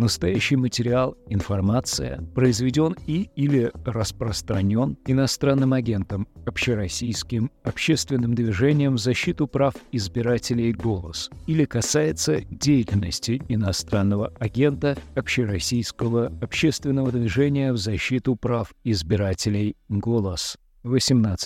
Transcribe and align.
Настоящий 0.00 0.56
материал, 0.56 1.14
информация 1.28 2.22
произведен 2.34 2.96
и 3.06 3.28
или 3.36 3.70
распространен 3.84 4.96
иностранным 5.04 5.74
агентом, 5.74 6.26
общероссийским 6.46 7.50
общественным 7.64 8.34
движением 8.34 8.94
в 8.94 8.98
защиту 8.98 9.46
прав 9.46 9.74
избирателей 9.92 10.72
«Голос» 10.72 11.28
или 11.46 11.66
касается 11.66 12.40
деятельности 12.50 13.42
иностранного 13.50 14.32
агента 14.40 14.96
общероссийского 15.16 16.32
общественного 16.40 17.12
движения 17.12 17.70
в 17.70 17.76
защиту 17.76 18.36
прав 18.36 18.72
избирателей 18.84 19.76
«Голос» 19.90 20.56
18+. 20.82 21.36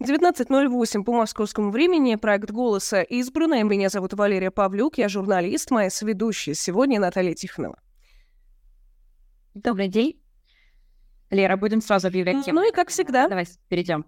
19.08 0.00 1.04
по 1.04 1.12
московскому 1.12 1.70
времени. 1.70 2.14
Проект 2.14 2.50
«Голоса» 2.50 3.02
избрана. 3.02 3.62
Меня 3.62 3.90
зовут 3.90 4.14
Валерия 4.14 4.50
Павлюк. 4.50 4.96
Я 4.96 5.10
журналист, 5.10 5.70
моя 5.70 5.90
сведущая 5.90 6.54
сегодня 6.54 6.98
Наталья 6.98 7.34
Тихонова. 7.34 7.78
Добрый 9.52 9.88
день. 9.88 10.18
Лера, 11.28 11.58
будем 11.58 11.82
сразу 11.82 12.08
объявлять 12.08 12.46
тему. 12.46 12.60
Ну 12.60 12.68
и 12.70 12.72
как 12.72 12.88
всегда. 12.88 13.28
Давай 13.28 13.46
перейдем. 13.68 14.06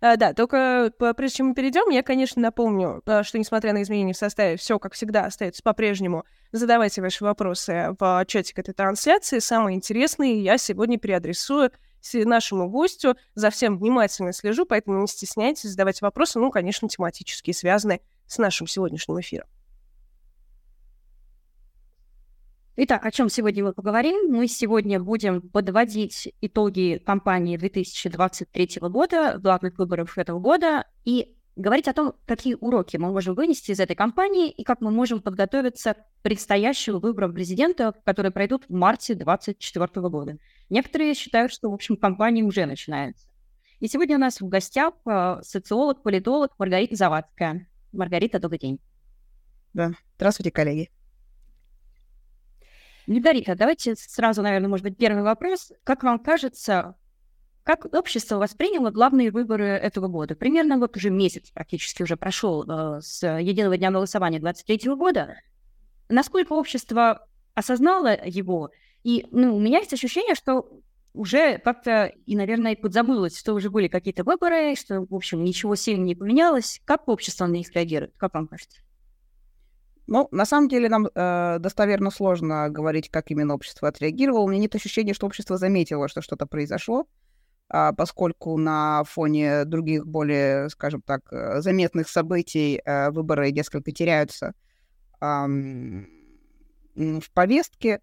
А, 0.00 0.16
да, 0.16 0.34
только 0.34 0.92
прежде 1.16 1.36
чем 1.36 1.46
мы 1.48 1.54
перейдем, 1.54 1.88
я, 1.90 2.02
конечно, 2.02 2.42
напомню, 2.42 3.02
а, 3.06 3.22
что 3.22 3.38
несмотря 3.38 3.72
на 3.72 3.82
изменения 3.82 4.12
в 4.12 4.16
составе, 4.16 4.56
все, 4.56 4.80
как 4.80 4.94
всегда, 4.94 5.26
остается 5.26 5.62
по-прежнему. 5.62 6.24
Задавайте 6.50 7.00
ваши 7.00 7.22
вопросы 7.22 7.94
в 7.98 8.24
чате 8.26 8.54
к 8.54 8.58
этой 8.58 8.74
трансляции. 8.74 9.38
Самые 9.38 9.76
интересные 9.76 10.42
я 10.42 10.58
сегодня 10.58 10.98
переадресую 10.98 11.70
нашему 12.12 12.68
гостю. 12.70 13.16
За 13.34 13.50
всем 13.50 13.78
внимательно 13.78 14.32
слежу, 14.32 14.66
поэтому 14.66 15.00
не 15.00 15.06
стесняйтесь 15.06 15.70
задавать 15.70 16.02
вопросы, 16.02 16.38
ну, 16.38 16.50
конечно, 16.50 16.88
тематические, 16.88 17.54
связанные 17.54 18.00
с 18.26 18.38
нашим 18.38 18.66
сегодняшним 18.66 19.20
эфиром. 19.20 19.46
Итак, 22.78 23.06
о 23.06 23.10
чем 23.10 23.30
сегодня 23.30 23.64
мы 23.64 23.72
поговорим? 23.72 24.30
Мы 24.30 24.48
сегодня 24.48 25.00
будем 25.00 25.40
подводить 25.40 26.34
итоги 26.42 27.02
кампании 27.04 27.56
2023 27.56 28.80
года, 28.82 29.38
главных 29.38 29.78
выборов 29.78 30.18
этого 30.18 30.40
года, 30.40 30.84
и 31.06 31.34
говорить 31.56 31.88
о 31.88 31.94
том, 31.94 32.12
какие 32.26 32.54
уроки 32.54 32.98
мы 32.98 33.10
можем 33.10 33.34
вынести 33.34 33.70
из 33.70 33.80
этой 33.80 33.96
кампании 33.96 34.50
и 34.50 34.62
как 34.62 34.82
мы 34.82 34.90
можем 34.90 35.22
подготовиться 35.22 35.94
к 35.94 35.98
предстоящим 36.22 37.00
выборам 37.00 37.32
президента, 37.32 37.94
которые 38.04 38.30
пройдут 38.30 38.64
в 38.68 38.74
марте 38.74 39.14
2024 39.14 40.08
года. 40.10 40.38
Некоторые 40.68 41.14
считают, 41.14 41.52
что, 41.52 41.70
в 41.70 41.74
общем, 41.74 41.96
кампания 41.96 42.42
уже 42.42 42.66
начинается. 42.66 43.26
И 43.78 43.88
сегодня 43.88 44.16
у 44.16 44.20
нас 44.20 44.40
в 44.40 44.48
гостях 44.48 44.94
э, 45.06 45.40
социолог, 45.42 46.02
политолог 46.02 46.52
Маргарита 46.58 46.96
Завадская. 46.96 47.68
Маргарита, 47.92 48.38
добрый 48.38 48.58
день. 48.58 48.80
Да, 49.74 49.92
здравствуйте, 50.16 50.50
коллеги. 50.50 50.90
Маргарита, 53.06 53.54
давайте 53.54 53.94
сразу, 53.94 54.42
наверное, 54.42 54.68
может 54.68 54.84
быть, 54.84 54.96
первый 54.96 55.22
вопрос. 55.22 55.72
Как 55.84 56.02
вам 56.02 56.18
кажется, 56.18 56.96
как 57.62 57.84
общество 57.94 58.36
восприняло 58.38 58.90
главные 58.90 59.30
выборы 59.30 59.66
этого 59.66 60.08
года? 60.08 60.34
Примерно 60.34 60.78
вот 60.78 60.96
уже 60.96 61.10
месяц 61.10 61.50
практически 61.50 62.02
уже 62.02 62.16
прошел 62.16 62.64
э, 62.68 63.00
с 63.02 63.26
единого 63.38 63.76
дня 63.76 63.90
голосования 63.90 64.40
23 64.40 64.94
года. 64.94 65.36
Насколько 66.08 66.54
общество 66.54 67.28
осознало 67.54 68.16
его? 68.24 68.70
И 69.06 69.24
ну, 69.30 69.54
у 69.54 69.60
меня 69.60 69.78
есть 69.78 69.92
ощущение, 69.92 70.34
что 70.34 70.68
уже 71.14 71.58
как-то 71.58 72.06
и, 72.06 72.34
наверное, 72.34 72.74
подзабылось, 72.74 73.38
что 73.38 73.54
уже 73.54 73.70
были 73.70 73.86
какие-то 73.86 74.24
выборы, 74.24 74.74
что, 74.74 75.06
в 75.08 75.14
общем, 75.14 75.44
ничего 75.44 75.76
сильно 75.76 76.02
не 76.02 76.16
поменялось. 76.16 76.80
Как 76.84 77.06
общество 77.06 77.46
на 77.46 77.52
них 77.52 77.70
реагирует? 77.72 78.14
Как 78.16 78.34
вам 78.34 78.48
кажется? 78.48 78.80
Ну, 80.08 80.26
на 80.32 80.44
самом 80.44 80.68
деле 80.68 80.88
нам 80.88 81.06
э, 81.06 81.58
достоверно 81.60 82.10
сложно 82.10 82.68
говорить, 82.68 83.08
как 83.08 83.30
именно 83.30 83.54
общество 83.54 83.86
отреагировало. 83.86 84.42
У 84.42 84.48
меня 84.48 84.62
нет 84.62 84.74
ощущения, 84.74 85.14
что 85.14 85.26
общество 85.26 85.56
заметило, 85.56 86.08
что 86.08 86.20
что-то 86.20 86.46
произошло 86.46 87.06
а, 87.68 87.92
поскольку 87.92 88.56
на 88.56 89.04
фоне 89.04 89.66
других 89.66 90.04
более, 90.04 90.68
скажем 90.68 91.00
так, 91.02 91.20
э, 91.32 91.60
заметных 91.60 92.08
событий 92.08 92.82
э, 92.84 93.10
выборы 93.12 93.52
несколько 93.52 93.92
теряются 93.92 94.52
в 95.20 96.06
повестке. 97.34 98.00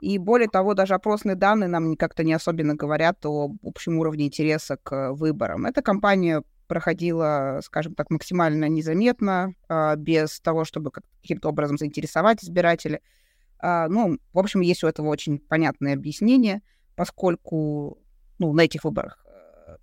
И 0.00 0.18
более 0.18 0.48
того, 0.48 0.74
даже 0.74 0.94
опросные 0.94 1.36
данные 1.36 1.68
нам 1.68 1.96
как-то 1.96 2.22
не 2.22 2.34
особенно 2.34 2.74
говорят 2.74 3.24
о 3.24 3.50
общем 3.62 3.98
уровне 3.98 4.26
интереса 4.26 4.76
к 4.82 5.12
выборам. 5.12 5.64
Эта 5.66 5.82
кампания 5.82 6.42
проходила, 6.66 7.60
скажем 7.62 7.94
так, 7.94 8.10
максимально 8.10 8.68
незаметно, 8.68 9.54
а, 9.68 9.96
без 9.96 10.40
того, 10.40 10.64
чтобы 10.64 10.90
каким-то 10.90 11.48
образом 11.48 11.78
заинтересовать 11.78 12.44
избирателей. 12.44 13.00
А, 13.58 13.88
ну, 13.88 14.18
в 14.32 14.38
общем, 14.38 14.60
есть 14.60 14.84
у 14.84 14.88
этого 14.88 15.08
очень 15.08 15.38
понятное 15.38 15.94
объяснение, 15.94 16.62
поскольку 16.94 17.98
ну, 18.38 18.52
на 18.52 18.62
этих 18.62 18.84
выборах 18.84 19.24
э, 19.26 19.76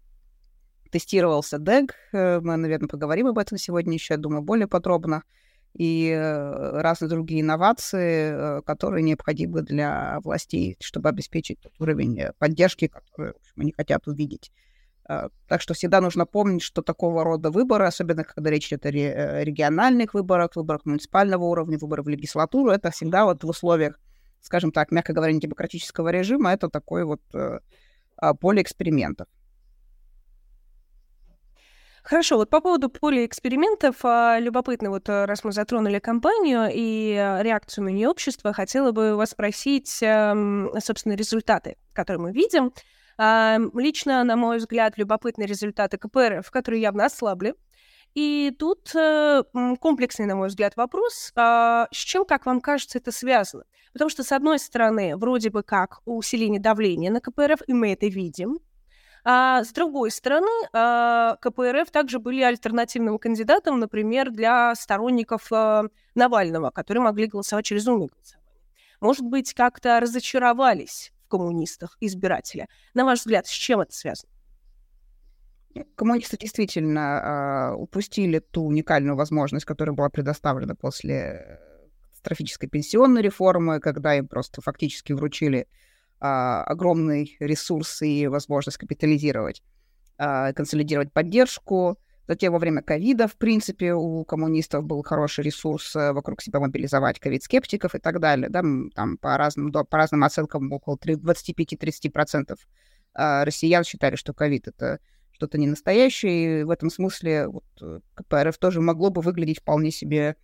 тестировался 0.92 1.58
DEG. 1.58 1.90
Э, 2.12 2.40
мы, 2.40 2.56
наверное, 2.58 2.88
поговорим 2.88 3.28
об 3.28 3.40
этом 3.40 3.58
сегодня 3.58 3.94
еще, 3.94 4.14
я 4.14 4.18
думаю, 4.20 4.44
более 4.44 4.68
подробно. 4.68 5.24
И 5.74 6.10
э, 6.10 6.82
разные 6.82 7.10
другие 7.10 7.42
инновации, 7.42 8.62
которые 8.62 9.04
необходимы 9.04 9.62
для 9.62 10.20
властей, 10.24 10.78
чтобы 10.80 11.10
обеспечить 11.10 11.60
тот 11.62 11.74
уровень 11.80 12.28
поддержки, 12.38 12.88
который 12.88 13.34
в 13.34 13.38
общем, 13.38 13.54
они 13.58 13.72
хотят 13.72 14.08
увидеть. 14.08 14.52
Так 15.06 15.60
что 15.62 15.74
всегда 15.74 16.00
нужно 16.00 16.26
помнить, 16.26 16.62
что 16.62 16.82
такого 16.82 17.24
рода 17.24 17.52
выборы, 17.52 17.86
особенно 17.86 18.24
когда 18.24 18.50
речь 18.50 18.68
идет 18.68 18.86
о 18.86 18.92
региональных 18.92 20.14
выборах, 20.14 20.56
выборах 20.56 20.86
муниципального 20.86 21.44
уровня, 21.44 21.78
выборах 21.78 22.06
в 22.06 22.10
легислатуру, 22.10 22.72
это 22.72 22.90
всегда 22.92 23.26
вот 23.26 23.44
в 23.44 23.50
условиях, 23.50 24.00
скажем 24.42 24.72
так, 24.72 24.92
мягко 24.92 25.12
говоря, 25.12 25.34
демократического 25.34 26.10
режима, 26.10 26.54
это 26.54 26.70
такой 26.70 27.04
вот 27.04 27.22
а, 28.18 28.34
поле 28.36 28.62
экспериментов. 28.62 29.28
Хорошо, 32.04 32.36
вот 32.36 32.50
по 32.50 32.60
поводу 32.60 32.90
поля 32.90 33.26
экспериментов, 33.26 33.96
а, 34.04 34.38
любопытно, 34.38 34.90
вот 34.90 35.08
э, 35.08 35.24
раз 35.24 35.46
мы 35.46 35.54
затронули 35.54 36.00
компанию 36.00 36.70
и 36.70 37.14
э, 37.14 37.42
реакцию 37.42 37.88
нее 37.88 38.10
общества, 38.10 38.52
хотела 38.52 38.92
бы 38.92 39.16
вас 39.16 39.30
спросить, 39.30 40.00
эм, 40.02 40.70
собственно, 40.82 41.14
результаты, 41.14 41.78
которые 41.94 42.22
мы 42.22 42.32
видим. 42.34 42.74
Лично, 43.18 44.24
на 44.24 44.36
мой 44.36 44.58
взгляд, 44.58 44.98
любопытные 44.98 45.48
результаты 45.48 45.98
КПРФ, 45.98 46.50
которые 46.50 46.82
явно 46.82 47.06
ослабли. 47.06 47.54
И 48.16 48.54
тут 48.58 48.94
э, 48.96 49.44
комплексный, 49.80 50.26
на 50.26 50.36
мой 50.36 50.48
взгляд, 50.50 50.76
вопрос, 50.76 51.32
с 51.36 51.88
чем, 51.92 52.26
как 52.26 52.48
вам 52.48 52.60
кажется, 52.60 52.98
это 52.98 53.12
связано? 53.12 53.64
Потому 53.94 54.10
что, 54.10 54.24
с 54.24 54.32
одной 54.32 54.60
стороны, 54.60 55.16
вроде 55.16 55.52
бы 55.52 55.62
как 55.62 56.02
усиление 56.06 56.60
давления 56.60 57.12
на 57.12 57.22
КПРФ, 57.22 57.62
и 57.68 57.74
мы 57.74 57.94
это 57.94 58.08
видим. 58.08 58.58
А 59.26 59.64
с 59.64 59.72
другой 59.72 60.12
стороны, 60.12 60.52
а, 60.74 61.38
КПРФ 61.38 61.90
также 61.92 62.20
были 62.20 62.42
альтернативным 62.42 63.18
кандидатом, 63.18 63.80
например, 63.80 64.32
для 64.32 64.76
сторонников 64.76 65.52
а, 65.52 65.86
Навального, 66.14 66.72
которые 66.72 67.04
могли 67.04 67.28
голосовать 67.28 67.66
через 67.66 67.88
умное. 67.88 68.10
Может 69.00 69.24
быть, 69.24 69.54
как-то 69.54 70.00
разочаровались 70.00 71.14
в 71.26 71.30
коммунистах 71.30 71.98
избиратели. 72.02 72.68
На 72.94 73.06
ваш 73.06 73.20
взгляд, 73.20 73.48
с 73.48 73.52
чем 73.52 73.80
это 73.80 73.94
связано? 73.94 74.30
Коммунисты 75.96 76.38
действительно 76.38 77.72
э, 77.72 77.76
упустили 77.76 78.40
ту 78.40 78.64
уникальную 78.64 79.16
возможность, 79.16 79.66
которая 79.66 79.96
была 79.96 80.10
предоставлена 80.10 80.76
после 80.76 81.60
катастрофической 82.12 82.70
пенсионной 82.70 83.22
реформы, 83.22 83.80
когда 83.80 84.16
им 84.16 84.28
просто 84.28 84.62
фактически 84.62 85.14
вручили 85.14 85.68
а, 86.26 86.64
огромный 86.64 87.36
ресурс 87.42 88.02
и 88.02 88.28
возможность 88.28 88.78
капитализировать, 88.78 89.62
а, 90.18 90.54
консолидировать 90.54 91.12
поддержку. 91.12 92.00
Затем 92.30 92.54
во 92.54 92.60
время 92.60 92.82
ковида, 92.82 93.28
в 93.28 93.36
принципе, 93.36 93.94
у 93.94 94.24
коммунистов 94.24 94.86
был 94.86 95.04
хороший 95.04 95.44
ресурс 95.44 95.94
э, 95.98 96.14
вокруг 96.14 96.42
себя 96.42 96.62
мобилизовать 96.62 97.20
ковид-скептиков 97.20 97.94
и 97.94 98.00
так 98.00 98.22
далее. 98.22 98.48
Да, 98.48 98.64
там 98.96 99.18
по 99.18 99.36
разным, 99.36 99.74
по 99.74 99.98
разным 99.98 100.24
оценкам 100.24 100.72
около 100.72 100.96
25-30% 100.96 102.56
а, 103.14 103.44
россиян 103.44 103.84
считали, 103.84 104.16
что 104.16 104.34
ковид— 104.34 104.68
это 104.70 105.02
что-то 105.32 105.58
не 105.58 105.68
настоящее, 105.68 106.62
и 106.62 106.64
в 106.64 106.70
этом 106.70 106.90
смысле 106.90 107.50
вот, 107.50 107.66
э, 107.82 108.00
КПРФ 108.14 108.58
тоже 108.58 108.80
могло 108.80 109.10
бы 109.10 109.20
выглядеть 109.20 109.60
вполне 109.60 109.92
себе 109.92 110.38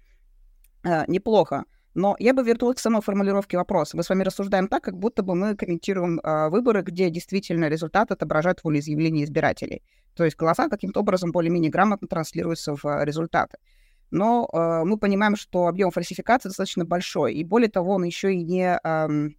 э, 0.84 1.06
неплохо. 1.08 1.64
Но 1.96 2.16
я 2.20 2.34
бы 2.34 2.44
вернулась 2.44 2.78
к 2.78 2.80
самой 2.80 3.02
формулировке 3.02 3.58
вопроса. 3.58 3.98
Мы 3.98 4.04
с 4.04 4.10
вами 4.10 4.24
рассуждаем 4.24 4.68
так, 4.68 4.84
как 4.84 4.98
будто 4.98 5.24
бы 5.24 5.36
мы 5.36 5.56
комментируем 5.56 6.20
э, 6.20 6.50
выборы, 6.50 6.84
где 6.84 7.10
действительно 7.10 7.68
результат 7.68 8.12
отображает 8.12 8.64
волеизъявление 8.64 9.26
избирателей. 9.26 9.82
То 10.16 10.24
есть 10.24 10.38
голоса 10.38 10.70
каким-то 10.70 11.00
образом 11.00 11.32
более-менее 11.32 11.72
грамотно 11.72 12.08
транслируются 12.08 12.76
в 12.76 12.86
э, 12.86 13.06
результаты. 13.06 13.58
Но 14.12 14.48
э, 14.52 14.84
мы 14.86 14.98
понимаем, 14.98 15.36
что 15.36 15.68
объем 15.68 15.92
фальсификации 15.92 16.50
достаточно 16.50 16.86
большой. 16.86 17.34
И 17.34 17.44
более 17.44 17.70
того, 17.70 17.94
он 17.94 18.04
еще 18.04 18.34
и 18.34 18.44
не, 18.44 18.80
э, 18.84 19.30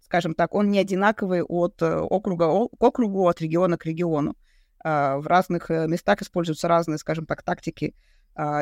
скажем 0.00 0.34
так, 0.34 0.54
он 0.54 0.70
не 0.70 0.80
одинаковый 0.80 1.42
от 1.42 1.80
э, 1.82 1.98
округа 1.98 2.46
к 2.46 2.82
округу, 2.82 3.28
от 3.28 3.40
региона 3.40 3.76
к 3.78 3.86
региону. 3.86 4.36
Э, 4.84 5.16
в 5.18 5.26
разных 5.28 5.70
э, 5.70 5.86
местах 5.86 6.20
используются 6.22 6.66
разные, 6.66 6.98
скажем 6.98 7.26
так, 7.26 7.42
тактики 7.42 7.94
а, 7.94 8.12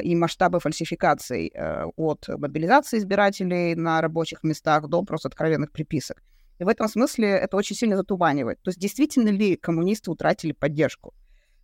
и 0.02 0.17
масштабы 0.17 0.61
фальсификаций 0.61 1.52
э, 1.55 1.84
от 1.96 2.26
мобилизации 2.28 2.99
избирателей 2.99 3.75
на 3.75 4.00
рабочих 4.00 4.43
местах 4.43 4.88
до 4.88 5.02
просто 5.02 5.28
откровенных 5.28 5.70
приписок. 5.70 6.22
И 6.58 6.64
в 6.64 6.69
этом 6.69 6.88
смысле 6.88 7.28
это 7.28 7.56
очень 7.56 7.76
сильно 7.76 7.96
затуманивает. 7.96 8.61
То 8.62 8.70
есть 8.70 8.78
действительно 8.78 9.28
ли 9.28 9.56
коммунисты 9.56 10.11
утратили 10.11 10.52
поддержку? 10.52 11.14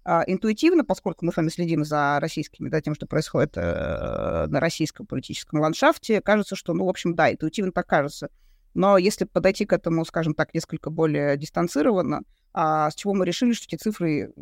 А, 0.05 0.23
интуитивно, 0.25 0.85
поскольку 0.85 1.25
мы 1.25 1.32
с 1.32 1.37
вами 1.37 1.49
следим 1.49 1.85
за 1.85 2.19
российскими, 2.20 2.69
да, 2.69 2.81
тем, 2.81 2.94
что 2.94 3.06
происходит 3.06 3.56
э, 3.56 4.47
на 4.47 4.61
российском 4.61 5.05
политическом 5.05 5.61
ландшафте, 5.61 6.20
кажется, 6.20 6.55
что, 6.55 6.75
ну, 6.75 6.87
в 6.87 6.88
общем, 6.88 7.17
да, 7.17 7.32
интуитивно 7.32 7.73
так 7.73 7.88
кажется. 7.88 8.31
Но 8.73 8.99
если 8.99 9.25
подойти 9.25 9.67
к 9.67 9.73
этому, 9.73 10.05
скажем 10.05 10.35
так, 10.35 10.55
несколько 10.55 10.91
более 10.91 11.37
дистанцированно, 11.37 12.23
а 12.55 12.88
с 12.91 12.94
чего 12.94 13.14
мы 13.14 13.26
решили, 13.26 13.53
что 13.53 13.67
эти 13.67 13.82
цифры 13.82 14.32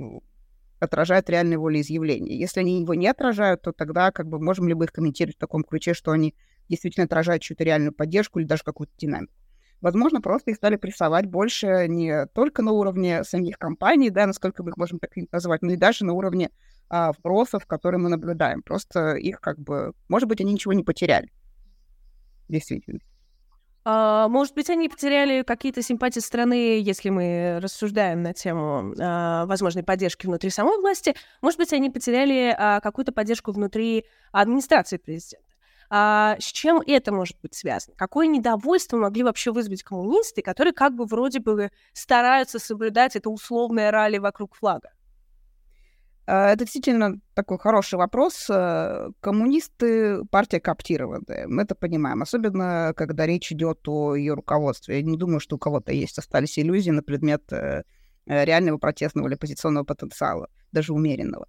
отражают 0.84 1.28
реальное 1.30 1.58
волеизъявление. 1.58 2.38
Если 2.38 2.60
они 2.60 2.80
его 2.80 2.94
не 2.94 3.08
отражают, 3.08 3.62
то 3.62 3.72
тогда 3.72 4.12
как 4.12 4.28
бы 4.28 4.38
можем 4.38 4.68
ли 4.68 4.74
мы 4.74 4.84
их 4.84 4.92
комментировать 4.92 5.36
в 5.36 5.40
таком 5.40 5.64
ключе, 5.64 5.94
что 5.94 6.10
они 6.12 6.34
действительно 6.68 7.04
отражают 7.04 7.42
чью-то 7.42 7.64
реальную 7.64 7.92
поддержку 7.92 8.38
или 8.38 8.46
даже 8.46 8.62
какую-то 8.62 8.92
динамику. 8.96 9.32
Возможно, 9.80 10.22
просто 10.22 10.50
их 10.50 10.56
стали 10.56 10.76
прессовать 10.76 11.26
больше 11.26 11.86
не 11.88 12.26
только 12.28 12.62
на 12.62 12.72
уровне 12.72 13.22
самих 13.22 13.58
компаний, 13.58 14.08
да, 14.08 14.26
насколько 14.26 14.62
мы 14.62 14.70
их 14.70 14.76
можем 14.78 14.98
так 14.98 15.10
назвать, 15.30 15.60
но 15.62 15.72
и 15.72 15.76
даже 15.76 16.06
на 16.06 16.14
уровне 16.14 16.50
а, 16.88 17.12
вбросов, 17.12 17.66
которые 17.66 18.00
мы 18.00 18.08
наблюдаем. 18.08 18.62
Просто 18.62 19.14
их 19.14 19.40
как 19.40 19.58
бы... 19.58 19.92
Может 20.08 20.28
быть, 20.28 20.40
они 20.40 20.54
ничего 20.54 20.72
не 20.72 20.84
потеряли. 20.84 21.30
Действительно. 22.48 23.00
Uh, 23.86 24.28
может 24.28 24.54
быть, 24.54 24.70
они 24.70 24.88
потеряли 24.88 25.42
какие-то 25.42 25.82
симпатии 25.82 26.20
страны, 26.20 26.80
если 26.80 27.10
мы 27.10 27.58
рассуждаем 27.60 28.22
на 28.22 28.32
тему 28.32 28.94
uh, 28.94 29.44
возможной 29.46 29.84
поддержки 29.84 30.26
внутри 30.26 30.48
самой 30.48 30.78
власти. 30.78 31.14
Может 31.42 31.58
быть, 31.58 31.72
они 31.74 31.90
потеряли 31.90 32.56
uh, 32.58 32.80
какую-то 32.80 33.12
поддержку 33.12 33.52
внутри 33.52 34.06
администрации 34.32 34.96
президента. 34.96 35.44
А, 35.90 36.36
с 36.40 36.44
чем 36.44 36.80
это 36.86 37.12
может 37.12 37.36
быть 37.42 37.54
связано? 37.54 37.94
Какое 37.96 38.26
недовольство 38.26 38.96
могли 38.96 39.22
вообще 39.22 39.52
вызвать 39.52 39.82
коммунисты, 39.82 40.42
которые 40.42 40.72
как 40.72 40.94
бы 40.94 41.04
вроде 41.04 41.40
бы 41.40 41.70
стараются 41.92 42.58
соблюдать 42.58 43.16
это 43.16 43.30
условное 43.30 43.90
ралли 43.90 44.18
вокруг 44.18 44.54
флага? 44.54 44.90
А, 46.26 46.48
это 46.50 46.64
действительно 46.64 47.20
такой 47.34 47.58
хороший 47.58 47.96
вопрос. 47.96 48.46
Э, 48.48 49.10
коммунисты— 49.20 50.24
партия 50.30 50.60
коптированная, 50.60 51.46
мы 51.48 51.62
это 51.62 51.74
понимаем, 51.74 52.22
особенно 52.22 52.94
когда 52.96 53.26
речь 53.26 53.52
идет 53.52 53.86
о 53.86 54.14
ее 54.14 54.34
руководстве. 54.34 54.96
Я 54.96 55.02
не 55.02 55.18
думаю, 55.18 55.40
что 55.40 55.56
у 55.56 55.58
кого-то 55.58 55.92
есть 55.92 56.18
остались 56.18 56.58
иллюзии 56.58 56.90
на 56.90 57.02
предмет 57.02 57.52
э, 57.52 57.82
э, 58.26 58.44
реального 58.44 58.78
протестного 58.78 59.26
или 59.28 59.34
оппозиционного 59.34 59.84
потенциала, 59.84 60.48
даже 60.72 60.94
умеренного. 60.94 61.46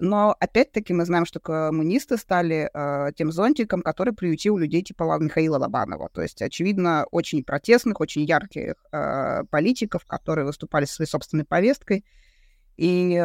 Но 0.00 0.36
опять-таки 0.38 0.92
мы 0.92 1.06
знаем, 1.06 1.24
что 1.24 1.40
коммунисты 1.40 2.18
стали 2.18 2.70
э, 2.72 3.12
тем 3.16 3.32
зонтиком, 3.32 3.82
который 3.82 4.12
приютил 4.12 4.56
людей 4.58 4.82
типа 4.82 5.18
Михаила 5.18 5.58
Лобанова. 5.58 6.10
То 6.12 6.22
есть, 6.22 6.40
очевидно, 6.42 7.06
очень 7.10 7.42
протестных, 7.42 8.00
очень 8.00 8.24
ярких 8.24 8.74
э, 8.92 9.44
политиков, 9.50 10.04
которые 10.04 10.44
выступали 10.44 10.84
со 10.84 10.96
своей 10.96 11.08
собственной 11.08 11.44
повесткой. 11.44 12.04
И 12.76 13.16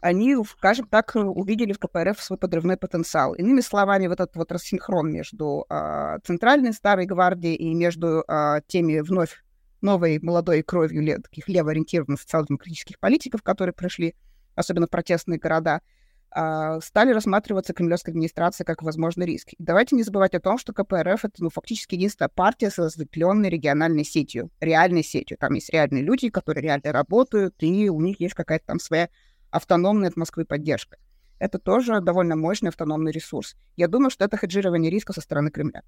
они, 0.00 0.36
скажем 0.44 0.86
так, 0.86 1.12
увидели 1.14 1.72
в 1.72 1.78
КПРФ 1.78 2.20
свой 2.20 2.38
подрывной 2.38 2.76
потенциал. 2.76 3.34
Иными 3.34 3.60
словами, 3.60 4.06
вот 4.06 4.20
этот 4.20 4.36
вот 4.36 4.52
рассинхрон 4.52 5.10
между 5.10 5.66
э, 5.68 6.18
центральной 6.24 6.72
старой 6.72 7.06
гвардией 7.06 7.54
и 7.54 7.74
между 7.74 8.24
э, 8.28 8.60
теми 8.66 9.00
вновь 9.00 9.42
новой 9.80 10.18
молодой 10.20 10.62
кровью 10.62 11.22
таких 11.22 11.48
левоориентированных 11.48 12.20
социал-демократических 12.20 12.98
политиков, 12.98 13.42
которые 13.42 13.72
пришли 13.72 14.14
особенно 14.54 14.86
в 14.86 14.90
протестные 14.90 15.38
города, 15.38 15.82
а, 16.30 16.80
стали 16.80 17.12
рассматриваться 17.12 17.72
кремлевской 17.72 18.12
администрацией 18.12 18.66
как 18.66 18.82
возможный 18.82 19.26
риск. 19.26 19.52
И 19.52 19.56
давайте 19.58 19.94
не 19.94 20.02
забывать 20.02 20.34
о 20.34 20.40
том, 20.40 20.58
что 20.58 20.72
КПРФ— 20.72 21.24
это 21.24 21.42
ну, 21.44 21.50
фактически 21.50 21.94
единственная 21.94 22.28
партия 22.28 22.70
с 22.70 22.78
разветвленной 22.78 23.48
региональной 23.48 24.04
сетью, 24.04 24.50
реальной 24.60 25.04
сетью. 25.04 25.38
Там 25.38 25.54
есть 25.54 25.70
реальные 25.70 26.02
люди, 26.02 26.28
которые 26.28 26.62
реально 26.62 26.92
работают, 26.92 27.54
и 27.60 27.88
у 27.88 28.00
них 28.00 28.20
есть 28.20 28.34
какая-то 28.34 28.66
там 28.66 28.80
своя 28.80 29.08
автономная 29.56 30.08
от 30.08 30.16
Москвы 30.16 30.44
поддержка. 30.44 30.98
Это 31.38 31.58
тоже 31.58 32.00
довольно 32.00 32.36
мощный 32.36 32.68
автономный 32.68 33.12
ресурс. 33.12 33.56
Я 33.76 33.88
думаю, 33.88 34.10
что 34.10 34.24
это 34.24 34.36
хеджирование 34.36 34.90
риска 34.90 35.12
со 35.12 35.20
стороны 35.20 35.50
Кремля. 35.50 35.82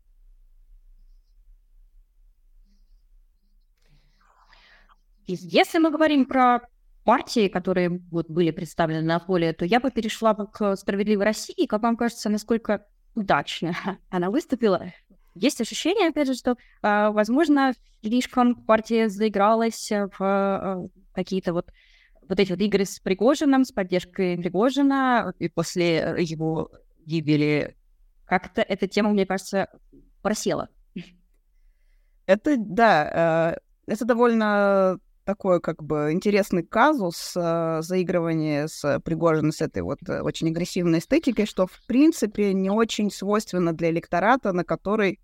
Если 5.26 5.78
мы 5.78 5.90
говорим 5.90 6.24
про 6.24 6.60
партии, 7.04 7.48
которые 7.48 8.00
вот 8.10 8.30
были 8.30 8.50
представлены 8.50 9.02
на 9.02 9.18
поле, 9.18 9.52
то 9.52 9.64
я 9.64 9.80
бы 9.80 9.90
перешла 9.90 10.34
к 10.34 10.76
«Справедливой 10.76 11.24
России». 11.24 11.66
Как 11.66 11.82
вам 11.82 11.96
кажется, 11.96 12.28
насколько 12.28 12.86
удачно 13.14 13.74
она 14.10 14.30
выступила? 14.30 14.92
Есть 15.34 15.60
ощущение, 15.60 16.08
опять 16.08 16.28
же, 16.28 16.34
что, 16.34 16.56
а, 16.82 17.10
возможно, 17.10 17.72
слишком 18.02 18.54
партия 18.54 19.08
заигралась 19.08 19.90
в 19.90 20.16
а, 20.20 20.86
какие-то 21.12 21.52
вот 21.52 21.70
вот 22.28 22.40
эти 22.40 22.50
вот 22.50 22.60
игры 22.60 22.84
с 22.84 23.00
Пригожиным, 23.00 23.64
с 23.64 23.72
поддержкой 23.72 24.36
Пригожина, 24.36 25.32
и 25.38 25.48
после 25.48 26.16
его 26.18 26.70
гибели 27.04 27.76
как-то 28.28 28.60
эта 28.60 28.86
тема, 28.86 29.10
мне 29.10 29.26
кажется, 29.26 29.68
просела. 30.22 30.68
Это, 32.26 32.56
да, 32.58 33.56
э, 33.86 33.92
это 33.92 34.04
довольно 34.04 34.98
такой 35.24 35.60
как 35.60 35.82
бы 35.82 36.10
интересный 36.12 36.62
казус 36.62 37.32
э, 37.34 37.78
заигрывания 37.80 38.66
с 38.66 39.00
Пригожиным, 39.00 39.50
с 39.50 39.62
этой 39.62 39.80
вот 39.82 39.98
э, 40.06 40.20
очень 40.20 40.48
агрессивной 40.48 40.98
эстетикой, 40.98 41.46
что, 41.46 41.66
в 41.66 41.80
принципе, 41.86 42.52
не 42.52 42.68
очень 42.68 43.10
свойственно 43.10 43.72
для 43.72 43.90
электората, 43.90 44.52
на 44.52 44.64
который 44.64 45.20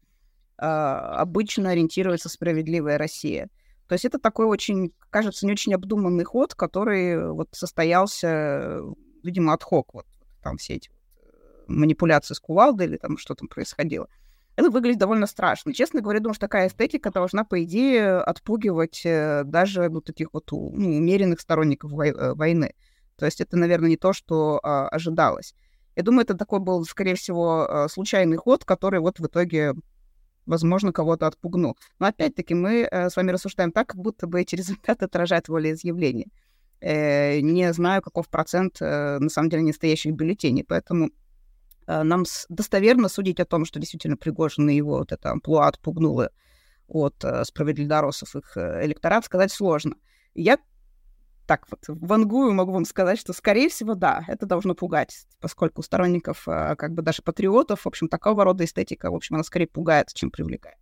обычно 0.56 1.70
ориентируется 1.70 2.28
справедливая 2.28 2.96
Россия. 2.96 3.48
То 3.88 3.94
есть 3.94 4.04
это 4.04 4.18
такой 4.18 4.46
очень, 4.46 4.92
кажется, 5.10 5.46
не 5.46 5.52
очень 5.52 5.74
обдуманный 5.74 6.24
ход, 6.24 6.54
который 6.54 7.32
вот 7.32 7.48
состоялся, 7.52 8.80
видимо, 9.22 9.52
отхок. 9.52 9.92
Вот 9.92 10.06
там 10.42 10.56
все 10.56 10.74
эти 10.74 10.90
э, 10.90 11.26
манипуляции 11.68 12.34
с 12.34 12.40
кувалдой 12.40 12.86
или 12.86 12.96
там 12.96 13.18
что 13.18 13.34
там 13.34 13.48
происходило 13.48 14.08
это 14.56 14.70
выглядит 14.70 14.98
довольно 14.98 15.26
страшно. 15.26 15.74
Честно 15.74 16.00
говоря, 16.00 16.20
думаю, 16.20 16.34
что 16.34 16.46
такая 16.46 16.68
эстетика 16.68 17.10
должна, 17.10 17.44
по 17.44 17.62
идее, 17.64 18.18
отпугивать 18.18 19.02
э, 19.04 19.42
даже 19.44 19.88
вот 19.88 20.04
таких 20.04 20.28
вот 20.32 20.50
ну, 20.52 20.58
умеренных 20.96 21.40
сторонников 21.40 21.92
э, 21.92 22.34
войны. 22.34 22.74
То 23.16 23.26
есть 23.26 23.40
это, 23.40 23.56
наверное, 23.56 23.90
не 23.90 23.96
то, 23.96 24.12
что 24.12 24.58
а, 24.62 24.88
ожидалось. 24.88 25.54
Я 25.94 26.02
думаю, 26.02 26.24
это 26.24 26.34
такой 26.34 26.58
был, 26.58 26.84
скорее 26.84 27.14
всего, 27.14 27.86
случайный 27.88 28.36
ход, 28.36 28.64
который 28.64 28.98
вот 28.98 29.20
в 29.20 29.26
итоге, 29.26 29.74
возможно, 30.46 30.92
кого-то 30.92 31.26
отпугнул. 31.26 31.76
Но 31.98 32.06
опять-таки 32.06 32.54
мы 32.54 32.84
а, 32.84 33.10
с 33.10 33.16
вами 33.16 33.30
рассуждаем 33.30 33.72
так, 33.72 33.88
как 33.88 34.00
будто 34.00 34.26
бы 34.26 34.40
эти 34.40 34.54
результаты 34.56 35.04
отражают 35.04 35.48
волеизъявление. 35.48 36.28
Э, 36.80 37.40
не 37.40 37.72
знаю, 37.72 38.02
каков 38.02 38.28
процент, 38.28 38.76
э, 38.80 39.18
на 39.18 39.30
самом 39.30 39.48
деле, 39.48 39.62
настоящих 39.62 40.12
бюллетеней, 40.12 40.64
поэтому 40.64 41.10
Э, 41.86 42.02
нам 42.02 42.24
достоверно 42.48 43.08
судить 43.08 43.40
о 43.40 43.44
том, 43.44 43.64
что 43.64 43.78
действительно 43.80 44.16
Пригожин 44.16 44.68
и 44.68 44.74
его 44.76 44.98
вот 44.98 45.12
это 45.12 45.30
амплуа 45.30 45.68
отпугнуло 45.68 46.30
от 46.88 47.22
э, 47.24 47.44
справедливоросов 47.44 48.36
их 48.36 48.56
э, 48.56 48.84
электорат, 48.84 49.24
сказать 49.24 49.52
сложно. 49.52 49.96
Я 50.34 50.58
так 51.46 51.66
вот 51.70 51.80
вангую 51.88 52.52
могу 52.52 52.72
вам 52.72 52.84
сказать, 52.84 53.18
что, 53.18 53.32
скорее 53.32 53.68
всего, 53.68 53.94
да, 53.94 54.24
это 54.28 54.46
должно 54.46 54.74
пугать, 54.74 55.26
поскольку 55.40 55.82
сторонников, 55.82 56.44
как 56.44 56.92
бы 56.92 57.02
даже 57.02 57.22
патриотов, 57.22 57.82
в 57.84 57.88
общем, 57.88 58.08
такого 58.08 58.44
рода 58.44 58.64
эстетика, 58.64 59.10
в 59.10 59.14
общем, 59.14 59.36
она 59.36 59.44
скорее 59.44 59.66
пугает, 59.66 60.12
чем 60.14 60.30
привлекает. 60.30 60.76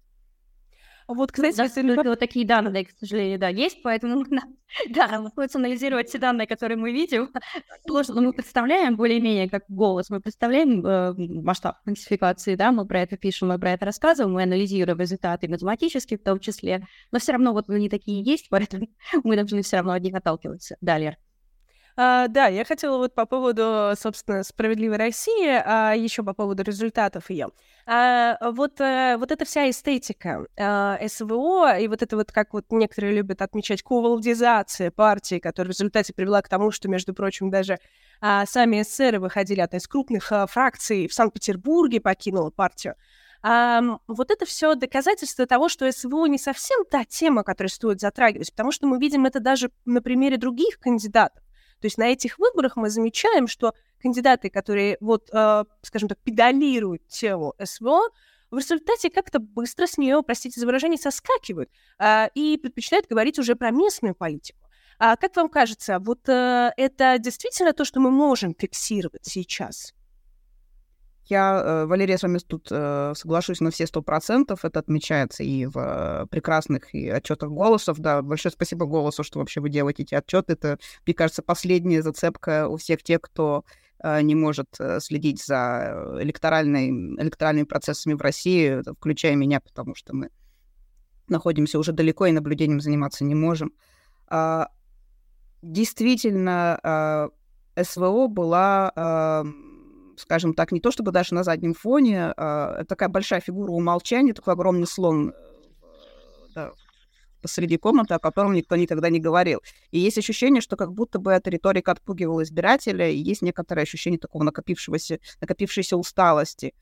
Вот, 1.14 1.33
кстати, 1.33 1.57
да, 1.57 1.64
если... 1.64 2.09
вот 2.09 2.19
такие 2.19 2.47
данные, 2.47 2.87
к 2.87 2.90
сожалению, 2.99 3.38
да, 3.38 3.49
есть, 3.49 3.83
поэтому 3.83 4.25
да, 4.90 5.09
приходится 5.09 5.59
анализировать 5.59 6.09
все 6.09 6.19
данные, 6.19 6.47
которые 6.47 6.78
мы 6.78 6.92
видим. 6.92 7.31
Сложно, 7.87 8.21
мы 8.21 8.33
представляем 8.33 8.97
более-менее 8.97 9.49
как 9.49 9.64
голос, 9.69 10.11
мы 10.11 10.21
представляем 10.21 10.85
э, 10.85 11.14
масштаб 11.16 11.76
классификации, 11.85 12.54
да, 12.54 12.73
мы 12.73 12.87
про 12.87 13.00
это 13.00 13.16
пишем, 13.16 13.49
мы 13.49 13.59
про 13.59 13.73
это 13.73 13.87
рассказываем, 13.87 14.35
мы 14.35 14.42
анализируем 14.42 14.99
результаты 14.99 15.49
математически 15.49 16.16
в 16.16 16.23
том 16.23 16.40
числе, 16.40 16.87
но 17.11 17.19
все 17.19 17.33
равно 17.33 17.52
вот 17.52 17.69
они 17.69 17.88
такие 17.88 18.23
есть, 18.23 18.49
поэтому 18.50 18.88
мы 19.25 19.37
должны 19.37 19.62
все 19.62 19.76
равно 19.76 19.92
от 19.92 20.02
них 20.02 20.14
отталкиваться. 20.14 20.76
Далее. 20.81 21.19
А, 21.96 22.28
да, 22.28 22.46
я 22.46 22.64
хотела 22.64 22.96
вот 22.96 23.14
по 23.14 23.26
поводу, 23.26 23.92
собственно, 23.96 24.42
справедливой 24.42 24.96
России, 24.96 25.46
а 25.46 25.94
еще 25.94 26.22
по 26.22 26.32
поводу 26.32 26.62
результатов 26.62 27.28
ее. 27.30 27.49
А, 27.87 28.38
вот, 28.40 28.80
а, 28.80 29.18
вот 29.18 29.30
эта 29.30 29.44
вся 29.44 29.68
эстетика 29.68 30.46
а, 30.58 30.99
СВО 31.06 31.78
и 31.78 31.88
вот 31.88 32.02
это 32.02 32.16
вот, 32.16 32.32
как 32.32 32.54
вот 32.54 32.66
некоторые 32.70 33.14
любят 33.14 33.42
отмечать, 33.42 33.82
кувалдизация 33.82 34.90
партии, 34.90 35.38
которая 35.38 35.68
в 35.68 35.76
результате 35.76 36.14
привела 36.14 36.40
к 36.42 36.49
тому, 36.49 36.70
что, 36.70 36.88
между 36.88 37.12
прочим, 37.12 37.50
даже 37.50 37.78
а, 38.20 38.46
сами 38.46 38.82
эсеры 38.82 39.20
выходили, 39.20 39.61
одна 39.61 39.78
из 39.78 39.87
крупных 39.87 40.30
а, 40.32 40.46
фракций 40.46 41.08
в 41.08 41.14
Санкт-Петербурге 41.14 42.00
покинула 42.00 42.50
партию. 42.50 42.94
Um, 43.44 43.99
вот 44.06 44.30
это 44.30 44.46
все 44.46 44.76
доказательство 44.76 45.46
того, 45.46 45.68
что 45.68 45.90
СВО 45.90 46.26
не 46.26 46.38
совсем 46.38 46.84
та 46.88 47.04
тема, 47.04 47.42
которую 47.42 47.70
стоит 47.70 48.00
затрагивать, 48.00 48.52
потому 48.52 48.70
что 48.70 48.87
мы 48.87 49.00
видим 49.00 49.26
это 49.26 49.40
даже 49.40 49.72
на 49.84 50.00
примере 50.00 50.37
других 50.37 50.78
кандидатов. 50.78 51.42
То 51.82 51.86
есть 51.86 51.98
на 51.98 52.04
этих 52.04 52.38
выборах 52.38 52.76
мы 52.76 52.88
замечаем, 52.90 53.48
что 53.48 53.74
кандидаты, 54.00 54.50
которые, 54.50 54.96
вот, 55.00 55.28
э, 55.32 55.64
скажем 55.82 56.08
так, 56.08 56.18
педалируют 56.18 57.08
тему 57.08 57.54
СВО, 57.62 58.08
в 58.52 58.58
результате 58.58 59.10
как-то 59.10 59.40
быстро 59.40 59.88
с 59.88 59.98
нее, 59.98 60.22
простите 60.22 60.60
за 60.60 60.66
выражение, 60.66 60.96
соскакивают 60.96 61.70
э, 61.98 62.28
и 62.36 62.56
предпочитают 62.56 63.08
говорить 63.08 63.40
уже 63.40 63.56
про 63.56 63.72
местную 63.72 64.14
политику. 64.14 64.60
А 65.00 65.16
как 65.16 65.34
вам 65.34 65.48
кажется, 65.48 65.98
вот 65.98 66.28
э, 66.28 66.70
это 66.76 67.18
действительно 67.18 67.72
то, 67.72 67.84
что 67.84 67.98
мы 67.98 68.12
можем 68.12 68.54
фиксировать 68.54 69.24
сейчас? 69.24 69.92
Я, 71.26 71.62
э, 71.64 71.86
Валерия, 71.86 72.18
с 72.18 72.22
вами 72.22 72.38
тут 72.38 72.68
э, 72.70 73.12
соглашусь 73.14 73.60
на 73.60 73.70
все 73.70 73.86
сто 73.86 74.02
процентов. 74.02 74.64
Это 74.64 74.80
отмечается 74.80 75.44
и 75.44 75.66
в 75.66 75.76
э, 75.76 76.26
прекрасных 76.26 76.94
и 76.94 77.08
отчетах 77.08 77.50
голосов. 77.50 77.98
Да, 77.98 78.22
большое 78.22 78.52
спасибо 78.52 78.86
голосу, 78.86 79.22
что 79.22 79.38
вообще 79.38 79.60
вы 79.60 79.70
делаете 79.70 80.02
эти 80.02 80.14
отчеты. 80.14 80.54
Это, 80.54 80.78
мне 81.06 81.14
кажется, 81.14 81.42
последняя 81.42 82.02
зацепка 82.02 82.68
у 82.68 82.76
всех 82.76 83.02
тех, 83.02 83.20
кто 83.20 83.64
не 84.04 84.34
может 84.34 84.66
следить 84.98 85.44
за 85.44 86.16
электоральной, 86.18 86.88
электоральными 86.88 87.66
процессами 87.66 88.14
в 88.14 88.20
России, 88.20 88.82
включая 88.98 89.36
меня, 89.36 89.60
потому 89.60 89.94
что 89.94 90.12
мы 90.12 90.30
находимся 91.28 91.78
уже 91.78 91.92
далеко 91.92 92.26
и 92.26 92.32
наблюдением 92.32 92.80
заниматься 92.80 93.22
не 93.22 93.36
можем. 93.36 93.72
А, 94.26 94.70
действительно, 95.62 97.30
СВО 97.80 98.26
была 98.26 99.44
скажем 100.22 100.54
так, 100.54 100.72
не 100.72 100.80
то 100.80 100.90
чтобы 100.90 101.12
даже 101.12 101.34
на 101.34 101.44
заднем 101.44 101.74
фоне, 101.74 102.32
а 102.36 102.84
такая 102.84 103.08
большая 103.08 103.40
фигура 103.40 103.70
умолчания, 103.70 104.32
такой 104.32 104.54
огромный 104.54 104.86
слон 104.86 105.30
э, 105.30 105.34
да, 106.54 106.72
посреди 107.42 107.76
комнаты, 107.76 108.14
о 108.14 108.18
котором 108.18 108.54
никто 108.54 108.76
никогда 108.76 109.10
не 109.10 109.20
говорил. 109.20 109.60
И 109.90 109.98
есть 109.98 110.16
ощущение, 110.16 110.62
что 110.62 110.76
как 110.76 110.92
будто 110.92 111.18
бы 111.18 111.32
эта 111.32 111.50
риторика 111.50 111.92
отпугивала 111.92 112.42
избирателя, 112.44 113.10
и 113.10 113.18
есть 113.18 113.42
некоторое 113.42 113.82
ощущение 113.82 114.18
такого 114.18 114.44
накопившегося, 114.44 115.18
накопившейся 115.40 115.96
усталости 115.96 116.72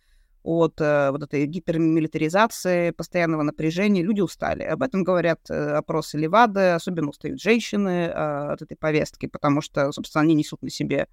от 0.43 0.81
э, 0.81 1.11
вот 1.11 1.23
этой 1.23 1.47
гипермилитаризации, 1.47 2.91
постоянного 2.93 3.43
напряжения. 3.43 4.03
Люди 4.03 4.21
устали. 4.21 4.63
Об 4.63 4.83
этом 4.83 5.03
говорят 5.03 5.41
э, 5.51 5.55
опросы 5.55 6.19
Левады, 6.19 6.71
особенно 6.71 7.09
устают 7.11 7.41
женщины 7.41 8.07
э, 8.07 8.53
от 8.53 8.63
этой 8.63 8.77
повестки, 8.77 9.27
потому 9.27 9.61
что, 9.61 9.93
собственно, 9.93 10.23
они 10.23 10.35
несут 10.35 10.63
на 10.63 10.71
себе 10.71 11.09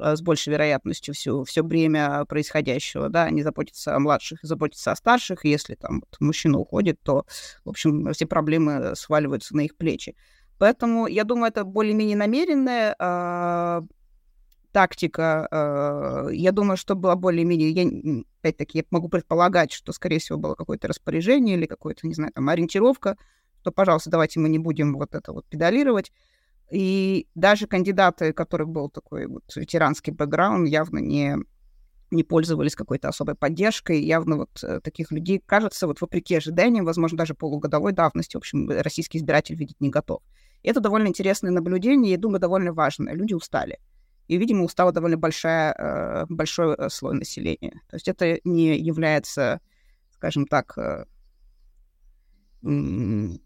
с 0.00 0.22
большей 0.22 0.52
вероятностью 0.52 1.14
все, 1.14 1.44
все 1.44 1.62
бремя 1.62 2.24
происходящего, 2.26 3.08
да, 3.08 3.24
они 3.24 3.42
заботятся 3.42 3.94
о 3.94 3.98
младших, 3.98 4.40
заботятся 4.42 4.92
о 4.92 4.96
старших, 4.96 5.44
если 5.44 5.74
там 5.74 6.00
вот, 6.00 6.20
мужчина 6.20 6.58
уходит, 6.58 7.00
то, 7.02 7.26
в 7.64 7.70
общем, 7.70 8.12
все 8.12 8.26
проблемы 8.26 8.94
сваливаются 8.96 9.56
на 9.56 9.60
их 9.62 9.76
плечи. 9.76 10.16
Поэтому, 10.58 11.06
я 11.06 11.24
думаю, 11.24 11.48
это 11.48 11.64
более-менее 11.64 12.16
намеренная 12.16 12.94
э, 12.98 13.80
тактика. 14.72 15.48
Э, 15.50 16.28
я 16.34 16.52
думаю, 16.52 16.76
что 16.76 16.94
было 16.94 17.14
более-менее... 17.14 17.70
Я, 17.70 18.22
опять-таки, 18.40 18.78
я 18.78 18.84
могу 18.90 19.08
предполагать, 19.08 19.72
что, 19.72 19.92
скорее 19.92 20.18
всего, 20.18 20.38
было 20.38 20.54
какое-то 20.54 20.88
распоряжение 20.88 21.56
или 21.56 21.66
какое-то, 21.66 22.06
не 22.06 22.14
знаю, 22.14 22.32
там, 22.34 22.48
ориентировка, 22.48 23.16
что, 23.62 23.72
пожалуйста, 23.72 24.10
давайте 24.10 24.40
мы 24.40 24.48
не 24.48 24.58
будем 24.58 24.94
вот 24.94 25.14
это 25.14 25.32
вот 25.32 25.46
педалировать. 25.46 26.12
И 26.70 27.26
даже 27.34 27.66
кандидаты, 27.66 28.30
у 28.30 28.34
которых 28.34 28.68
был 28.68 28.88
такой 28.88 29.26
вот 29.26 29.44
ветеранский 29.56 30.12
бэкграунд, 30.12 30.68
явно 30.68 30.98
не, 30.98 31.36
не 32.10 32.22
пользовались 32.22 32.76
какой-то 32.76 33.08
особой 33.08 33.34
поддержкой. 33.34 34.00
Явно 34.00 34.36
вот 34.36 34.62
э, 34.62 34.80
таких 34.80 35.10
людей, 35.10 35.42
кажется, 35.44 35.88
вот 35.88 36.00
вопреки 36.00 36.36
ожиданиям, 36.36 36.84
возможно, 36.84 37.18
даже 37.18 37.34
полугодовой 37.34 37.92
давности, 37.92 38.36
в 38.36 38.38
общем, 38.38 38.70
российский 38.70 39.18
избиратель 39.18 39.56
видеть 39.56 39.80
не 39.80 39.90
готов. 39.90 40.22
И 40.62 40.68
это 40.68 40.80
довольно 40.80 41.08
интересное 41.08 41.50
наблюдение, 41.50 42.14
и, 42.14 42.16
думаю, 42.16 42.40
довольно 42.40 42.72
важное. 42.72 43.14
Люди 43.14 43.34
устали. 43.34 43.80
И, 44.28 44.36
видимо, 44.36 44.64
устала 44.64 44.92
довольно 44.92 45.16
большая, 45.16 45.74
э, 45.76 46.26
большой 46.28 46.76
э, 46.76 46.88
слой 46.88 47.14
населения. 47.14 47.82
То 47.88 47.96
есть 47.96 48.06
это 48.06 48.38
не 48.44 48.78
является, 48.78 49.60
скажем 50.12 50.46
так, 50.46 50.78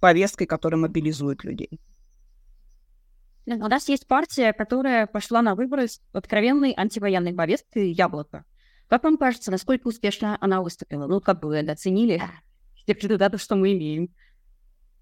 повесткой, 0.01 0.47
которая 0.47 0.81
мобилизует 0.81 1.45
людей. 1.45 1.81
У 3.47 3.69
нас 3.69 3.89
есть 3.89 4.07
партия, 4.07 4.53
которая 4.53 5.07
пошла 5.07 5.43
на 5.43 5.55
выборы 5.55 5.89
с 5.89 6.01
откровенной 6.13 6.73
антивоенной 6.77 7.35
повесткой 7.35 7.93
«Яблоко». 7.93 8.45
Как 8.89 9.05
вам 9.05 9.17
кажется, 9.17 9.51
насколько 9.51 9.89
успешно 9.89 10.39
она 10.41 10.63
выступила? 10.63 11.07
Ну, 11.07 11.21
как 11.21 11.41
бы 11.41 11.59
оценили 11.59 12.23
те 12.87 12.93
результаты, 12.95 13.39
что 13.39 13.57
мы 13.57 13.73
имеем? 13.73 14.11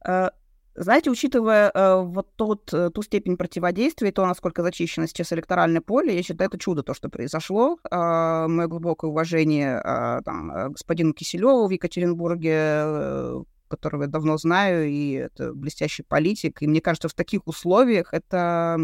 Э, 0.06 0.30
знаете, 0.74 1.10
учитывая 1.10 1.70
э, 1.70 2.02
вот 2.02 2.34
тот, 2.36 2.72
э, 2.72 2.90
ту 2.90 3.02
степень 3.02 3.36
противодействия 3.36 4.08
и 4.08 4.12
то, 4.12 4.26
насколько 4.26 4.62
зачищено 4.62 5.06
сейчас 5.06 5.32
электоральное 5.32 5.80
поле, 5.80 6.16
я 6.16 6.22
считаю, 6.22 6.48
это 6.48 6.58
чудо, 6.58 6.82
то, 6.82 6.94
что 6.94 7.08
произошло. 7.08 7.78
Мое 7.90 8.66
глубокое 8.68 9.10
уважение 9.10 9.80
там, 10.24 10.72
господину 10.72 11.12
Киселеву 11.12 11.66
в 11.66 11.70
Екатеринбурге, 11.70 13.44
которого 13.72 14.02
я 14.02 14.08
давно 14.08 14.36
знаю, 14.36 14.88
и 14.88 15.12
это 15.12 15.52
блестящий 15.54 16.02
политик. 16.02 16.62
И 16.62 16.66
мне 16.66 16.80
кажется, 16.80 17.08
в 17.08 17.14
таких 17.14 17.46
условиях 17.46 18.12
это, 18.12 18.78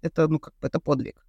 это 0.00 0.28
ну, 0.28 0.38
как 0.38 0.54
бы, 0.60 0.68
это 0.68 0.80
подвиг. 0.80 1.24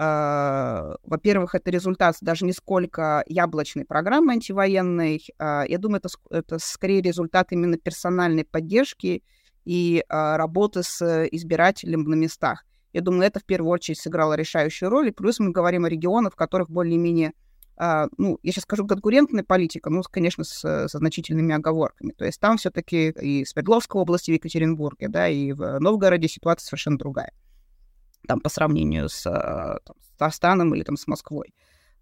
Uh, 0.00 0.96
во-первых, 1.02 1.56
это 1.56 1.72
результат 1.72 2.16
даже 2.20 2.44
не 2.44 2.52
сколько 2.52 3.24
яблочной 3.26 3.84
программы 3.84 4.34
антивоенной. 4.34 5.20
Uh, 5.40 5.64
я 5.68 5.78
думаю, 5.78 6.00
это, 6.04 6.08
это 6.30 6.58
скорее 6.60 7.02
результат 7.02 7.50
именно 7.50 7.76
персональной 7.76 8.44
поддержки 8.44 9.24
и 9.64 10.04
uh, 10.08 10.36
работы 10.36 10.84
с 10.84 11.26
избирателем 11.32 12.04
на 12.04 12.14
местах. 12.14 12.64
Я 12.92 13.00
думаю, 13.00 13.24
это 13.24 13.40
в 13.40 13.44
первую 13.44 13.72
очередь 13.72 13.98
сыграло 13.98 14.34
решающую 14.34 14.88
роль. 14.88 15.08
И 15.08 15.12
плюс 15.12 15.40
мы 15.40 15.50
говорим 15.50 15.84
о 15.84 15.88
регионах, 15.88 16.32
в 16.32 16.36
которых 16.36 16.70
более-менее 16.70 17.28
а, 17.28 17.47
ну, 18.16 18.38
я 18.42 18.52
сейчас 18.52 18.64
скажу 18.64 18.86
конкурентная 18.86 19.44
политика, 19.44 19.88
ну, 19.88 20.02
конечно, 20.02 20.42
с, 20.42 20.88
со 20.88 20.98
значительными 20.98 21.54
оговорками. 21.54 22.12
То 22.12 22.24
есть 22.24 22.40
там 22.40 22.56
все-таки 22.56 23.10
и 23.10 23.44
в 23.44 23.48
Свердловской 23.48 24.00
области, 24.00 24.32
в 24.32 24.34
Екатеринбурге, 24.34 25.08
да, 25.08 25.28
и 25.28 25.52
в 25.52 25.78
Новгороде 25.78 26.28
ситуация 26.28 26.66
совершенно 26.66 26.98
другая. 26.98 27.32
Там 28.26 28.40
по 28.40 28.48
сравнению 28.48 29.08
с, 29.08 29.24
а, 29.26 29.78
там, 29.84 29.96
с 30.00 30.20
Астаном 30.20 30.74
или 30.74 30.82
там 30.82 30.96
с 30.96 31.06
Москвой. 31.06 31.54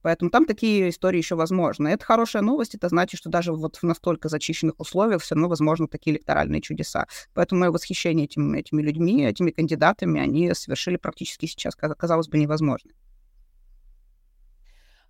Поэтому 0.07 0.31
там 0.31 0.47
такие 0.47 0.91
истории 0.91 1.19
еще 1.19 1.35
возможны. 1.35 1.89
Это 1.89 2.05
хорошая 2.05 2.43
новость, 2.43 2.75
это 2.75 2.89
значит, 2.89 3.19
что 3.19 3.29
даже 3.29 3.53
вот 3.53 3.77
в 3.77 3.83
настолько 3.83 4.29
зачищенных 4.29 4.79
условиях 4.79 5.21
все 5.21 5.35
равно 5.35 5.49
возможны 5.49 5.89
такие 5.89 6.15
электоральные 6.15 6.61
чудеса. 6.61 7.07
Поэтому 7.35 7.63
мое 7.63 7.71
восхищение 7.73 8.27
этим, 8.27 8.55
этими 8.55 8.83
людьми, 8.83 9.25
этими 9.25 9.51
кандидатами, 9.51 10.21
они 10.21 10.55
совершили 10.55 10.97
практически 10.97 11.47
сейчас, 11.47 11.75
казалось 11.75 12.29
бы, 12.29 12.39
невозможно. 12.39 12.93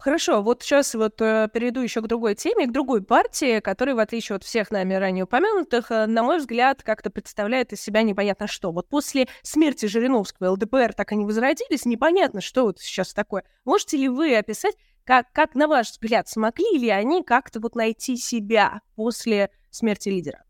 Хорошо, 0.07 0.41
вот 0.41 0.63
сейчас 0.63 0.95
вот 0.95 1.21
э, 1.21 1.49
перейду 1.53 1.81
еще 1.81 2.01
к 2.01 2.07
другой 2.07 2.37
теме, 2.37 2.69
к 2.69 2.71
другой 2.71 3.03
партии, 3.03 3.59
которая, 3.59 3.97
в 3.97 3.99
отличие 3.99 4.37
от 4.37 4.45
всех 4.45 4.71
нами 4.71 4.95
ранее 4.95 5.25
упомянутых, 5.25 5.91
э, 5.91 6.07
на 6.07 6.23
мой 6.23 6.39
взгляд, 6.39 6.85
как-то 6.85 7.11
представляет 7.11 7.73
из 7.73 7.81
себя 7.81 8.03
непонятно 8.05 8.47
что. 8.47 8.71
Вот 8.71 8.89
после 8.89 9.27
смерти 9.43 9.87
Жириновского 9.87 10.53
ЛДПР 10.53 10.93
так 10.93 11.11
они 11.11 11.25
возродились, 11.25 11.87
непонятно, 11.87 12.41
что 12.41 12.67
вот 12.67 12.79
сейчас 12.79 13.15
такое. 13.15 13.43
Можете 13.65 13.97
ли 13.97 14.09
вы 14.09 14.37
описать, 14.37 14.77
как, 15.03 15.27
как 15.33 15.57
на 15.57 15.67
ваш 15.67 15.91
взгляд, 15.91 16.29
смогли 16.29 16.79
ли 16.79 16.89
они 16.89 17.25
как-то 17.25 17.59
вот 17.59 17.75
найти 17.75 18.17
себя 18.17 18.83
после 18.95 19.51
смерти 19.71 20.09
лидера? 20.11 20.45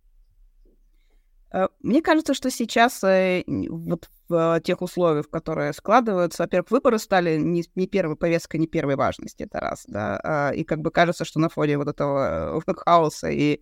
Э, 1.51 1.69
мне 1.81 2.03
кажется, 2.03 2.35
что 2.35 2.51
сейчас 2.51 3.01
вот 3.01 4.11
в 4.29 4.61
тех 4.61 4.83
условиях, 4.83 5.29
которые 5.31 5.73
складываются, 5.73 6.43
во-первых, 6.43 6.71
выборы 6.71 6.99
стали 6.99 7.37
не, 7.39 7.65
не 7.75 7.87
первой 7.87 8.17
повесткой, 8.17 8.59
не 8.59 8.67
первой 8.67 8.97
важности, 8.97 9.45
это 9.45 9.61
раз, 9.61 9.85
да, 9.87 10.21
а, 10.23 10.51
и 10.51 10.65
как 10.65 10.81
бы 10.81 10.91
кажется, 10.91 11.25
что 11.25 11.39
на 11.41 11.49
фоне 11.49 11.79
вот 11.79 11.89
этого 11.89 12.59
э, 12.59 12.75
хаоса 12.77 13.29
и, 13.29 13.61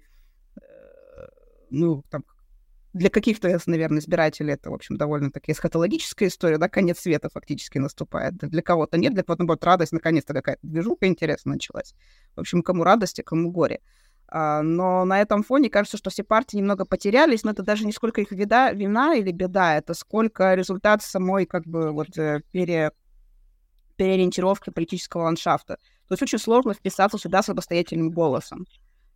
ну, 1.70 2.02
там, 2.10 2.24
для 2.94 3.10
каких-то, 3.10 3.58
наверное, 3.66 3.98
избирателей 3.98 4.52
это, 4.52 4.70
в 4.70 4.74
общем, 4.74 4.96
довольно-таки 4.96 5.50
эсхатологическая 5.50 6.28
история, 6.28 6.58
да, 6.58 6.68
конец 6.68 7.00
света 7.00 7.28
фактически 7.28 7.78
наступает. 7.78 8.36
Для 8.36 8.62
кого-то 8.62 8.98
нет, 8.98 9.14
для 9.14 9.24
кого-то, 9.24 9.42
наоборот, 9.42 9.64
радость, 9.64 9.92
наконец-то 9.92 10.32
какая-то 10.32 10.60
движуха 10.64 11.06
интересная 11.08 11.54
началась. 11.54 11.94
В 12.36 12.40
общем, 12.40 12.62
кому 12.62 12.84
радость, 12.84 13.18
а 13.18 13.24
кому 13.24 13.50
горе. 13.50 13.80
А, 14.28 14.62
но 14.62 15.04
на 15.04 15.20
этом 15.20 15.42
фоне 15.42 15.70
кажется, 15.70 15.96
что 15.96 16.10
все 16.10 16.24
партии 16.24 16.56
немного 16.56 16.84
потерялись, 16.84 17.44
но 17.44 17.50
это 17.50 17.62
даже 17.62 17.84
не 17.84 17.92
сколько 17.92 18.20
их 18.20 18.32
вида, 18.32 18.72
вина 18.72 19.14
или 19.14 19.30
беда, 19.30 19.76
это 19.76 19.94
сколько 19.94 20.54
результат 20.54 21.02
самой 21.02 21.46
как 21.46 21.66
бы 21.66 21.92
вот 21.92 22.16
э, 22.18 22.42
пере, 22.50 22.92
переориентировки 23.96 24.70
политического 24.70 25.22
ландшафта. 25.22 25.76
То 26.08 26.12
есть 26.14 26.22
очень 26.22 26.38
сложно 26.38 26.74
вписаться 26.74 27.18
сюда 27.18 27.42
самостоятельным 27.42 28.10
голосом, 28.10 28.66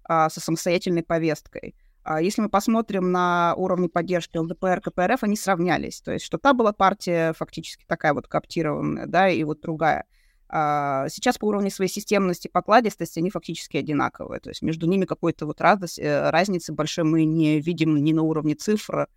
а, 0.05 0.31
со 0.31 0.41
самостоятельной 0.41 1.03
повесткой. 1.03 1.75
А 2.03 2.23
если 2.23 2.43
мы 2.43 2.49
посмотрим 2.49 3.13
на 3.13 3.55
уровни 3.57 3.89
поддержки 3.89 4.39
ЛДПР, 4.39 4.81
КПРФ, 4.81 5.25
они 5.25 5.37
сравнялись. 5.37 6.01
То 6.01 6.13
есть 6.13 6.25
что 6.25 6.39
та 6.39 6.55
была 6.55 6.73
партия 6.73 7.35
фактически 7.35 7.85
такая 7.87 8.15
вот 8.15 8.29
коптированная, 8.29 9.07
да, 9.07 9.29
и 9.29 9.43
вот 9.45 9.61
другая— 9.61 10.05
сейчас 10.51 11.37
по 11.39 11.47
уровню 11.47 11.71
своей 11.71 11.91
системности, 11.91 12.49
покладистости 12.49 13.19
они 13.19 13.31
фактически 13.31 13.77
одинаковые. 13.77 14.41
То 14.41 14.51
есть 14.51 14.63
между 14.63 14.87
ними 14.87 15.05
какой-то 15.05 15.47
вот 15.47 15.61
радость, 15.61 15.99
э, 15.99 16.31
разницы 16.31 16.73
большой 16.73 17.05
мы 17.05 17.25
не 17.25 17.61
видим 17.61 18.03
ни 18.03 18.13
на 18.13 18.23
уровне 18.23 18.55
цифр, 18.55 19.09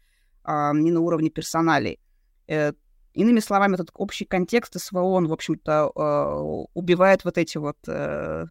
а, 0.43 0.73
ни 0.73 0.91
на 0.91 0.99
уровне 0.99 1.29
персоналей. 1.29 1.99
Э, 2.47 2.73
Иными 3.13 3.41
словами, 3.41 3.73
этот 3.73 3.91
общий 3.93 4.23
контекст 4.23 4.79
СВО, 4.79 5.01
он, 5.01 5.27
в 5.27 5.33
общем-то, 5.33 5.91
э, 5.93 6.65
убивает 6.73 7.25
вот 7.25 7.37
эти 7.37 7.57
вот 7.57 7.77
э, 7.87 8.45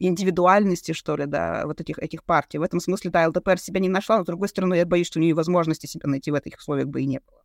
индивидуальности, 0.00 0.92
что 0.92 1.14
ли, 1.14 1.26
да, 1.26 1.62
вот 1.66 1.80
этих, 1.80 1.98
этих 2.00 2.24
партий. 2.24 2.58
В 2.58 2.62
этом 2.62 2.80
смысле, 2.80 3.10
да, 3.12 3.28
ЛДПР 3.28 3.58
себя 3.58 3.78
не 3.78 3.88
нашла, 3.88 4.18
но, 4.18 4.24
с 4.24 4.26
другой 4.26 4.48
стороны, 4.48 4.74
я 4.74 4.86
боюсь, 4.86 5.06
что 5.06 5.20
у 5.20 5.22
нее 5.22 5.34
возможности 5.34 5.86
себя 5.86 6.08
найти 6.10 6.32
в 6.32 6.34
этих 6.34 6.58
условиях 6.58 6.88
бы 6.88 7.02
и 7.02 7.06
не 7.06 7.20
было. 7.20 7.39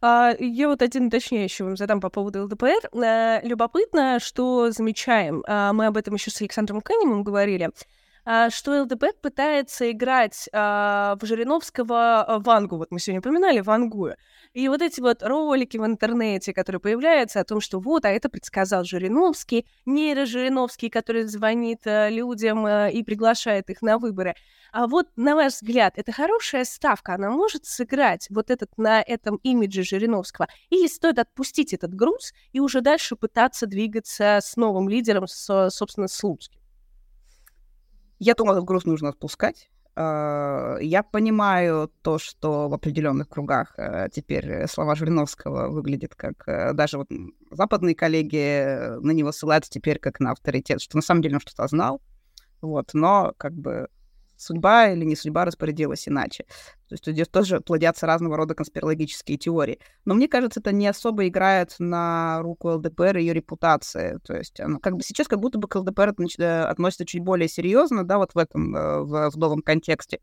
А, 0.00 0.34
я 0.38 0.68
вот 0.68 0.82
один 0.82 1.06
уточняющий 1.06 1.64
вам 1.64 1.76
задам 1.76 2.00
по 2.00 2.10
поводу 2.10 2.44
ЛДПР. 2.44 2.90
А, 2.92 3.40
любопытно, 3.42 4.18
что 4.20 4.70
замечаем, 4.70 5.42
а, 5.46 5.72
мы 5.72 5.86
об 5.86 5.96
этом 5.96 6.14
еще 6.14 6.30
с 6.30 6.40
Александром 6.40 6.80
Канемом 6.80 7.22
говорили, 7.22 7.70
что 8.24 8.82
ЛДПР 8.82 9.12
пытается 9.20 9.90
играть 9.90 10.48
а, 10.52 11.16
в 11.20 11.26
Жириновского 11.26 12.22
а, 12.22 12.38
Вангу. 12.38 12.78
Вот 12.78 12.90
мы 12.90 12.98
сегодня 12.98 13.20
упоминали 13.20 13.60
Вангую. 13.60 14.16
И 14.54 14.68
вот 14.68 14.80
эти 14.80 15.00
вот 15.00 15.22
ролики 15.22 15.76
в 15.76 15.84
интернете, 15.84 16.54
которые 16.54 16.80
появляются 16.80 17.40
о 17.40 17.44
том, 17.44 17.60
что 17.60 17.80
вот, 17.80 18.04
а 18.04 18.10
это 18.10 18.30
предсказал 18.30 18.84
Жириновский, 18.84 19.66
нейрожириновский, 19.84 20.88
который 20.88 21.24
звонит 21.24 21.80
людям 21.84 22.66
и 22.66 23.02
приглашает 23.02 23.68
их 23.68 23.82
на 23.82 23.98
выборы. 23.98 24.34
А 24.72 24.86
вот, 24.86 25.08
на 25.16 25.34
ваш 25.34 25.54
взгляд, 25.54 25.94
это 25.96 26.10
хорошая 26.10 26.64
ставка, 26.64 27.14
она 27.14 27.30
может 27.30 27.64
сыграть 27.64 28.26
вот 28.30 28.50
этот 28.50 28.76
на 28.78 29.02
этом 29.02 29.36
имидже 29.42 29.82
Жириновского? 29.82 30.48
Или 30.70 30.86
стоит 30.86 31.18
отпустить 31.18 31.72
этот 31.74 31.94
груз 31.94 32.32
и 32.52 32.60
уже 32.60 32.80
дальше 32.80 33.16
пытаться 33.16 33.66
двигаться 33.66 34.38
с 34.42 34.56
новым 34.56 34.88
лидером, 34.88 35.26
с, 35.26 35.68
собственно, 35.70 36.08
Слуцким? 36.08 36.63
Я 38.18 38.34
думаю, 38.34 38.56
этот 38.56 38.66
груз 38.66 38.84
нужно 38.84 39.10
отпускать. 39.10 39.70
А, 39.96 40.76
я 40.80 41.02
понимаю 41.02 41.90
то, 42.02 42.18
что 42.18 42.68
в 42.68 42.74
определенных 42.74 43.28
кругах 43.28 43.74
э, 43.78 44.08
теперь 44.12 44.66
слова 44.66 44.94
Жириновского 44.94 45.68
выглядят 45.68 46.14
как... 46.14 46.48
Э, 46.48 46.72
даже 46.72 46.98
вот 46.98 47.08
западные 47.50 47.94
коллеги 47.94 48.98
на 49.00 49.12
него 49.12 49.30
ссылаются 49.30 49.70
теперь 49.70 49.98
как 49.98 50.18
на 50.18 50.32
авторитет, 50.32 50.80
что 50.80 50.96
на 50.96 51.02
самом 51.02 51.22
деле 51.22 51.36
он 51.36 51.40
что-то 51.40 51.66
знал. 51.68 52.00
Вот, 52.60 52.90
но 52.94 53.34
как 53.36 53.52
бы 53.52 53.88
судьба 54.36 54.88
или 54.90 55.04
не 55.04 55.16
судьба 55.16 55.44
распорядилась 55.44 56.08
иначе. 56.08 56.44
То 56.88 56.94
есть 56.94 57.06
здесь 57.06 57.28
тоже 57.28 57.60
плодятся 57.60 58.06
разного 58.06 58.36
рода 58.36 58.54
конспирологические 58.54 59.38
теории. 59.38 59.78
Но 60.04 60.14
мне 60.14 60.28
кажется, 60.28 60.60
это 60.60 60.72
не 60.72 60.86
особо 60.86 61.26
играет 61.26 61.74
на 61.78 62.40
руку 62.42 62.68
ЛДПР 62.68 63.16
и 63.16 63.20
ее 63.20 63.32
репутации. 63.32 64.18
То 64.24 64.36
есть 64.36 64.60
оно, 64.60 64.78
как 64.78 64.96
бы 64.96 65.02
сейчас 65.02 65.28
как 65.28 65.40
будто 65.40 65.58
бы 65.58 65.68
к 65.68 65.76
ЛДПР 65.76 66.14
э, 66.38 66.62
относится 66.62 67.06
чуть 67.06 67.22
более 67.22 67.48
серьезно, 67.48 68.04
да, 68.04 68.18
вот 68.18 68.34
в 68.34 68.38
этом, 68.38 68.74
э, 68.76 69.00
в, 69.00 69.30
в 69.30 69.36
новом 69.36 69.62
контексте. 69.62 70.20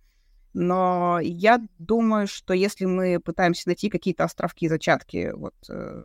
Но 0.53 1.19
я 1.21 1.61
думаю, 1.79 2.27
что 2.27 2.53
если 2.53 2.85
мы 2.85 3.19
пытаемся 3.19 3.69
найти 3.69 3.89
какие-то 3.89 4.25
островки, 4.25 4.67
зачатки 4.67 5.31
вот 5.33 5.55
э, 5.69 6.03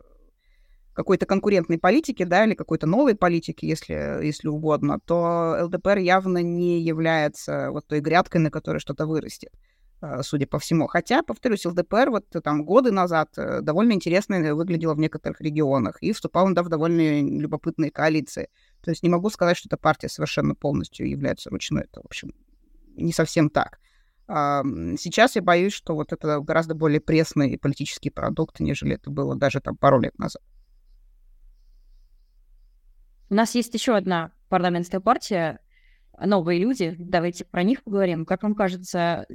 какой-то 0.97 1.27
конкурентной 1.27 1.77
политики, 1.77 2.23
да, 2.23 2.43
или 2.43 2.55
какой-то 2.55 2.87
новой 2.87 3.13
политики, 3.15 3.65
если, 3.65 4.25
если 4.25 4.47
угодно, 4.47 4.99
то 4.99 5.55
ЛДПР 5.65 5.99
явно 5.99 6.39
не 6.39 6.81
является 6.81 7.69
вот 7.69 7.85
той 7.85 7.99
грядкой, 7.99 8.41
на 8.41 8.49
которой 8.49 8.79
что-то 8.79 9.05
вырастет 9.05 9.51
а, 10.01 10.23
судя 10.23 10.47
по 10.47 10.57
всему. 10.57 10.87
Хотя, 10.87 11.21
повторюсь, 11.21 11.67
ЛДПР 11.67 12.09
вот 12.09 12.25
там 12.43 12.65
годы 12.65 12.91
назад 12.91 13.29
э, 13.37 13.61
довольно 13.61 13.91
интересно 13.91 14.55
выглядела 14.55 14.95
в 14.95 14.97
некоторых 14.97 15.39
регионах 15.39 16.01
и 16.01 16.13
вступала 16.13 16.51
да, 16.55 16.63
в 16.63 16.69
довольно 16.69 17.21
любопытные 17.21 17.91
коалиции. 17.91 18.49
То 18.81 18.89
есть 18.89 19.03
не 19.03 19.09
могу 19.09 19.29
сказать, 19.29 19.55
что 19.55 19.69
эта 19.69 19.77
партия 19.77 20.09
совершенно 20.09 20.55
полностью 20.55 21.07
является 21.07 21.51
ручной. 21.51 21.83
Это, 21.83 22.01
в 22.01 22.05
общем, 22.05 22.33
не 22.95 23.13
совсем 23.13 23.51
так. 23.51 23.77
Сейчас 24.27 25.35
я 25.35 25.43
боюсь, 25.43 25.73
что 25.73 25.93
вот 25.93 26.11
это 26.11 26.39
гораздо 26.39 26.73
более 26.73 26.99
пресный 26.99 27.59
политический 27.59 28.09
продукт, 28.09 28.59
нежели 28.59 28.95
это 28.95 29.11
было 29.11 29.35
даже 29.35 29.61
там 29.61 29.77
пару 29.77 29.99
лет 29.99 30.17
назад. 30.17 30.41
У 33.29 33.33
нас 33.33 33.55
есть 33.55 33.73
еще 33.73 33.95
одна 33.95 34.31
парламентская 34.49 35.01
партия, 35.01 35.59
новые 36.19 36.59
люди. 36.59 36.95
Давайте 36.97 37.45
про 37.45 37.63
них 37.63 37.83
поговорим. 37.83 38.25
Как 38.25 38.43
вам 38.43 38.55
кажется, 38.55 39.27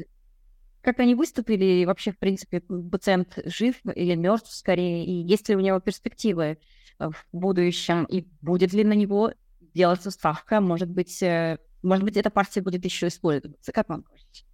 как 0.81 0.99
они 1.01 1.15
выступили, 1.15 1.65
и 1.65 1.87
вообще, 1.87 2.13
в 2.13 2.19
принципе, 2.19 2.61
пациент 2.61 3.39
жив 3.45 3.77
или 3.95 4.15
мертв 4.15 4.53
скорее, 4.53 5.05
и 5.05 5.13
есть 5.13 5.49
ли 5.49 5.57
у 5.57 5.61
него 5.61 5.79
перспективы 5.81 6.59
в 6.99 7.15
будущем, 7.33 8.05
и 8.05 8.27
будет 8.41 8.73
ли 8.73 8.85
на 8.85 8.95
него 8.95 9.33
делаться 9.75 10.11
ставка, 10.11 10.61
может 10.61 10.91
быть, 10.91 11.23
э, 11.23 11.59
может 11.83 12.05
быть, 12.05 12.17
эта 12.17 12.31
партия 12.31 12.61
будет 12.61 12.85
еще 12.85 13.09
использоваться. 13.09 13.73
Как 13.73 13.89
вам 13.89 14.03
кажется? 14.03 14.45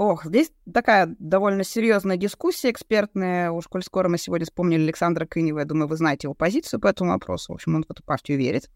Ох, 0.00 0.24
здесь 0.24 0.50
такая 0.72 1.14
довольно 1.18 1.62
серьезная 1.62 2.16
дискуссия 2.16 2.70
экспертная. 2.70 3.50
Уж 3.50 3.66
коль 3.66 3.82
скоро 3.82 4.08
мы 4.08 4.16
сегодня 4.16 4.46
вспомнили 4.46 4.84
Александра 4.84 5.26
Кынева, 5.26 5.58
я 5.58 5.66
думаю, 5.66 5.88
вы 5.88 5.96
знаете 5.98 6.24
его 6.24 6.32
позицию 6.32 6.80
по 6.80 6.86
этому 6.86 7.10
вопросу. 7.10 7.52
В 7.52 7.56
общем, 7.56 7.74
он 7.74 7.84
в 7.86 7.90
эту 7.90 8.02
партию 8.02 8.38
верит, 8.38 8.70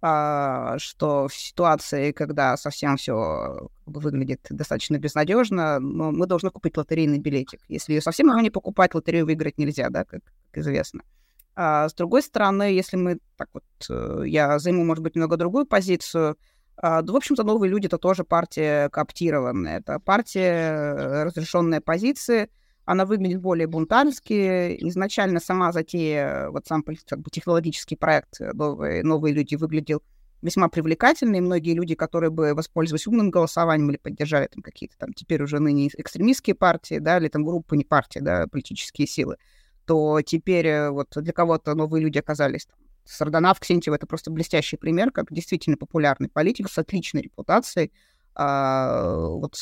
а, 0.00 0.78
что 0.78 1.28
в 1.28 1.34
ситуации, 1.34 2.12
когда 2.12 2.56
совсем 2.56 2.96
все 2.96 3.68
выглядит 3.84 4.46
достаточно 4.48 4.96
безнадежно, 4.96 5.80
ну, 5.80 6.12
мы 6.12 6.24
должны 6.24 6.48
купить 6.48 6.78
лотерейный 6.78 7.18
билетик. 7.18 7.60
Если 7.68 7.92
ее 7.92 8.00
совсем 8.00 8.28
его 8.28 8.40
не 8.40 8.48
покупать, 8.48 8.94
лотерею 8.94 9.26
выиграть 9.26 9.58
нельзя, 9.58 9.90
да, 9.90 10.06
как, 10.06 10.22
как 10.50 10.62
известно. 10.62 11.02
А, 11.54 11.90
с 11.90 11.92
другой 11.92 12.22
стороны, 12.22 12.62
если 12.62 12.96
мы 12.96 13.18
так 13.36 13.50
вот, 13.52 13.64
э, 13.90 14.22
я 14.24 14.58
займу, 14.58 14.86
может 14.86 15.04
быть, 15.04 15.14
немного 15.14 15.36
другую 15.36 15.66
позицию, 15.66 16.38
да, 16.80 17.12
в 17.12 17.16
общем-то, 17.16 17.42
новые 17.42 17.70
люди— 17.70 17.86
это 17.88 17.98
тоже 17.98 18.24
партия 18.24 18.88
коптированная. 18.88 19.78
Это 19.78 20.00
партия 20.00 20.52
э, 20.52 21.22
разрешенной 21.24 21.80
позиции. 21.80 22.48
Она 22.86 23.04
выглядит 23.04 23.40
более 23.40 23.66
бунтарски. 23.66 24.76
Изначально 24.88 25.40
сама 25.40 25.72
затея, 25.72 26.48
вот 26.50 26.66
сам 26.66 26.82
как 26.82 27.20
бы, 27.20 27.30
технологический 27.30 27.96
проект 27.96 28.40
э, 28.40 28.52
«Новые, 28.54 29.02
«Новые 29.04 29.34
люди» 29.34 29.56
выглядел 29.56 30.02
весьма 30.40 30.68
привлекательный. 30.68 31.40
Многие 31.40 31.74
люди, 31.74 31.94
которые 31.94 32.30
бы 32.30 32.54
воспользовались 32.54 33.06
умным 33.06 33.30
голосованием 33.30 33.90
или 33.90 33.98
поддержали 33.98 34.46
там 34.46 34.62
какие-то 34.62 34.96
там 34.96 35.12
теперь 35.12 35.42
уже 35.42 35.58
ныне 35.58 35.88
экстремистские 35.88 36.54
партии, 36.54 36.98
да, 36.98 37.18
или 37.18 37.28
там 37.28 37.44
группы, 37.44 37.76
не 37.76 37.84
партии, 37.84 38.20
да, 38.20 38.46
политические 38.46 39.06
силы, 39.06 39.36
то 39.84 40.22
теперь 40.22 40.66
э, 40.66 40.90
вот 40.90 41.08
для 41.14 41.32
кого-то 41.34 41.74
новые 41.74 42.02
люди 42.02 42.18
оказались 42.18 42.66
там, 42.66 42.78
Сарданав 43.10 43.58
Ксентьева— 43.58 43.94
это 43.96 44.06
просто 44.06 44.30
блестящий 44.30 44.76
пример, 44.76 45.10
как 45.10 45.32
действительно 45.32 45.76
популярный 45.76 46.28
политик 46.28 46.70
с 46.70 46.78
отличной 46.78 47.22
репутацией 47.22 47.92
а, 48.34 49.26
вот 49.26 49.56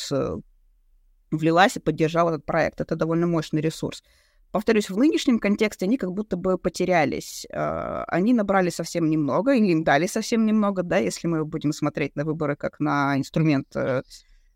влилась 1.31 1.75
и 1.75 1.79
поддержала 1.79 2.29
этот 2.29 2.45
проект. 2.45 2.81
Это 2.81 2.95
довольно 2.95 3.27
мощный 3.27 3.61
ресурс. 3.61 4.03
Повторюсь, 4.51 4.89
в 4.89 4.97
нынешнем 4.97 5.39
контексте 5.39 5.85
они 5.85 5.97
как 5.97 6.11
будто 6.11 6.35
бы 6.35 6.57
потерялись. 6.57 7.45
А, 7.51 8.03
они 8.07 8.33
набрали 8.33 8.69
совсем 8.69 9.09
немного, 9.09 9.53
или 9.53 9.71
им 9.71 9.83
дали 9.83 10.07
совсем 10.07 10.45
немного, 10.45 10.83
да, 10.83 10.97
если 10.97 11.27
мы 11.27 11.45
будем 11.45 11.73
смотреть 11.73 12.15
на 12.15 12.25
выборы 12.25 12.55
как 12.55 12.79
на 12.79 13.17
инструмент 13.17 13.75
э, 13.75 14.03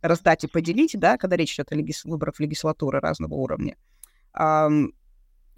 раздать 0.01 0.43
и 0.43 0.47
поделить, 0.47 0.99
да, 0.99 1.17
когда 1.17 1.35
речь 1.35 1.55
идет 1.55 1.71
о 1.71 1.75
легис... 1.75 2.05
выборах 2.05 2.35
в 2.35 2.39
легислатуры 2.39 2.99
разного 2.99 3.35
уровня. 3.35 3.75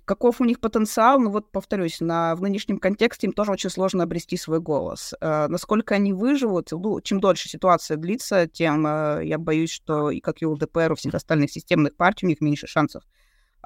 Каков 0.06 0.40
у 0.40 0.46
них 0.46 0.60
потенциал? 0.60 1.20
Ну 1.20 1.32
вот, 1.32 1.52
повторюсь, 1.52 2.00
на, 2.00 2.36
в 2.36 2.42
нынешнем 2.42 2.78
контексте 2.78 3.26
им 3.26 3.34
тоже 3.34 3.52
очень 3.52 3.72
сложно 3.72 4.04
обрести 4.04 4.38
свой 4.38 4.60
голос. 4.60 5.16
Э, 5.20 5.48
насколько 5.48 5.96
они 5.96 6.14
выживут, 6.14 6.72
ну, 6.72 7.02
чем 7.02 7.20
дольше 7.20 7.50
ситуация 7.50 7.98
длится, 7.98 8.48
тем 8.48 8.86
э, 8.86 9.22
я 9.24 9.40
боюсь, 9.40 9.72
что 9.72 10.12
и 10.12 10.20
как 10.20 10.44
и 10.44 10.46
у 10.46 10.52
ЛДПР, 10.52 10.92
у 10.92 10.96
всех 10.96 11.16
остальных 11.16 11.52
системных 11.52 11.96
партий, 11.96 12.28
у 12.28 12.30
них 12.30 12.40
меньше 12.40 12.68
шансов 12.68 13.04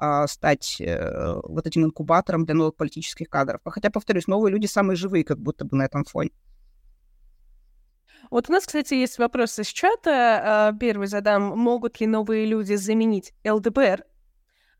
э, 0.00 0.26
стать 0.28 0.80
э, 0.80 1.40
вот 1.44 1.66
этим 1.66 1.84
инкубатором 1.84 2.46
для 2.46 2.54
новых 2.54 2.74
политических 2.74 3.28
кадров. 3.28 3.60
Хотя, 3.66 3.90
повторюсь, 3.90 4.26
новые 4.26 4.52
люди 4.52 4.66
самые 4.66 4.96
живые 4.96 5.24
как 5.24 5.38
будто 5.38 5.66
бы 5.66 5.76
на 5.76 5.82
этом 5.84 6.04
фоне. 6.04 6.30
Вот 8.30 8.48
у 8.48 8.52
нас, 8.52 8.64
кстати, 8.64 8.94
есть 8.94 9.18
вопрос 9.18 9.58
из 9.58 9.66
чата. 9.66 10.72
Э, 10.72 10.78
первый 10.78 11.06
задам. 11.06 11.42
Могут 11.58 12.00
ли 12.00 12.06
новые 12.06 12.46
люди 12.46 12.74
заменить 12.76 13.34
ЛДПР? 13.44 14.04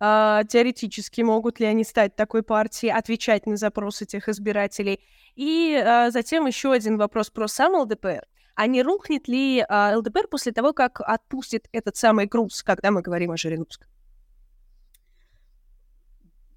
Э, 0.01 0.43
теоретически 0.49 1.21
могут 1.21 1.61
ли 1.61 1.67
они 1.67 1.85
стать 1.85 2.17
такой 2.17 2.43
партией, 2.43 2.93
отвечать 2.93 3.47
на 3.47 3.57
запросы 3.57 4.07
тех 4.07 4.29
избирателей. 4.29 5.01
И 5.37 5.73
э, 5.73 6.11
затем 6.11 6.47
еще 6.47 6.73
один 6.73 6.97
вопрос 6.97 7.31
про 7.31 7.49
сам 7.49 7.75
ЛДПР. 7.75 8.27
А 8.55 8.67
не 8.67 8.83
рухнет 8.83 9.29
ли 9.29 9.61
э, 9.61 9.97
ЛДПР 9.97 10.29
после 10.29 10.53
того, 10.53 10.73
как 10.73 11.01
отпустит 11.01 11.69
этот 11.73 11.97
самый 11.97 12.27
груз, 12.27 12.63
когда 12.63 12.91
мы 12.91 13.03
говорим 13.03 13.31
о 13.31 13.37
Жириновском? 13.37 13.89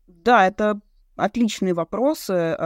Да, 0.08 0.48
это 0.48 0.80
отличные 1.16 1.74
вопросы. 1.74 2.58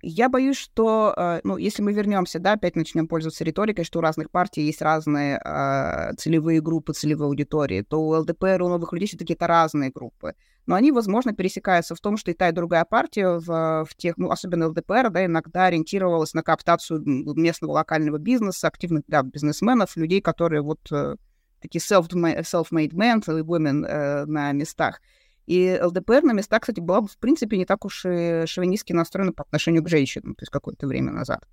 Я 0.00 0.28
боюсь, 0.28 0.56
что, 0.56 1.12
э, 1.16 1.40
ну, 1.42 1.56
если 1.56 1.82
мы 1.82 1.92
вернемся, 1.92 2.38
да, 2.38 2.52
опять 2.52 2.76
начнем 2.76 3.08
пользоваться 3.08 3.42
риторикой, 3.42 3.84
что 3.84 3.98
у 3.98 4.02
разных 4.02 4.30
партий 4.30 4.62
есть 4.62 4.80
разные 4.80 5.40
э, 5.44 6.14
целевые 6.16 6.60
группы, 6.60 6.92
целевой 6.92 7.26
аудитории, 7.26 7.82
то 7.82 8.00
у 8.00 8.14
ЛДПР, 8.14 8.62
у 8.62 8.68
новых 8.68 8.92
людей 8.92 9.08
все-таки 9.08 9.32
это 9.32 9.48
разные 9.48 9.90
группы. 9.90 10.34
Но 10.66 10.76
они, 10.76 10.92
возможно, 10.92 11.32
пересекаются 11.32 11.96
в 11.96 12.00
том, 12.00 12.16
что 12.16 12.30
и 12.30 12.34
та, 12.34 12.50
и 12.50 12.52
другая 12.52 12.84
партия 12.84 13.40
в, 13.40 13.86
в 13.86 13.96
тех, 13.96 14.16
ну, 14.18 14.30
особенно 14.30 14.68
ЛДПР, 14.68 15.10
да, 15.10 15.24
иногда 15.24 15.66
ориентировалась 15.66 16.32
на 16.32 16.44
кооптацию 16.44 17.02
местного 17.04 17.72
локального 17.72 18.18
бизнеса, 18.18 18.68
активных, 18.68 19.02
да, 19.08 19.24
бизнесменов, 19.24 19.96
людей, 19.96 20.20
которые 20.20 20.62
вот 20.62 20.80
э, 20.92 21.16
такие 21.60 21.80
self-made 21.80 22.92
men, 22.92 23.20
women 23.26 23.84
э, 23.84 24.24
на 24.26 24.52
местах. 24.52 25.00
И 25.48 25.80
ЛДПР 25.82 26.24
на 26.24 26.32
местах, 26.32 26.60
кстати, 26.60 26.78
была 26.78 27.00
бы, 27.00 27.08
в 27.08 27.16
принципе, 27.16 27.56
не 27.56 27.64
так 27.64 27.86
уж 27.86 28.04
и 28.04 28.42
шовинистски 28.44 28.92
настроена 28.92 29.32
по 29.32 29.44
отношению 29.44 29.82
к 29.82 29.88
женщинам, 29.88 30.34
то 30.34 30.42
есть 30.42 30.52
какое-то 30.52 30.86
время 30.86 31.10
назад. 31.10 31.48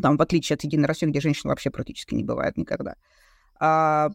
Там, 0.00 0.16
в 0.16 0.22
отличие 0.22 0.54
от 0.54 0.64
Единой 0.64 0.86
России, 0.86 1.04
где 1.04 1.20
женщин 1.20 1.50
вообще 1.50 1.70
практически 1.70 2.14
не 2.14 2.24
бывает 2.24 2.56
никогда. 2.56 2.94
А, 3.60 4.08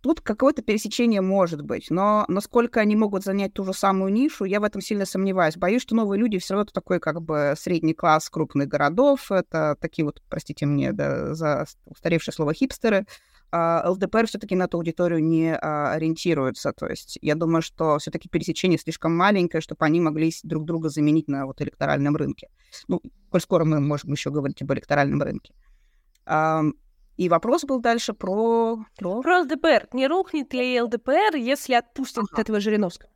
тут 0.00 0.20
какое-то 0.20 0.62
пересечение 0.62 1.20
может 1.20 1.62
быть, 1.62 1.90
но 1.90 2.24
насколько 2.26 2.80
они 2.80 2.96
могут 2.96 3.22
занять 3.22 3.54
ту 3.54 3.62
же 3.62 3.72
самую 3.72 4.12
нишу, 4.12 4.46
я 4.46 4.58
в 4.58 4.64
этом 4.64 4.80
сильно 4.80 5.06
сомневаюсь. 5.06 5.56
Боюсь, 5.56 5.82
что 5.82 5.94
новые 5.94 6.18
люди 6.18 6.38
все 6.38 6.54
равно 6.54 6.64
это 6.64 6.72
такой 6.72 6.98
как 6.98 7.22
бы 7.22 7.54
средний 7.56 7.94
класс 7.94 8.28
крупных 8.28 8.66
городов, 8.66 9.30
это 9.30 9.76
такие 9.80 10.04
вот, 10.04 10.20
простите 10.28 10.66
мне 10.66 10.92
да, 10.92 11.34
за 11.34 11.66
устаревшее 11.86 12.34
слово 12.34 12.52
хипстеры, 12.52 13.06
а, 13.52 13.88
ЛДПР 13.90 14.26
все-таки 14.26 14.56
на 14.56 14.64
эту 14.64 14.78
аудиторию 14.78 15.22
не 15.22 15.54
а, 15.54 15.92
ориентируется. 15.92 16.72
То 16.72 16.86
есть 16.86 17.18
я 17.20 17.34
думаю, 17.34 17.62
что 17.62 17.98
все-таки 17.98 18.28
пересечение 18.28 18.78
слишком 18.78 19.16
маленькое, 19.16 19.60
чтобы 19.60 19.84
они 19.84 20.00
могли 20.00 20.32
друг 20.42 20.64
друга 20.64 20.88
заменить 20.88 21.28
на 21.28 21.46
вот 21.46 21.60
электоральном 21.60 22.16
рынке. 22.16 22.48
Ну, 22.88 23.00
коль 23.30 23.40
скоро 23.40 23.64
мы 23.64 23.80
можем 23.80 24.12
еще 24.12 24.30
говорить 24.30 24.62
об 24.62 24.72
электоральном 24.72 25.22
рынке. 25.22 25.54
И 27.16 27.28
вопрос 27.28 27.64
был 27.64 27.80
дальше 27.80 28.14
про... 28.14 28.78
Про, 28.96 29.22
про 29.22 29.40
ЛДПР. 29.42 29.88
Не 29.92 30.08
рухнет 30.08 30.52
ли 30.54 30.80
ЛДПР, 30.80 31.36
если 31.36 31.74
отпустят 31.74 32.24
ага. 32.32 32.40
этого 32.40 32.58
Жириновского? 32.58 33.10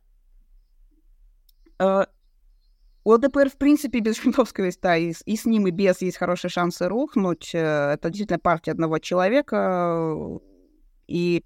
У 3.07 3.13
ЛДПР, 3.13 3.49
в 3.49 3.57
принципе, 3.57 4.01
без 4.01 4.17
Жириновского 4.21 4.69
да, 4.81 4.97
и, 4.97 5.13
и 5.25 5.37
с 5.37 5.45
ним, 5.45 5.65
и 5.65 5.71
без 5.71 6.01
есть 6.01 6.17
хорошие 6.17 6.51
шансы 6.51 6.89
рухнуть. 6.89 7.51
Э, 7.55 7.93
это 7.93 8.09
действительно 8.09 8.37
партия 8.37 8.71
одного 8.71 8.99
человека, 8.99 10.09
и 11.07 11.45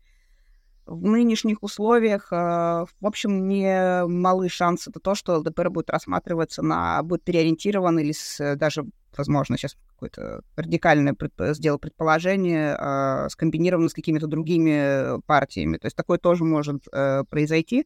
в 0.88 1.06
нынешних 1.06 1.62
условиях, 1.62 2.34
э, 2.34 2.36
в 2.36 3.06
общем, 3.06 3.48
не 3.48 4.08
малы 4.08 4.50
шансы 4.50 4.90
это 4.90 5.00
то, 5.00 5.14
что 5.14 5.38
ЛДПР 5.38 5.70
будет 5.70 5.92
рассматриваться 5.92 6.64
на... 6.64 7.04
будет 7.04 7.24
переориентирован 7.24 8.00
или 8.00 8.12
с, 8.12 8.56
даже, 8.56 8.84
возможно, 9.16 9.56
сейчас 9.56 9.78
какое-то 9.94 10.42
радикальное 10.56 11.14
предп... 11.14 11.54
сделал 11.54 11.78
предположение, 11.78 12.76
э, 12.76 13.30
скомбинировано 13.30 13.90
с 13.90 13.94
какими-то 13.94 14.26
другими 14.26 15.22
партиями. 15.28 15.78
То 15.78 15.86
есть 15.86 15.96
такое 15.96 16.18
тоже 16.18 16.44
может 16.44 16.88
э, 16.92 17.24
произойти. 17.30 17.86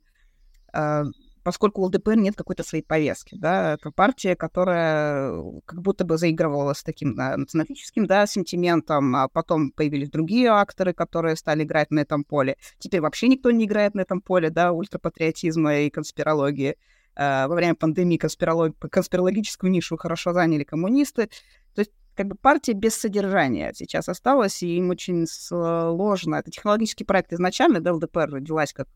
Э, 0.71 1.03
поскольку 1.45 1.81
у 1.81 1.85
ЛДПР 1.85 2.15
нет 2.15 2.35
какой-то 2.35 2.63
своей 2.63 2.83
повестки, 2.83 3.35
да, 3.35 3.73
это 3.73 3.91
партия, 3.91 4.35
которая 4.35 5.31
э, 5.31 5.61
как 5.65 5.79
будто 5.79 6.03
бы 6.03 6.17
заигрывала 6.17 6.73
с 6.73 6.81
таким 6.81 7.15
да, 7.15 7.37
националистическим, 7.37 8.07
да, 8.07 8.25
сентиментом, 8.25 9.15
а 9.15 9.27
потом 9.27 9.69
появились 9.69 10.09
другие 10.09 10.49
акторы, 10.49 10.93
которые 10.93 11.35
стали 11.35 11.63
играть 11.63 11.91
на 11.91 11.99
этом 11.99 12.23
поле. 12.23 12.57
Теперь 12.79 12.99
вообще 12.99 13.27
никто 13.27 13.51
не 13.51 13.65
играет 13.65 13.93
на 13.93 14.01
этом 14.01 14.21
поле, 14.21 14.49
да, 14.49 14.71
ультрапатриотизма 14.71 15.81
и 15.81 15.91
конспирологии. 15.91 16.77
Э, 17.15 17.45
во 17.45 17.53
время 17.53 17.75
пандемии 17.75 18.17
конспиролог... 18.17 18.75
конспирологическую 18.79 19.71
нишу 19.71 19.97
хорошо 19.97 20.33
заняли 20.33 20.63
коммунисты. 20.63 21.29
То 21.75 21.81
есть 21.81 21.91
как 22.15 22.25
бы 22.25 22.35
партия 22.35 22.73
без 22.73 22.95
содержания 22.95 23.71
сейчас 23.75 24.09
осталась, 24.09 24.63
и 24.63 24.77
им 24.77 24.89
очень 24.89 25.27
сложно. 25.27 26.37
Это 26.37 26.49
технологический 26.49 27.03
проект 27.03 27.33
изначально, 27.33 27.81
да, 27.81 27.93
ЛДПР 27.93 28.31
родилась 28.31 28.73
как 28.73 28.87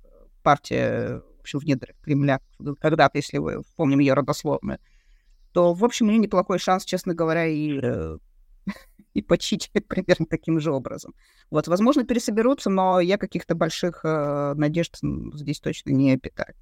партия 0.41 1.21
общем, 1.49 1.59
в 1.59 1.65
недрах 1.65 1.95
Кремля, 2.01 2.39
когда-то, 2.79 3.17
если 3.17 3.37
вы 3.37 3.63
помним 3.75 3.99
ее 3.99 4.13
родословную, 4.13 4.79
то, 5.53 5.73
в 5.73 5.83
общем, 5.83 6.07
у 6.07 6.09
нее 6.09 6.19
неплохой 6.19 6.59
шанс, 6.59 6.85
честно 6.85 7.13
говоря, 7.13 7.45
и, 7.47 7.79
э, 7.81 8.17
и 9.13 9.21
почить 9.21 9.71
примерно 9.87 10.25
таким 10.25 10.59
же 10.59 10.71
образом. 10.71 11.13
Вот, 11.49 11.67
возможно, 11.67 12.03
пересоберутся, 12.03 12.69
но 12.69 12.99
я 12.99 13.17
каких-то 13.17 13.55
больших 13.55 14.01
э, 14.03 14.53
надежд 14.55 14.97
здесь 15.33 15.59
точно 15.59 15.91
не 15.91 16.17
питаю. 16.17 16.53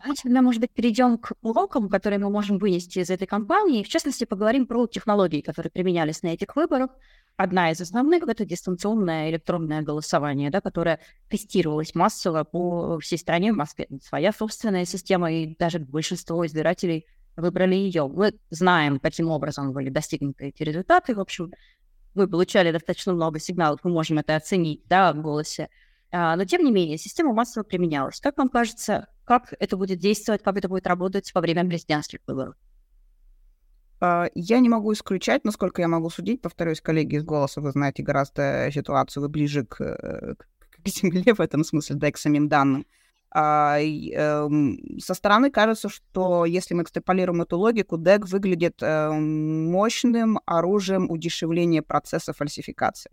Давайте 0.00 0.22
тогда, 0.22 0.42
может 0.42 0.60
быть, 0.60 0.70
перейдем 0.70 1.18
к 1.18 1.32
урокам, 1.42 1.88
которые 1.88 2.20
мы 2.20 2.30
можем 2.30 2.58
вынести 2.58 3.00
из 3.00 3.10
этой 3.10 3.26
кампании. 3.26 3.82
В 3.82 3.88
частности, 3.88 4.24
поговорим 4.24 4.66
про 4.66 4.86
технологии, 4.86 5.40
которые 5.40 5.72
применялись 5.72 6.22
на 6.22 6.28
этих 6.28 6.54
выборах. 6.54 6.90
Одна 7.38 7.70
из 7.70 7.80
основных— 7.80 8.24
это 8.28 8.44
дистанционное 8.44 9.30
электронное 9.30 9.80
голосование, 9.82 10.50
да, 10.50 10.60
которое 10.60 10.98
тестировалось 11.30 11.94
массово 11.94 12.42
по 12.42 12.98
всей 12.98 13.16
стране. 13.16 13.52
В 13.52 13.56
Москве 13.56 13.86
своя 14.02 14.32
собственная 14.32 14.84
система, 14.84 15.32
и 15.32 15.54
даже 15.56 15.78
большинство 15.78 16.44
избирателей 16.44 17.06
выбрали 17.36 17.76
ее. 17.76 18.08
Мы 18.08 18.34
знаем, 18.50 18.98
каким 18.98 19.30
образом 19.30 19.72
были 19.72 19.88
достигнуты 19.88 20.46
эти 20.48 20.64
результаты. 20.64 21.14
В 21.14 21.20
общем, 21.20 21.52
мы 22.14 22.26
получали 22.26 22.72
достаточно 22.72 23.12
много 23.12 23.38
сигналов, 23.38 23.78
мы 23.84 23.92
можем 23.92 24.18
это 24.18 24.34
оценить 24.34 24.82
да, 24.86 25.12
в 25.12 25.22
голосе. 25.22 25.68
А, 26.10 26.34
но, 26.34 26.44
тем 26.44 26.64
не 26.64 26.72
менее, 26.72 26.98
система 26.98 27.32
массово 27.32 27.62
применялась. 27.62 28.18
Как 28.18 28.36
вам 28.36 28.48
кажется, 28.48 29.06
как 29.24 29.54
это 29.60 29.76
будет 29.76 30.00
действовать, 30.00 30.42
как 30.42 30.56
это 30.56 30.68
будет 30.68 30.88
работать 30.88 31.32
во 31.32 31.40
время 31.40 31.64
президентских 31.68 32.18
выборов? 32.26 32.56
А, 34.00 34.28
я 34.34 34.60
не 34.60 34.68
могу 34.68 34.92
исключать, 34.92 35.44
насколько 35.44 35.82
я 35.82 35.88
могу 35.88 36.10
судить. 36.10 36.40
Повторюсь, 36.40 36.80
коллеги 36.80 37.16
из 37.16 37.24
«Голоса», 37.24 37.60
вы 37.60 37.70
знаете 37.72 38.02
гораздо 38.02 38.70
ситуацию, 38.72 39.22
вы 39.22 39.28
ближе 39.28 39.64
к, 39.64 39.80
э, 39.80 40.34
к 40.36 40.88
земле 40.88 41.34
в 41.34 41.40
этом 41.40 41.64
смысле, 41.64 41.96
да 41.96 42.08
и 42.08 42.12
к 42.12 42.18
самим 42.18 42.48
данным. 42.48 42.86
А, 43.30 43.78
э, 43.78 44.48
со 45.00 45.14
стороны 45.14 45.50
кажется, 45.50 45.88
что 45.88 46.44
если 46.44 46.74
мы 46.74 46.82
экстраполируем 46.82 47.42
эту 47.42 47.58
логику, 47.58 47.98
DEC 47.98 48.24
выглядит 48.24 48.82
э, 48.82 49.10
мощным 49.10 50.38
оружием 50.46 51.10
удешевления 51.10 51.82
процесса 51.82 52.32
фальсификации. 52.32 53.10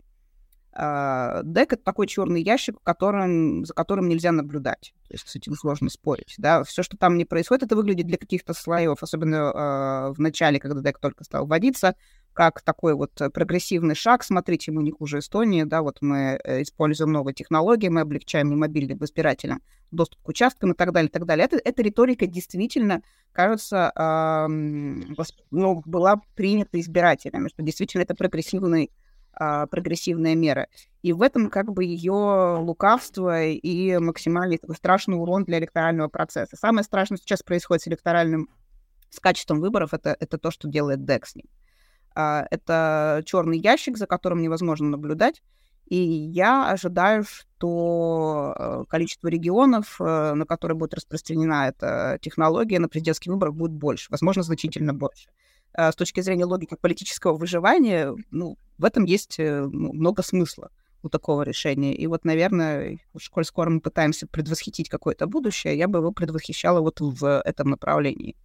А, 0.78 1.42
Дек— 1.42 1.72
это 1.74 1.82
такой 1.82 2.06
черный 2.06 2.42
ящик, 2.42 2.76
которым, 2.82 3.64
за 3.64 3.72
которым 3.72 4.08
нельзя 4.08 4.30
наблюдать. 4.30 4.92
То 5.08 5.14
есть 5.14 5.28
с 5.28 5.34
этим 5.34 5.54
сложно 5.54 5.88
спорить. 5.88 6.34
Да? 6.36 6.64
Все, 6.64 6.82
что 6.82 6.98
там 6.98 7.16
не 7.16 7.24
происходит, 7.24 7.64
это 7.64 7.76
выглядит 7.76 8.06
для 8.06 8.18
каких-то 8.18 8.52
слоев, 8.52 9.02
особенно 9.02 9.36
э, 9.36 10.12
в 10.12 10.20
начале, 10.20 10.60
когда 10.60 10.82
Дек 10.82 10.98
только 10.98 11.24
стал 11.24 11.46
вводиться, 11.46 11.94
как 12.34 12.60
такой 12.60 12.94
вот 12.94 13.12
прогрессивный 13.32 13.94
шаг. 13.94 14.22
Смотрите, 14.22 14.70
мы 14.70 14.82
не 14.82 14.90
хуже 14.90 15.20
Эстонии, 15.20 15.62
да, 15.62 15.80
вот 15.80 16.02
мы 16.02 16.38
э, 16.44 16.62
используем 16.62 17.12
новые 17.12 17.34
технологии, 17.34 17.88
мы 17.88 18.02
облегчаем 18.02 18.58
мобильным 18.58 19.02
избирателям 19.02 19.62
доступ 19.90 20.20
к 20.22 20.28
участкам 20.28 20.72
и 20.72 20.74
так 20.74 20.92
далее, 20.92 21.08
и 21.08 21.12
так 21.12 21.24
далее. 21.24 21.46
Это, 21.46 21.56
эта 21.64 21.82
риторика 21.82 22.26
действительно, 22.26 23.02
кажется, 23.32 23.92
э, 23.96 24.46
ну, 25.50 25.82
была 25.86 26.20
принята 26.34 26.78
избирателями, 26.80 27.48
что 27.48 27.62
действительно 27.62 28.02
это 28.02 28.14
прогрессивный 28.14 28.90
а, 29.38 29.66
прогрессивная 29.66 30.34
мера. 30.34 30.68
И 31.02 31.12
в 31.12 31.20
этом 31.20 31.50
как 31.50 31.72
бы 31.72 31.84
ее 31.84 32.56
лукавство 32.58 33.44
и 33.44 33.98
максимальный 33.98 34.58
такой 34.58 34.76
страшный 34.76 35.20
урон 35.20 35.44
для 35.44 35.58
электорального 35.58 36.08
процесса. 36.08 36.56
Самое 36.56 36.84
страшное 36.84 37.18
сейчас 37.18 37.42
происходит 37.42 37.82
с 37.82 37.88
электоральным, 37.88 38.48
с 39.10 39.20
качеством 39.20 39.60
выборов, 39.60 39.92
это, 39.92 40.16
это 40.18 40.38
то, 40.38 40.50
что 40.50 40.68
делает 40.68 41.00
DEC 41.00 41.26
с 41.26 41.34
ним. 41.36 41.46
А, 42.14 42.46
это 42.50 43.22
черный 43.26 43.58
ящик, 43.58 43.98
за 43.98 44.06
которым 44.06 44.40
невозможно 44.40 44.88
наблюдать. 44.88 45.42
И 45.86 45.96
я 45.96 46.68
ожидаю, 46.68 47.22
что 47.24 48.54
э, 48.58 48.84
количество 48.88 49.28
регионов, 49.28 50.00
э, 50.00 50.34
на 50.34 50.44
которые 50.44 50.76
будет 50.76 50.94
распространена 50.94 51.68
эта 51.68 52.18
технология 52.20 52.80
на 52.80 52.88
президентских 52.88 53.30
выборах, 53.30 53.54
будет 53.54 53.72
больше, 53.72 54.08
возможно, 54.10 54.42
значительно 54.42 54.92
больше. 54.94 55.28
А, 55.76 55.92
с 55.92 55.96
точки 55.96 56.20
зрения 56.20 56.46
логики 56.46 56.74
политического 56.80 57.36
выживания, 57.36 58.14
ну, 58.30 58.56
в 58.78 58.84
этом 58.84 59.04
есть 59.04 59.38
э, 59.38 59.60
ну, 59.60 59.92
много 59.92 60.22
смысла 60.22 60.70
у 61.02 61.10
такого 61.10 61.42
решения. 61.42 61.94
И 61.94 62.06
вот, 62.06 62.24
наверное, 62.24 62.98
уж 63.12 63.28
коль 63.28 63.44
скоро 63.44 63.68
мы 63.68 63.80
пытаемся 63.80 64.26
предвосхитить 64.26 64.88
какое-то 64.88 65.26
будущее, 65.26 65.76
я 65.76 65.86
бы 65.86 65.98
его 65.98 66.12
предвосхищала 66.12 66.80
вот 66.80 67.00
в 67.00 67.42
этом 67.44 67.68
направлении. 67.68 68.36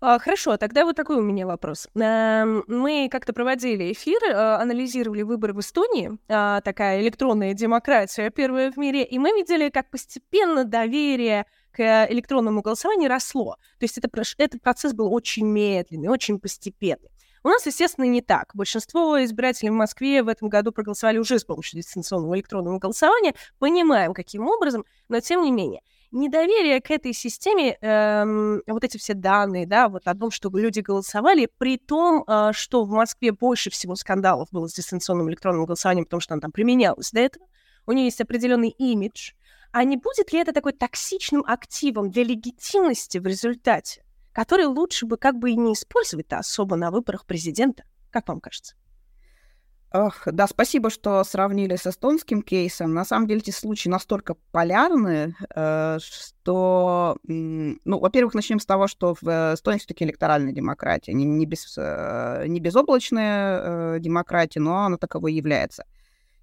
А, 0.00 0.18
хорошо, 0.18 0.56
тогда 0.56 0.84
вот 0.84 0.96
такой 0.96 1.16
у 1.16 1.22
меня 1.22 1.46
вопрос. 1.46 1.88
Эм, 1.94 2.62
мы 2.68 3.08
как-то 3.10 3.32
проводили 3.32 3.90
эфир, 3.90 4.22
э, 4.22 4.32
анализировали 4.32 5.22
выборы 5.22 5.54
в 5.54 5.60
Эстонии, 5.60 6.18
а, 6.28 6.60
такая 6.60 7.00
электронная 7.00 7.54
демократия, 7.54 8.30
первая 8.30 8.70
в 8.70 8.76
мире, 8.76 9.02
и 9.02 9.18
мы 9.18 9.30
видели, 9.30 9.70
как 9.70 9.90
постепенно 9.90 10.64
доверие 10.64 11.46
к 11.74 12.06
электронному 12.10 12.62
голосованию 12.62 13.10
росло. 13.10 13.56
То 13.78 13.84
есть 13.84 13.98
это, 13.98 14.08
этот 14.38 14.62
процесс 14.62 14.92
был 14.92 15.12
очень 15.12 15.46
медленный, 15.46 16.08
очень 16.08 16.38
постепенный. 16.38 17.10
У 17.42 17.48
нас, 17.48 17.66
естественно, 17.66 18.06
не 18.06 18.22
так. 18.22 18.52
Большинство 18.54 19.22
избирателей 19.22 19.68
в 19.68 19.74
Москве 19.74 20.22
в 20.22 20.28
этом 20.28 20.48
году 20.48 20.72
проголосовали 20.72 21.18
уже 21.18 21.38
с 21.38 21.44
помощью 21.44 21.78
дистанционного 21.78 22.36
электронного 22.36 22.78
голосования. 22.78 23.34
Понимаем, 23.58 24.14
каким 24.14 24.46
образом, 24.46 24.86
но 25.10 25.20
тем 25.20 25.42
не 25.42 25.52
менее. 25.52 25.82
Недоверие 26.10 26.80
к 26.80 26.90
этой 26.90 27.12
системе, 27.12 27.76
эм, 27.82 28.62
вот 28.66 28.84
эти 28.84 28.96
все 28.96 29.12
данные, 29.12 29.66
да, 29.66 29.88
вот 29.88 30.06
о 30.06 30.14
том, 30.14 30.30
чтобы 30.30 30.62
люди 30.62 30.80
голосовали, 30.80 31.50
при 31.58 31.76
том, 31.76 32.24
э, 32.26 32.52
что 32.54 32.84
в 32.84 32.90
Москве 32.90 33.32
больше 33.32 33.68
всего 33.68 33.94
скандалов 33.96 34.48
было 34.52 34.68
с 34.68 34.74
дистанционным 34.74 35.28
электронным 35.28 35.66
голосованием, 35.66 36.04
потому 36.04 36.20
что 36.20 36.34
оно 36.34 36.40
там 36.40 36.52
применялось 36.52 37.10
до 37.10 37.20
этого, 37.20 37.44
у 37.86 37.92
нее 37.92 38.06
есть 38.06 38.20
определенный 38.20 38.70
имидж, 38.70 39.32
а 39.74 39.82
не 39.82 39.96
будет 39.96 40.32
ли 40.32 40.38
это 40.38 40.52
такой 40.52 40.72
токсичным 40.72 41.42
активом 41.44 42.08
для 42.08 42.22
легитимности 42.22 43.18
в 43.18 43.26
результате, 43.26 44.04
который 44.32 44.66
лучше 44.66 45.04
бы 45.04 45.16
как 45.16 45.36
бы 45.36 45.50
и 45.50 45.56
не 45.56 45.72
использовать-то 45.72 46.38
особо 46.38 46.76
на 46.76 46.92
выборах 46.92 47.26
президента? 47.26 47.82
Как 48.12 48.28
вам 48.28 48.40
кажется? 48.40 48.76
Ох, 49.92 50.22
да, 50.26 50.46
спасибо, 50.46 50.90
что 50.90 51.24
сравнили 51.24 51.74
с 51.74 51.88
эстонским 51.88 52.42
кейсом. 52.42 52.94
На 52.94 53.04
самом 53.04 53.26
деле 53.26 53.40
эти 53.40 53.50
случаи 53.50 53.88
настолько 53.88 54.34
полярны, 54.52 55.34
э, 55.52 55.98
что, 56.00 57.16
ну, 57.24 57.98
во-первых, 57.98 58.34
начнем 58.34 58.60
с 58.60 58.66
того, 58.66 58.86
что 58.86 59.16
в 59.20 59.54
Эстонии 59.54 59.78
все-таки 59.78 60.04
электоральная 60.04 60.52
демократия, 60.52 61.14
не, 61.14 61.24
не, 61.24 61.46
без, 61.46 61.74
э, 61.76 62.44
не 62.46 62.60
безоблачная 62.60 63.96
э, 63.96 63.98
демократия, 63.98 64.60
но 64.60 64.84
она 64.84 64.98
таковой 64.98 65.32
является. 65.32 65.84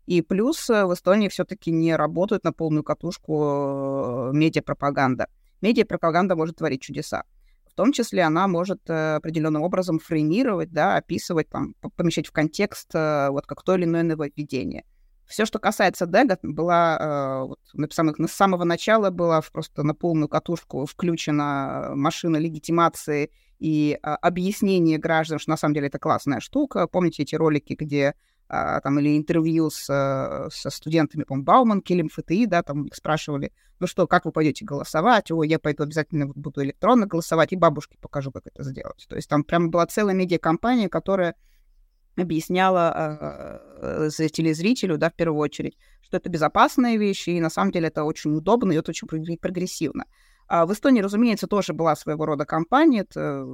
И 0.06 0.22
плюс 0.22 0.70
э, 0.70 0.86
в 0.86 0.94
Эстонии 0.94 1.30
все-таки 1.30 1.72
не 1.72 1.96
работает 1.96 2.44
на 2.44 2.52
полную 2.52 2.84
катушку 2.84 3.44
э, 3.44 4.32
медиапропаганда. 4.34 5.28
Медиапропаганда 5.62 6.36
может 6.36 6.58
творить 6.58 6.82
чудеса. 6.82 7.24
В 7.66 7.74
том 7.74 7.94
числе 7.94 8.24
она 8.24 8.48
может 8.48 8.82
э, 8.90 9.16
определенным 9.16 9.62
образом 9.62 10.00
фреймировать, 10.00 10.72
да, 10.72 10.98
описывать, 10.98 11.50
там, 11.50 11.76
помещать 11.96 12.28
в 12.28 12.32
контекст 12.32 12.94
вот 12.94 13.46
как 13.46 13.64
то 13.64 13.76
или 13.76 13.86
иное 13.86 14.04
нововведение. 14.04 14.86
Все, 15.26 15.46
что 15.46 15.60
касается 15.60 16.08
Дега, 16.08 16.38
была 16.44 17.46
вот, 17.46 17.60
написано, 17.74 18.14
с 18.28 18.32
самого 18.32 18.66
начала 18.66 19.12
была 19.12 19.42
просто 19.42 19.84
на 19.84 19.96
полную 19.96 20.28
катушку 20.28 20.86
включена 20.86 21.92
машина 21.96 22.36
легитимации 22.36 23.32
и 23.62 24.00
э, 24.02 24.10
объяснение 24.22 24.98
граждан, 24.98 25.38
что 25.38 25.52
на 25.52 25.58
самом 25.58 25.76
деле 25.76 25.88
это 25.88 26.00
классная 26.00 26.40
штука. 26.40 26.88
Помните 26.88 27.22
эти 27.22 27.36
ролики, 27.36 27.76
где 27.78 28.08
а, 28.10 28.14
там, 28.52 29.00
или 29.00 29.18
интервью 29.18 29.70
с, 29.70 29.90
э, 29.90 30.50
со 30.52 30.70
студентами, 30.70 31.24
по-моему, 31.24 31.46
Бауманки 31.46 31.94
или 31.94 32.02
МФТИ, 32.02 32.48
да, 32.48 32.64
там 32.64 32.84
их 32.84 32.96
спрашивали, 32.96 33.54
ну 33.80 33.88
что, 33.88 34.08
как 34.08 34.26
вы 34.26 34.34
пойдете 34.34 34.66
голосовать? 34.66 35.32
О, 35.32 35.44
я 35.44 35.58
пойду 35.58 35.84
обязательно 35.84 36.28
буду 36.28 36.62
электронно 36.62 37.06
голосовать, 37.06 37.54
и 37.54 37.56
бабушке 37.56 37.98
покажу, 38.02 38.30
как 38.32 38.48
это 38.48 38.64
сделать. 38.64 39.06
То 39.08 39.16
есть 39.16 39.30
там 39.30 39.46
прям 39.46 39.70
была 39.70 39.86
целая 39.86 40.14
медиакомпания, 40.14 40.90
которая 40.90 41.36
объясняла 42.18 43.62
э, 43.82 44.10
телезрителю, 44.10 44.98
да, 44.98 45.10
в 45.10 45.14
первую 45.16 45.40
очередь, 45.40 45.78
что 46.02 46.18
это 46.18 46.30
безопасная 46.30 46.98
вещь, 46.98 47.30
и 47.30 47.40
на 47.40 47.50
самом 47.50 47.72
деле 47.72 47.88
это 47.88 48.04
очень 48.04 48.36
удобно 48.36 48.74
и 48.74 48.76
это 48.76 48.92
очень 48.92 49.08
прогрессивно. 49.38 50.04
А 50.50 50.66
в 50.66 50.74
Эстонии, 50.74 51.02
разумеется, 51.02 51.48
тоже 51.48 51.72
была 51.72 51.96
своего 51.96 52.26
рода 52.26 52.44
кампания, 52.44 53.06
это 53.10 53.48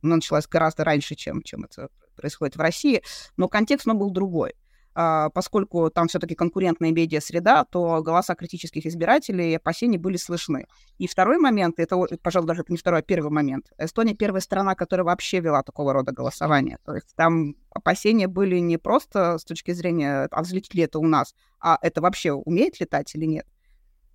началась 0.00 0.46
гораздо 0.46 0.84
раньше, 0.84 1.16
чем, 1.16 1.42
чем 1.42 1.64
это 1.64 1.90
происходит 2.14 2.56
в 2.56 2.60
России, 2.60 3.02
но 3.36 3.48
контекст 3.48 3.86
но 3.86 3.94
был 3.94 4.10
другой. 4.10 4.54
А, 4.96 5.30
поскольку 5.30 5.90
там 5.90 6.06
все-таки 6.06 6.34
конкурентная 6.34 6.92
медиа-среда, 6.92 7.64
то 7.64 8.00
голоса 8.02 8.34
критических 8.36 8.86
избирателей 8.86 9.50
и 9.50 9.56
опасений 9.56 9.98
были 9.98 10.16
слышны. 10.16 10.66
И 10.98 11.08
второй 11.08 11.38
момент, 11.38 11.80
это, 11.80 11.96
пожалуй, 12.22 12.46
даже 12.46 12.64
не 12.68 12.76
второй, 12.76 13.00
а 13.00 13.02
первый 13.02 13.30
момент. 13.30 13.72
Эстония 13.76 14.14
первая 14.14 14.40
страна, 14.40 14.76
которая 14.76 15.04
вообще 15.04 15.40
вела 15.40 15.62
такого 15.64 15.92
рода 15.92 16.12
голосование. 16.12 16.78
То 16.84 16.94
есть 16.94 17.14
там 17.16 17.56
опасения 17.70 18.28
были 18.28 18.58
не 18.58 18.76
просто 18.76 19.38
с 19.38 19.44
точки 19.44 19.72
зрения, 19.72 20.28
а 20.30 20.42
взлетит 20.42 20.74
ли 20.74 20.84
это 20.84 21.00
у 21.00 21.06
нас, 21.06 21.34
а 21.58 21.76
это 21.82 22.00
вообще 22.00 22.32
умеет 22.32 22.78
летать 22.78 23.12
или 23.16 23.24
нет. 23.24 23.46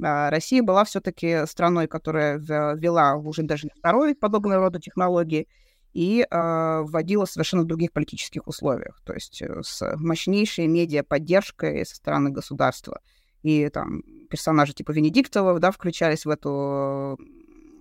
А, 0.02 0.30
Россия 0.30 0.64
была 0.64 0.86
все-таки 0.86 1.46
страной, 1.46 1.88
которая 1.88 2.38
вела 2.38 3.16
уже 3.16 3.44
даже 3.44 3.68
второй 3.78 4.16
подобного 4.16 4.64
рода 4.64 4.80
технологии, 4.80 5.50
и 5.94 6.26
э, 6.30 6.82
вводила 6.82 7.26
в 7.26 7.32
совершенно 7.32 7.66
других 7.66 7.92
политических 7.92 8.48
условиях, 8.48 9.02
то 9.06 9.14
есть 9.14 9.42
э, 9.42 9.62
с 9.64 9.96
мощнейшей 9.98 10.68
медиа-поддержкой 10.68 11.86
со 11.86 11.96
стороны 11.96 12.30
государства. 12.30 13.02
И 13.42 13.70
там 13.70 14.04
персонажи 14.30 14.74
типа 14.74 14.92
Венедиктова, 14.92 15.60
да, 15.60 15.72
включались 15.72 16.26
в 16.26 16.30
эту 16.30 17.18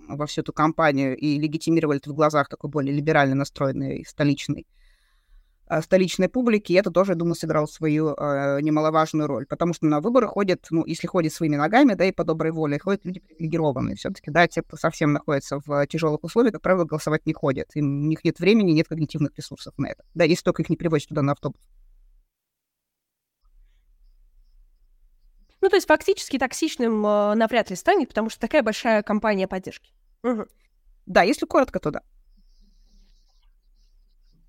во 0.09 0.27
всю 0.27 0.41
эту 0.41 0.55
кампанию 0.55 1.17
и 1.17 1.39
легитимировали 1.39 1.99
это 1.99 2.11
в 2.11 2.15
глазах 2.15 2.49
такой 2.49 2.71
более 2.71 2.95
либерально 2.95 3.35
настроенной 3.35 4.07
столичной 4.07 4.67
Э, 4.67 4.78
столичной 5.83 6.29
публики, 6.29 6.73
и 6.73 6.77
это 6.77 6.91
тоже, 6.91 7.13
я 7.13 7.17
думаю, 7.17 7.35
сыграло 7.35 7.67
свою 7.67 8.15
э, 8.15 8.61
немаловажную 8.63 9.27
роль, 9.27 9.47
потому 9.47 9.75
что 9.75 9.87
на 9.87 10.01
выборы 10.01 10.27
ходят, 10.27 10.67
ну, 10.71 10.85
если 10.85 11.07
ходят 11.07 11.33
своими 11.33 11.57
ногами, 11.57 11.95
да, 11.95 12.05
и 12.05 12.13
по 12.13 12.25
доброй 12.25 12.53
воле, 12.53 12.79
ходят 12.79 13.05
люди 13.05 13.21
привилегированные 13.21 13.97
все-таки, 13.97 14.31
да, 14.31 14.47
те, 14.47 14.63
кто 14.63 14.77
совсем 14.77 15.13
находится 15.13 15.61
в 15.65 15.87
тяжелых 15.87 16.23
условиях, 16.25 16.55
как 16.55 16.63
правило, 16.63 16.85
голосовать 16.85 17.27
не 17.27 17.33
ходят, 17.33 17.71
им, 17.75 18.05
у 18.05 18.07
них 18.07 18.25
нет 18.25 18.39
времени, 18.39 18.73
нет 18.73 18.89
когнитивных 18.89 19.33
ресурсов 19.37 19.75
на 19.79 19.87
это, 19.87 20.05
да, 20.15 20.25
если 20.25 20.43
только 20.43 20.63
их 20.63 20.71
не 20.71 20.77
привозят 20.77 21.09
туда 21.09 21.23
на 21.23 21.33
автобус. 21.33 21.61
Ну, 25.61 25.69
то 25.69 25.77
есть 25.77 25.89
фактически 25.89 26.39
токсичным 26.39 27.05
э, 27.05 27.35
навряд 27.35 27.71
ли 27.71 27.77
станет, 27.77 28.09
потому 28.09 28.31
что 28.31 28.41
такая 28.41 28.63
большая 28.63 29.03
компания 29.03 29.49
поддержки. 29.49 29.93
Угу. 30.23 30.47
Да, 31.07 31.23
если 31.23 31.47
коротко, 31.47 31.81
то 31.81 31.91
да. 31.91 32.03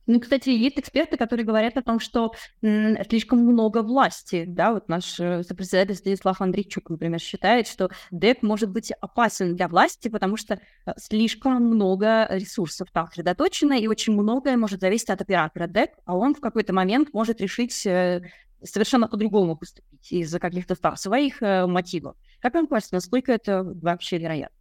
Ну, 0.09 0.19
кстати, 0.19 0.49
есть 0.49 0.79
эксперты, 0.79 1.17
которые 1.17 1.45
говорят 1.45 1.77
о 1.77 1.83
том, 1.83 1.99
что 1.99 2.33
слишком 2.63 3.45
много 3.45 3.83
власти, 3.83 4.43
да, 4.47 4.73
вот 4.73 4.89
наш 4.89 5.19
э, 5.19 5.43
сопредседатель 5.43 5.93
Станислав 5.93 6.41
Андрейчук, 6.41 6.89
например, 6.89 7.19
считает, 7.19 7.67
что 7.67 7.91
ДЭК 8.09 8.41
может 8.41 8.71
быть 8.71 8.91
опасен 9.01 9.55
для 9.55 9.67
власти, 9.67 10.07
потому 10.07 10.35
что 10.35 10.55
э, 10.55 10.93
слишком 10.97 11.63
много 11.63 12.27
ресурсов 12.31 12.89
там 12.91 13.05
сосредоточено, 13.05 13.73
и 13.73 13.85
очень 13.85 14.13
многое 14.13 14.57
может 14.57 14.81
зависеть 14.81 15.11
от 15.11 15.21
оператора 15.21 15.67
ДЭК, 15.67 15.91
а 16.05 16.17
он 16.17 16.33
в 16.33 16.39
какой-то 16.39 16.73
момент 16.73 17.09
может 17.13 17.39
решить 17.39 17.85
э, 17.85 18.23
совершенно 18.63 19.07
по-другому 19.07 19.57
поступить 19.57 20.11
из-за 20.11 20.39
каких-то 20.39 20.75
своих 20.95 21.39
мотивов. 21.39 22.15
Как 22.41 22.55
вам 22.55 22.65
кажется, 22.65 22.95
насколько 22.95 23.31
это 23.31 23.63
вообще 23.63 24.17
вероятно? 24.17 24.58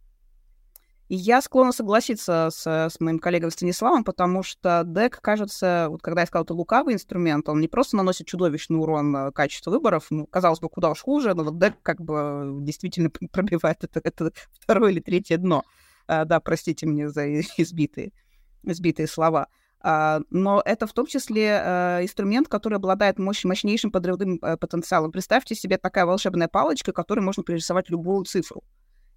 Я 1.11 1.41
склонна 1.41 1.71
согласиться 1.71 2.49
с, 2.51 2.67
с 2.67 2.99
моим 2.99 3.17
коллегой 3.17 3.49
Станиславом, 3.49 4.03
потому 4.03 4.43
что 4.43 4.83
дек, 4.85 5.19
кажется, 5.21 5.87
вот 5.89 6.03
когда 6.03 6.21
я 6.21 6.27
сказал, 6.27 6.43
это 6.43 6.53
лукавый 6.53 6.93
инструмент, 6.93 7.49
он 7.49 7.59
не 7.59 7.67
просто 7.67 7.97
наносит 7.97 8.27
чудовищный 8.27 8.77
урон 8.77 9.15
э, 9.15 9.31
качеству 9.31 9.71
выборов, 9.71 10.05
ну, 10.11 10.27
казалось 10.27 10.59
бы, 10.59 10.69
куда 10.69 10.91
уж 10.91 11.01
хуже, 11.01 11.33
но 11.33 11.43
вот 11.43 11.57
дек 11.57 11.81
как 11.81 11.99
бы 11.99 12.59
действительно 12.61 13.09
пробивает 13.31 13.83
это, 13.83 13.99
это 14.03 14.31
второе 14.59 14.91
или 14.91 14.99
третье 14.99 15.37
дно. 15.37 15.63
А, 16.07 16.25
да, 16.25 16.39
простите 16.39 16.85
мне 16.85 17.09
за 17.09 17.39
избитые, 17.57 18.11
избитые 18.63 19.07
слова. 19.07 19.47
Uh, 19.81 20.21
но 20.29 20.61
это 20.65 20.87
в 20.87 20.91
том 20.91 21.05
числе 21.05 21.51
uh, 21.51 22.03
инструмент, 22.03 22.49
который 22.49 22.75
обладает 22.75 23.17
мощь, 23.17 23.45
мощнейшим 23.45 23.91
подрывным 23.91 24.35
uh, 24.35 24.57
потенциалом. 24.57 25.09
Представьте 25.09 25.55
себе 25.55 25.77
такая 25.77 26.05
волшебная 26.05 26.49
палочка, 26.49 26.91
которой 26.91 27.21
можно 27.21 27.43
пририсовать 27.43 27.89
любую 27.89 28.25
цифру. 28.25 28.61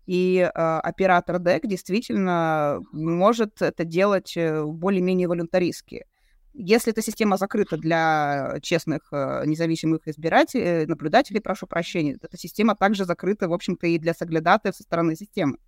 И 0.07 0.39
э, 0.39 0.49
оператор 0.49 1.37
DEC 1.37 1.67
действительно 1.67 2.81
может 2.93 3.63
это 3.63 3.85
делать 3.85 4.37
э, 4.37 4.65
более-менее 4.65 5.29
волюнтаристски. 5.29 6.07
Если 6.55 6.93
эта 6.93 7.03
система 7.03 7.37
закрыта 7.37 7.77
для 7.77 8.59
честных 8.63 9.09
э, 9.13 9.45
независимых 9.47 10.07
избирателей, 10.07 10.87
наблюдателей, 10.87 11.41
прошу 11.41 11.67
прощения, 11.67 12.19
эта 12.21 12.37
система 12.37 12.75
также 12.75 13.05
закрыта, 13.05 13.49
в 13.49 13.53
общем-то, 13.53 13.87
и 13.87 13.99
для 13.99 14.13
соглядатаев 14.13 14.75
со 14.75 14.83
стороны 14.83 15.15
системы. 15.15 15.59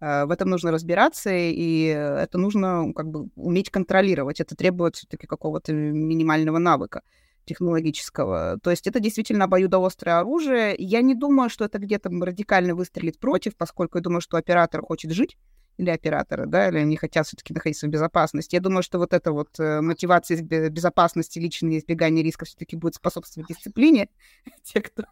Э, 0.00 0.24
в 0.24 0.30
этом 0.30 0.48
нужно 0.48 0.72
разбираться, 0.72 1.30
и 1.30 1.84
это 1.84 2.38
нужно 2.38 2.92
как 2.94 3.08
бы 3.08 3.28
уметь 3.36 3.70
контролировать. 3.70 4.40
Это 4.40 4.56
требует 4.56 4.96
все-таки 4.96 5.26
какого-то 5.26 5.74
минимального 5.74 6.58
навыка 6.58 7.02
технологического. 7.44 8.58
То 8.62 8.70
есть 8.70 8.86
это 8.86 9.00
действительно 9.00 9.44
обоюдоострое 9.44 10.18
оружие. 10.18 10.74
Я 10.78 11.02
не 11.02 11.14
думаю, 11.14 11.50
что 11.50 11.64
это 11.64 11.78
где-то 11.78 12.10
радикально 12.10 12.74
выстрелит 12.74 13.18
против, 13.18 13.56
поскольку 13.56 13.98
я 13.98 14.02
думаю, 14.02 14.20
что 14.20 14.36
оператор 14.36 14.82
хочет 14.82 15.12
жить, 15.12 15.36
или 15.76 15.90
операторы, 15.90 16.46
да, 16.46 16.68
или 16.68 16.78
они 16.78 16.96
хотят 16.96 17.26
все-таки 17.26 17.52
находиться 17.52 17.86
в 17.86 17.90
безопасности. 17.90 18.54
Я 18.54 18.60
думаю, 18.60 18.82
что 18.82 18.98
вот 18.98 19.12
эта 19.12 19.32
вот 19.32 19.58
э, 19.58 19.80
мотивация 19.80 20.40
безопасности, 20.40 21.38
личное 21.38 21.78
избегание 21.78 22.22
риска 22.22 22.44
все-таки 22.44 22.76
будет 22.76 22.94
способствовать 22.94 23.48
дисциплине 23.48 24.08
те, 24.62 24.80
кто 24.80 25.04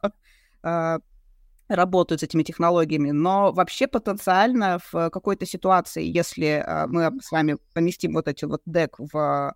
э, 0.63 0.99
работают 1.69 2.21
с 2.21 2.25
этими 2.25 2.43
технологиями. 2.43 3.11
Но 3.11 3.53
вообще 3.53 3.89
потенциально 3.89 4.79
в 4.93 5.11
какой-то 5.11 5.47
ситуации, 5.47 6.05
если 6.05 6.65
э, 6.65 6.87
мы 6.87 7.11
с 7.21 7.33
вами 7.33 7.59
поместим 7.75 8.13
вот 8.15 8.29
эти 8.29 8.45
вот 8.45 8.63
дек 8.65 8.97
в 8.99 9.55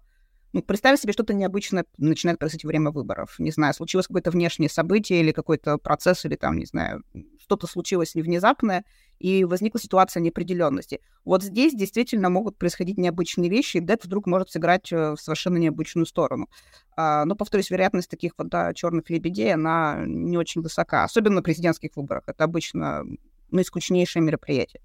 ну, 0.52 0.62
представить 0.62 1.00
себе 1.00 1.12
что-то 1.12 1.34
необычное 1.34 1.84
начинает 1.98 2.38
происходить 2.38 2.64
во 2.64 2.68
время 2.68 2.90
выборов. 2.90 3.34
Не 3.38 3.50
знаю, 3.50 3.74
случилось 3.74 4.06
какое-то 4.06 4.30
внешнее 4.30 4.68
событие 4.68 5.20
или 5.20 5.32
какой-то 5.32 5.78
процесс, 5.78 6.24
или 6.24 6.36
там, 6.36 6.56
не 6.58 6.66
знаю, 6.66 7.02
что-то 7.38 7.66
случилось 7.66 8.14
внезапное, 8.14 8.84
и 9.18 9.44
возникла 9.44 9.80
ситуация 9.80 10.20
неопределенности. 10.20 11.00
Вот 11.24 11.42
здесь 11.42 11.74
действительно 11.74 12.28
могут 12.28 12.58
происходить 12.58 12.98
необычные 12.98 13.50
вещи, 13.50 13.78
и 13.78 13.80
Дед 13.80 14.04
вдруг 14.04 14.26
может 14.26 14.50
сыграть 14.50 14.92
э, 14.92 15.12
в 15.12 15.16
совершенно 15.18 15.56
необычную 15.56 16.06
сторону. 16.06 16.48
А, 16.96 17.24
но, 17.24 17.34
повторюсь, 17.34 17.70
вероятность 17.70 18.10
таких 18.10 18.32
вот, 18.36 18.48
да, 18.48 18.74
черных 18.74 19.08
лебедей, 19.10 19.54
она 19.54 20.02
не 20.06 20.36
очень 20.36 20.60
высока, 20.60 21.04
особенно 21.04 21.36
на 21.36 21.42
президентских 21.42 21.96
выборах. 21.96 22.24
Это 22.26 22.44
обычно 22.44 23.04
наискучнейшее 23.50 24.22
мероприятие. 24.22 24.82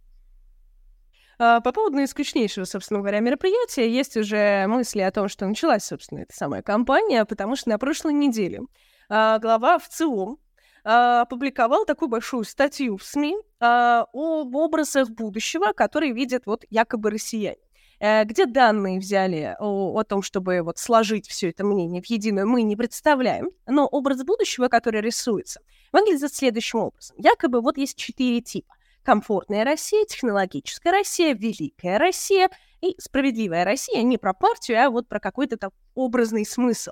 А, 1.43 1.59
по 1.59 1.71
поводу 1.71 1.95
наискучнейшего, 1.95 2.65
собственно 2.65 2.99
говоря, 2.99 3.19
мероприятия 3.19 3.91
есть 3.91 4.15
уже 4.15 4.67
мысли 4.67 5.01
о 5.01 5.09
том, 5.09 5.27
что 5.27 5.47
началась, 5.47 5.83
собственно, 5.83 6.19
эта 6.19 6.35
самая 6.35 6.61
кампания, 6.61 7.25
потому 7.25 7.55
что 7.55 7.69
на 7.69 7.79
прошлой 7.79 8.13
неделе 8.13 8.61
а, 9.09 9.39
глава 9.39 9.79
ВЦИОМ 9.79 10.37
а, 10.83 11.21
опубликовал 11.21 11.85
такую 11.85 12.09
большую 12.09 12.43
статью 12.43 12.97
в 12.97 13.03
СМИ 13.03 13.37
об 13.59 14.55
образах 14.55 15.09
будущего, 15.09 15.73
которые 15.73 16.13
видят 16.13 16.43
вот 16.45 16.63
якобы 16.69 17.09
россияне. 17.09 17.57
Э, 17.99 18.23
где 18.23 18.47
данные 18.47 18.99
взяли 18.99 19.55
о, 19.59 19.97
о 19.99 20.03
том, 20.03 20.23
чтобы 20.23 20.61
вот 20.63 20.79
сложить 20.79 21.27
все 21.27 21.49
это 21.49 21.63
мнение 21.63 22.01
в 22.01 22.05
единую, 22.07 22.47
мы 22.47 22.63
не 22.63 22.75
представляем. 22.75 23.49
Но 23.67 23.87
образ 23.87 24.23
будущего, 24.23 24.67
который 24.67 25.01
рисуется, 25.01 25.61
выглядит 25.91 26.33
следующим 26.33 26.79
образом. 26.79 27.15
Якобы 27.19 27.61
вот 27.61 27.77
есть 27.77 27.97
четыре 27.97 28.41
типа. 28.41 28.73
Комфортная 29.03 29.63
Россия, 29.65 30.05
технологическая 30.05 30.91
Россия, 30.91 31.33
великая 31.33 31.97
Россия 31.97 32.49
и 32.81 32.95
справедливая 32.99 33.65
Россия. 33.65 34.01
Не 34.03 34.17
про 34.17 34.33
партию, 34.33 34.85
а 34.85 34.89
вот 34.89 35.07
про 35.07 35.19
какой-то 35.19 35.57
там 35.57 35.71
образный 35.95 36.45
смысл. 36.45 36.91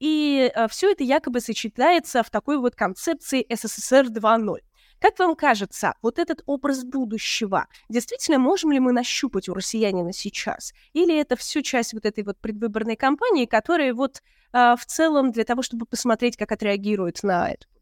И 0.00 0.50
э, 0.54 0.68
все 0.68 0.92
это 0.92 1.04
якобы 1.04 1.40
сочетается 1.40 2.22
в 2.22 2.30
такой 2.30 2.58
вот 2.58 2.74
концепции 2.74 3.46
СССР 3.48 4.06
2.0. 4.06 4.58
Как 5.00 5.18
вам 5.20 5.36
кажется, 5.36 5.94
вот 6.02 6.18
этот 6.18 6.42
образ 6.46 6.82
будущего, 6.82 7.66
действительно 7.88 8.38
можем 8.38 8.72
ли 8.72 8.80
мы 8.80 8.92
нащупать 8.92 9.48
у 9.48 9.54
россиянина 9.54 10.12
сейчас? 10.12 10.72
Или 10.92 11.16
это 11.16 11.36
все 11.36 11.62
часть 11.62 11.94
вот 11.94 12.04
этой 12.04 12.24
вот 12.24 12.38
предвыборной 12.40 12.96
кампании, 12.96 13.46
которая 13.46 13.94
вот 13.94 14.22
э, 14.52 14.74
в 14.76 14.84
целом 14.86 15.30
для 15.30 15.44
того, 15.44 15.62
чтобы 15.62 15.86
посмотреть, 15.86 16.36
как 16.36 16.50
отреагирует 16.50 17.22
на 17.22 17.46
публикацию? 17.46 17.77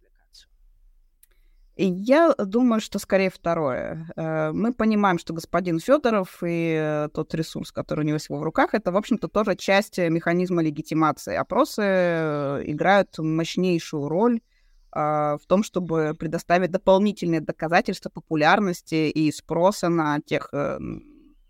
Я 1.77 2.35
думаю, 2.39 2.81
что 2.81 2.99
скорее 2.99 3.29
второе. 3.29 4.11
Э, 4.17 4.51
мы 4.53 4.73
понимаем, 4.73 5.19
что 5.19 5.35
господин 5.35 5.79
Федоров 5.79 6.43
и 6.43 6.75
э, 6.79 7.09
тот 7.13 7.35
ресурс, 7.35 7.71
который 7.71 8.01
у 8.01 8.09
него 8.09 8.19
всего 8.19 8.39
в 8.39 8.43
руках, 8.43 8.73
это, 8.73 8.93
в 8.93 8.97
общем-то, 8.97 9.29
тоже 9.29 9.57
часть 9.57 9.99
механизма 9.99 10.63
легитимации. 10.63 11.35
Опросы 11.35 11.83
э, 11.83 12.63
играют 12.65 13.19
мощнейшую 13.19 14.09
роль 14.09 14.41
а, 14.99 15.37
в 15.37 15.45
том, 15.47 15.63
чтобы 15.63 16.17
предоставить 16.19 16.71
дополнительные 16.71 17.43
доказательства 17.43 18.09
популярности 18.09 19.11
и 19.11 19.31
спроса 19.31 19.91
на 19.91 20.23
тех 20.23 20.49
э, 20.55 20.79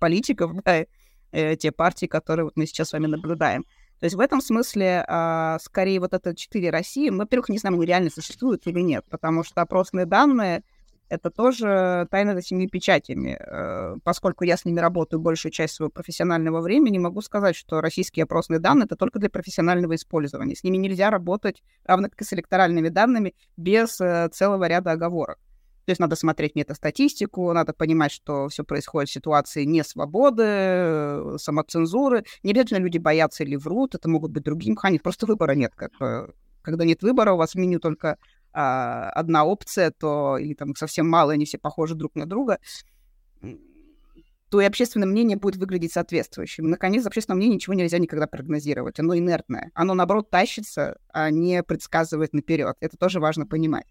политиков, 0.01 0.51
да, 0.65 0.85
э, 1.31 1.55
те 1.55 1.71
партии, 1.71 2.07
которые 2.07 2.47
вот 2.47 2.57
мы 2.57 2.67
сейчас 2.67 2.89
с 2.89 2.93
вами 2.93 3.07
наблюдаем. 3.07 3.65
То 4.01 4.05
есть 4.05 4.17
в 4.17 4.21
этом 4.21 4.41
смысле, 4.41 5.05
э, 5.09 5.57
скорее, 5.61 6.01
вот 6.01 6.13
это 6.13 6.35
четыре 6.35 6.71
России, 6.71 7.09
мы, 7.09 7.19
во-первых, 7.21 7.49
не 7.49 7.59
знаем, 7.59 7.83
реально 7.83 8.11
существуют 8.11 8.67
или 8.67 8.81
нет, 8.81 9.05
потому 9.09 9.43
что 9.43 9.63
опросные 9.63 10.05
данные— 10.05 10.63
это 11.09 11.31
тоже 11.31 12.07
тайна 12.11 12.35
за 12.35 12.43
семи 12.43 12.69
печатями. 12.69 13.39
Э, 13.41 13.97
поскольку 14.05 14.45
я 14.45 14.57
с 14.57 14.65
ними 14.65 14.81
работаю 14.81 15.21
большую 15.21 15.53
часть 15.53 15.75
своего 15.75 15.91
профессионального 15.91 16.61
времени, 16.61 16.99
могу 16.99 17.23
сказать, 17.23 17.57
что 17.57 17.81
российские 17.81 18.25
опросные 18.25 18.59
данные— 18.59 18.85
это 18.87 18.97
только 18.97 19.19
для 19.19 19.31
профессионального 19.31 19.95
использования. 19.95 20.57
С 20.57 20.65
ними 20.65 20.77
нельзя 20.77 21.11
работать, 21.11 21.63
равно 21.85 22.09
как 22.11 22.21
и 22.21 22.25
с 22.25 22.33
электоральными 22.33 22.89
данными, 22.89 23.35
без 23.57 24.01
э, 24.01 24.29
целого 24.33 24.67
ряда 24.67 24.93
оговорок. 24.93 25.39
То 25.87 25.91
есть 25.91 26.01
надо 26.01 26.17
смотреть 26.17 26.57
метастатистику, 26.57 27.53
надо 27.53 27.73
понимать, 27.73 28.11
что 28.11 28.49
все 28.49 28.65
происходит 28.65 29.09
в 29.09 29.13
ситуации 29.13 29.65
несвободы, 29.65 30.43
э, 30.45 31.37
самоцензуры. 31.39 32.25
Не 32.43 32.51
обязательно 32.51 32.79
люди 32.79 32.99
боятся 32.99 33.45
или 33.45 33.55
врут, 33.55 33.95
это 33.95 34.09
могут 34.09 34.33
быть 34.33 34.43
другие 34.43 34.73
механики, 34.73 35.01
просто 35.01 35.27
выбора 35.27 35.53
нет. 35.53 35.73
Как, 35.77 35.93
когда 36.63 36.85
нет 36.85 37.03
выбора, 37.03 37.33
у 37.33 37.37
вас 37.37 37.53
в 37.53 37.55
меню 37.55 37.79
только 37.79 38.19
а, 38.53 39.11
одна 39.11 39.45
опция, 39.45 39.93
то 39.93 40.39
или 40.39 40.55
там 40.55 40.75
совсем 40.75 41.09
мало, 41.09 41.33
они 41.33 41.45
все 41.45 41.59
похожи 41.59 41.95
друг 41.95 42.17
на 42.17 42.27
друга, 42.27 42.59
то 44.51 44.61
и 44.61 44.65
общественное 44.65 45.07
мнение 45.07 45.37
будет 45.37 45.57
выглядеть 45.57 45.93
соответствующим. 45.93 46.69
Наконец, 46.69 47.07
общественное 47.07 47.37
мнение 47.37 47.57
ничего 47.57 47.75
нельзя 47.75 47.99
никогда 47.99 48.27
прогнозировать. 48.27 48.99
Оно 48.99 49.17
инертное. 49.17 49.71
Оно, 49.75 49.95
наоборот, 49.95 50.31
тащится, 50.31 50.99
а 51.13 51.31
не 51.31 51.63
предсказывает 51.63 52.33
наперед. 52.33 52.77
Это 52.81 52.97
тоже 52.97 53.21
важно 53.21 53.47
понимать. 53.47 53.87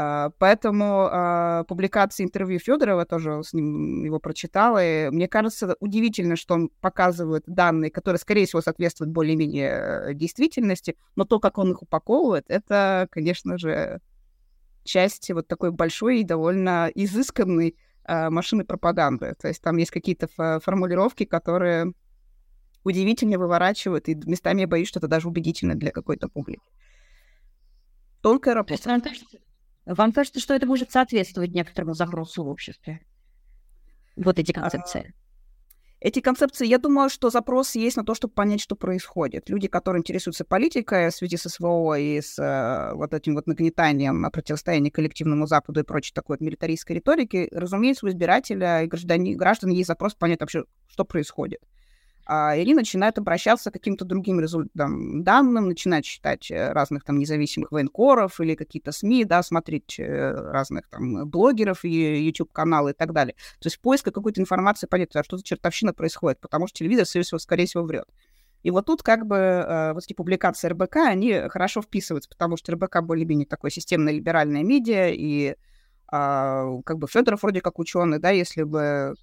А, 0.00 0.30
поэтому 0.38 1.08
а, 1.10 1.64
публикация 1.64 2.24
интервью 2.24 2.60
Федорова 2.60 3.04
тоже 3.04 3.42
с 3.42 3.52
ним 3.52 4.04
его 4.04 4.20
прочитала. 4.20 4.78
И 4.84 5.10
мне 5.10 5.26
кажется, 5.26 5.74
удивительно, 5.80 6.36
что 6.36 6.54
он 6.54 6.70
показывает 6.80 7.42
данные, 7.48 7.90
которые, 7.90 8.20
скорее 8.20 8.46
всего, 8.46 8.62
соответствуют 8.62 9.12
более-менее 9.12 9.70
э, 9.70 10.14
действительности, 10.14 10.96
но 11.16 11.24
то, 11.24 11.40
как 11.40 11.58
он 11.58 11.72
их 11.72 11.82
упаковывает, 11.82 12.44
это, 12.46 13.08
конечно 13.10 13.58
же, 13.58 14.00
часть 14.84 15.28
вот 15.32 15.48
такой 15.48 15.72
большой 15.72 16.20
и 16.20 16.24
довольно 16.24 16.88
изысканной 16.94 17.74
а, 18.04 18.30
машины 18.30 18.64
пропаганды. 18.64 19.34
То 19.34 19.48
есть 19.48 19.60
там 19.60 19.78
есть 19.78 19.90
какие-то 19.90 20.28
формулировки, 20.60 21.24
которые 21.24 21.92
удивительно 22.84 23.36
выворачивают, 23.36 24.08
и 24.08 24.14
местами 24.14 24.60
я 24.60 24.68
боюсь, 24.68 24.86
что 24.86 25.00
это 25.00 25.08
даже 25.08 25.26
убедительно 25.26 25.74
для 25.74 25.90
какой-то 25.90 26.28
публики. 26.28 26.62
Тонкая 28.22 28.54
работа. 28.54 28.74
Вам 29.88 30.12
кажется, 30.12 30.38
что 30.38 30.52
это 30.52 30.66
может 30.66 30.92
соответствовать 30.92 31.54
некоторому 31.54 31.94
запросу 31.94 32.44
в 32.44 32.48
обществе? 32.48 33.00
Вот 34.16 34.38
эти 34.38 34.52
концепции. 34.52 35.14
Эти 36.00 36.20
концепции, 36.20 36.66
я 36.66 36.78
думаю, 36.78 37.08
что 37.08 37.30
запрос 37.30 37.74
есть 37.74 37.96
на 37.96 38.04
то, 38.04 38.14
чтобы 38.14 38.34
понять, 38.34 38.60
что 38.60 38.76
происходит. 38.76 39.48
Люди, 39.48 39.66
которые 39.66 40.00
интересуются 40.00 40.44
политикой 40.44 41.08
в 41.08 41.14
связи 41.14 41.36
с 41.36 41.48
СВО 41.48 41.98
и 41.98 42.20
с 42.20 42.38
э, 42.38 42.94
вот 42.94 43.14
этим 43.14 43.34
вот 43.34 43.46
нагнетанием 43.48 44.30
противостояния 44.30 44.92
коллективному 44.92 45.46
Западу 45.46 45.80
и 45.80 45.84
прочей 45.84 46.12
такой 46.12 46.36
вот 46.36 46.40
милитаристской 46.40 46.96
риторики, 46.96 47.48
разумеется, 47.50 48.06
у 48.06 48.10
избирателя 48.10 48.82
и 48.82 48.86
граждан, 48.86 49.24
граждан 49.36 49.70
есть 49.70 49.88
запрос 49.88 50.14
понять 50.14 50.40
вообще, 50.40 50.64
что 50.86 51.04
происходит 51.04 51.60
а, 51.62 51.77
или 52.28 52.74
начинают 52.74 53.16
обращаться 53.16 53.70
к 53.70 53.74
каким-то 53.74 54.04
другим 54.04 54.38
результатам, 54.38 55.24
данным, 55.24 55.68
начинают 55.68 56.04
читать 56.04 56.50
э, 56.50 56.72
разных 56.72 57.04
там 57.04 57.18
независимых 57.18 57.72
военкоров 57.72 58.38
или 58.40 58.54
какие-то 58.54 58.92
СМИ, 58.92 59.24
да, 59.24 59.42
смотреть 59.42 59.98
э, 59.98 60.32
разных 60.32 60.88
там 60.88 61.28
блогеров 61.28 61.84
и 61.84 62.24
YouTube-каналы 62.26 62.90
и 62.90 62.94
так 62.94 63.14
далее. 63.14 63.34
То 63.60 63.68
есть 63.68 63.80
поиска 63.80 64.10
какой-то 64.10 64.42
информации 64.42 64.86
понять, 64.86 65.16
а 65.16 65.24
что 65.24 65.38
за 65.38 65.44
чертовщина 65.44 65.94
происходит, 65.94 66.38
потому 66.40 66.66
что 66.66 66.78
телевизор, 66.78 67.06
скорее 67.40 67.66
всего, 67.66 67.84
врет. 67.84 68.08
И 68.62 68.70
вот 68.70 68.86
тут 68.86 69.02
как 69.02 69.26
бы 69.26 69.36
э, 69.36 69.92
вот 69.94 70.04
эти 70.04 70.12
публикации 70.12 70.68
РБК, 70.68 70.96
они 70.96 71.32
хорошо 71.48 71.80
вписываются, 71.80 72.28
потому 72.28 72.58
что 72.58 72.72
РБК 72.72 73.00
более-менее 73.02 73.46
такое 73.46 73.70
системное 73.70 74.12
либеральное 74.12 74.64
медиа, 74.64 75.08
и 75.10 75.54
а, 76.10 76.80
как 76.84 76.98
бы 76.98 77.06
Федоров 77.06 77.42
вроде 77.42 77.60
как 77.60 77.78
ученый, 77.78 78.18
да, 78.18 78.30
если 78.30 78.62
бы 78.62 79.14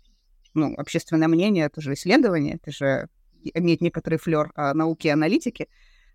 ну, 0.55 0.73
общественное 0.75 1.27
мнение, 1.27 1.65
это 1.65 1.81
же 1.81 1.93
исследование, 1.93 2.55
это 2.55 2.71
же 2.71 3.09
имеет 3.53 3.81
некоторый 3.81 4.17
флер 4.17 4.51
а, 4.55 4.73
науки 4.73 5.07
и 5.07 5.11
аналитики, 5.11 5.67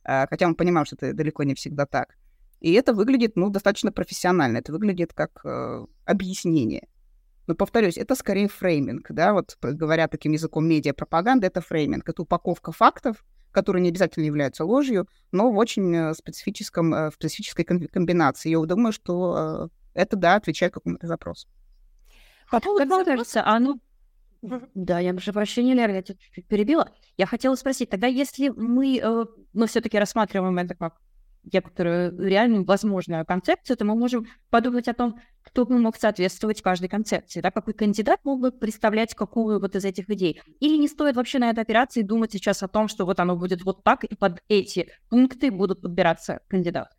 а, 0.04 0.26
хотя 0.28 0.48
мы 0.48 0.54
понимаем, 0.54 0.86
что 0.86 0.96
это 0.96 1.12
далеко 1.14 1.44
не 1.44 1.54
всегда 1.54 1.86
так. 1.86 2.16
И 2.60 2.72
это 2.72 2.92
выглядит, 2.92 3.36
ну, 3.36 3.48
достаточно 3.50 3.92
профессионально, 3.92 4.58
это 4.58 4.72
выглядит 4.72 5.14
как 5.14 5.40
э, 5.44 5.86
объяснение. 6.04 6.88
Но, 7.46 7.54
повторюсь, 7.54 7.96
это 7.96 8.14
скорее 8.14 8.48
фрейминг, 8.48 9.10
да, 9.10 9.32
вот 9.32 9.56
говоря 9.62 10.08
таким 10.08 10.32
языком 10.32 10.68
медиа-пропаганды, 10.68 11.46
это 11.46 11.62
фрейминг, 11.62 12.06
это 12.06 12.22
упаковка 12.22 12.70
фактов, 12.70 13.24
которые 13.50 13.82
не 13.82 13.88
обязательно 13.88 14.24
являются 14.24 14.64
ложью, 14.64 15.08
но 15.32 15.50
в 15.50 15.56
очень 15.56 15.94
э, 15.94 16.14
специфическом, 16.14 16.94
э, 16.94 17.10
в 17.10 17.14
специфической 17.14 17.64
комбинации. 17.64 18.50
Я 18.50 18.60
думаю, 18.60 18.92
что 18.92 19.70
э, 19.94 20.00
это, 20.00 20.16
да, 20.16 20.36
отвечает 20.36 20.72
какому-то 20.72 21.06
запросу. 21.06 21.48
По 22.50 22.60
поводу, 22.60 23.04
кажется, 23.04 23.44
оно 23.44 23.78
да, 24.42 24.98
я 25.00 25.12
прошу 25.12 25.32
прощения, 25.32 25.74
Лера, 25.74 25.94
я 25.94 26.02
тебя 26.02 26.18
перебила. 26.48 26.90
Я 27.16 27.26
хотела 27.26 27.54
спросить, 27.56 27.90
тогда 27.90 28.06
если 28.06 28.48
мы, 28.48 28.98
э, 28.98 29.24
мы 29.52 29.66
все-таки 29.66 29.98
рассматриваем 29.98 30.56
это 30.58 30.74
как 30.74 30.98
некоторую 31.44 32.18
реальную 32.18 32.64
возможную 32.64 33.24
концепцию, 33.24 33.76
то 33.76 33.84
мы 33.84 33.94
можем 33.94 34.26
подумать 34.50 34.88
о 34.88 34.94
том, 34.94 35.18
кто 35.42 35.64
бы 35.64 35.78
мог 35.78 35.96
соответствовать 35.96 36.60
каждой 36.62 36.88
концепции, 36.88 37.40
да, 37.40 37.50
какой 37.50 37.74
кандидат 37.74 38.20
мог 38.24 38.40
бы 38.40 38.52
представлять 38.52 39.14
какую 39.14 39.60
вот 39.60 39.74
из 39.74 39.84
этих 39.84 40.08
идей. 40.10 40.40
Или 40.60 40.76
не 40.76 40.88
стоит 40.88 41.16
вообще 41.16 41.38
на 41.38 41.50
этой 41.50 41.60
операции 41.60 42.02
думать 42.02 42.32
сейчас 42.32 42.62
о 42.62 42.68
том, 42.68 42.88
что 42.88 43.06
вот 43.06 43.20
оно 43.20 43.36
будет 43.36 43.62
вот 43.62 43.82
так, 43.82 44.04
и 44.04 44.14
под 44.14 44.42
эти 44.48 44.88
пункты 45.08 45.50
будут 45.50 45.80
подбираться 45.80 46.40
кандидаты. 46.48 46.94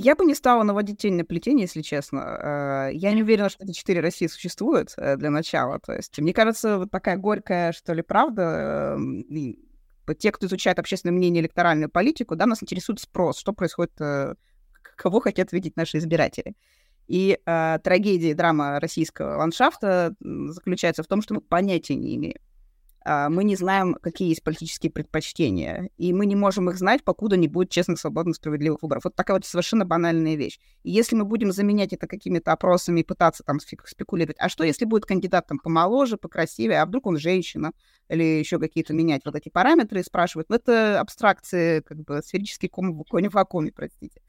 Я 0.00 0.14
бы 0.14 0.24
не 0.24 0.36
стала 0.36 0.62
наводить 0.62 0.98
тень 0.98 1.14
на 1.14 1.24
плетение, 1.24 1.64
если 1.64 1.82
честно. 1.82 2.20
Э, 2.20 2.90
я 2.92 3.12
не 3.12 3.24
уверена, 3.24 3.48
что 3.48 3.64
эти 3.64 3.72
четыре 3.72 3.98
России 3.98 4.28
существуют 4.28 4.94
э, 4.96 5.16
для 5.16 5.28
начала. 5.28 5.80
То 5.80 5.92
есть, 5.92 6.16
мне 6.20 6.32
кажется, 6.32 6.78
вот 6.78 6.92
такая 6.92 7.16
горькая, 7.16 7.72
что 7.72 7.94
ли, 7.94 8.02
правда. 8.02 8.94
Эм, 8.96 9.26
те, 10.16 10.30
кто 10.30 10.46
изучает 10.46 10.78
общественное 10.78 11.16
мнение, 11.16 11.42
электоральную 11.42 11.90
политику, 11.90 12.36
да, 12.36 12.46
нас 12.46 12.62
интересует 12.62 13.00
спрос, 13.00 13.40
что 13.40 13.52
происходит, 13.52 14.00
э, 14.00 14.36
кого 14.94 15.18
хотят 15.18 15.50
видеть 15.50 15.76
наши 15.76 15.98
избиратели. 15.98 16.54
И 17.08 17.36
э, 17.44 17.78
трагедия 17.82 18.34
драма 18.34 18.78
российского 18.78 19.36
ландшафта 19.38 20.14
заключается 20.20 21.02
в 21.02 21.08
том, 21.08 21.22
что 21.22 21.34
мы 21.34 21.40
понятия 21.40 21.96
не 21.96 22.14
имеем. 22.14 22.38
А, 23.10 23.30
мы 23.30 23.42
не 23.44 23.56
знаем, 23.56 23.94
какие 23.94 24.28
есть 24.28 24.42
политические 24.42 24.92
предпочтения, 24.92 25.88
и 25.96 26.12
мы 26.12 26.26
не 26.26 26.36
можем 26.36 26.68
их 26.68 26.76
знать, 26.76 27.02
покуда 27.02 27.38
не 27.38 27.48
будет 27.48 27.70
честных, 27.70 27.98
свободных, 27.98 28.36
справедливых 28.36 28.82
выборов. 28.82 29.04
Вот 29.04 29.14
такая 29.14 29.38
вот 29.38 29.46
совершенно 29.46 29.86
банальная 29.86 30.34
вещь. 30.34 30.60
И 30.82 30.90
если 30.90 31.16
мы 31.16 31.24
будем 31.24 31.50
заменять 31.50 31.94
это 31.94 32.06
какими-то 32.06 32.52
опросами 32.52 33.00
и 33.00 33.04
пытаться 33.04 33.42
там 33.44 33.60
спекулировать, 33.60 34.36
а 34.38 34.50
что 34.50 34.62
если 34.62 34.84
будет 34.84 35.06
кандидат 35.06 35.46
там 35.46 35.58
помоложе, 35.58 36.18
покрасивее, 36.18 36.82
а 36.82 36.86
вдруг 36.86 37.06
он 37.06 37.16
женщина, 37.16 37.72
или 38.10 38.22
еще 38.22 38.58
какие-то 38.58 38.92
менять 38.92 39.22
вот 39.24 39.34
эти 39.34 39.48
параметры 39.48 40.00
и 40.00 40.04
спрашивать, 40.04 40.50
ну 40.50 40.56
это 40.56 41.00
абстракции, 41.00 41.80
как 41.80 42.04
бы 42.04 42.20
сферический 42.22 42.68
ком, 42.68 43.04
конь 43.04 43.30
в 43.30 43.32
вакууме, 43.32 43.72
простите. 43.74 44.20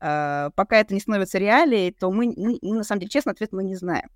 Uh, 0.00 0.50
пока 0.56 0.80
это 0.80 0.92
не 0.92 1.00
становится 1.00 1.38
реалией, 1.38 1.92
то 1.92 2.10
мы, 2.10 2.34
мы, 2.36 2.58
мы, 2.60 2.76
на 2.78 2.82
самом 2.82 3.00
деле, 3.00 3.10
честно, 3.10 3.30
ответ 3.30 3.52
мы 3.52 3.62
не 3.62 3.76
знаем. 3.76 4.10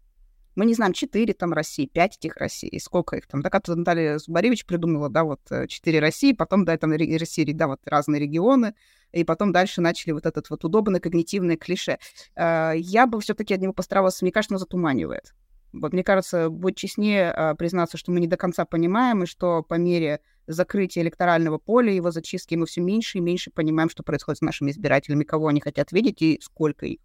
Мы 0.59 0.66
не 0.66 0.74
знаем, 0.74 0.92
четыре 0.92 1.34
там 1.34 1.52
России, 1.52 1.86
пять 1.86 2.16
этих 2.16 2.36
России, 2.36 2.78
сколько 2.78 3.14
их 3.14 3.28
там. 3.28 3.44
Так 3.44 3.52
как 3.52 3.68
Наталья 3.68 4.18
Зубаревич 4.18 4.66
придумала, 4.66 5.09
да, 5.09 5.22
вот 5.22 5.40
э, 5.52 5.68
четыре 5.68 6.00
России, 6.00 6.32
потом, 6.32 6.64
да, 6.64 6.76
там 6.76 6.90
России, 6.90 7.52
да, 7.52 7.68
вот 7.68 7.78
разные 7.84 8.20
регионы, 8.20 8.74
и 9.12 9.22
потом 9.22 9.52
дальше 9.52 9.80
начали 9.80 10.11
вот 10.11 10.26
этот 10.26 10.50
вот 10.50 10.64
удобное 10.64 10.98
когнитивное 10.98 11.56
клише. 11.56 12.00
Э, 12.34 12.72
я 12.74 13.06
бы 13.06 13.20
все-таки 13.20 13.54
от 13.54 13.61
него 13.61 13.72
постаралась, 13.72 14.20
мне 14.20 14.32
кажется, 14.32 14.54
оно 14.54 14.59
затуманивает. 14.59 15.32
Вот 15.72 15.92
мне 15.92 16.02
кажется, 16.02 16.50
будет 16.50 16.74
честнее 16.74 17.32
э, 17.32 17.54
признаться, 17.54 17.96
что 17.96 18.11
мы 18.11 18.18
не 18.18 18.26
до 18.26 18.36
конца 18.36 18.64
понимаем, 18.64 19.22
и 19.22 19.26
что 19.26 19.62
по 19.62 19.74
мере 19.74 20.18
закрытия 20.48 21.04
электорального 21.04 21.59
поля, 21.59 21.92
его 21.92 22.11
зачистки, 22.11 22.56
мы 22.56 22.66
все 22.66 22.80
меньше 22.80 23.18
и 23.18 23.20
меньше 23.20 23.52
понимаем, 23.52 23.90
что 23.90 24.02
происходит 24.02 24.38
с 24.38 24.42
нашими 24.42 24.72
избирателями, 24.72 25.22
кого 25.22 25.46
они 25.46 25.61
хотят 25.61 25.92
видеть 25.92 26.20
и 26.20 26.40
сколько 26.42 26.84
их. 26.86 26.98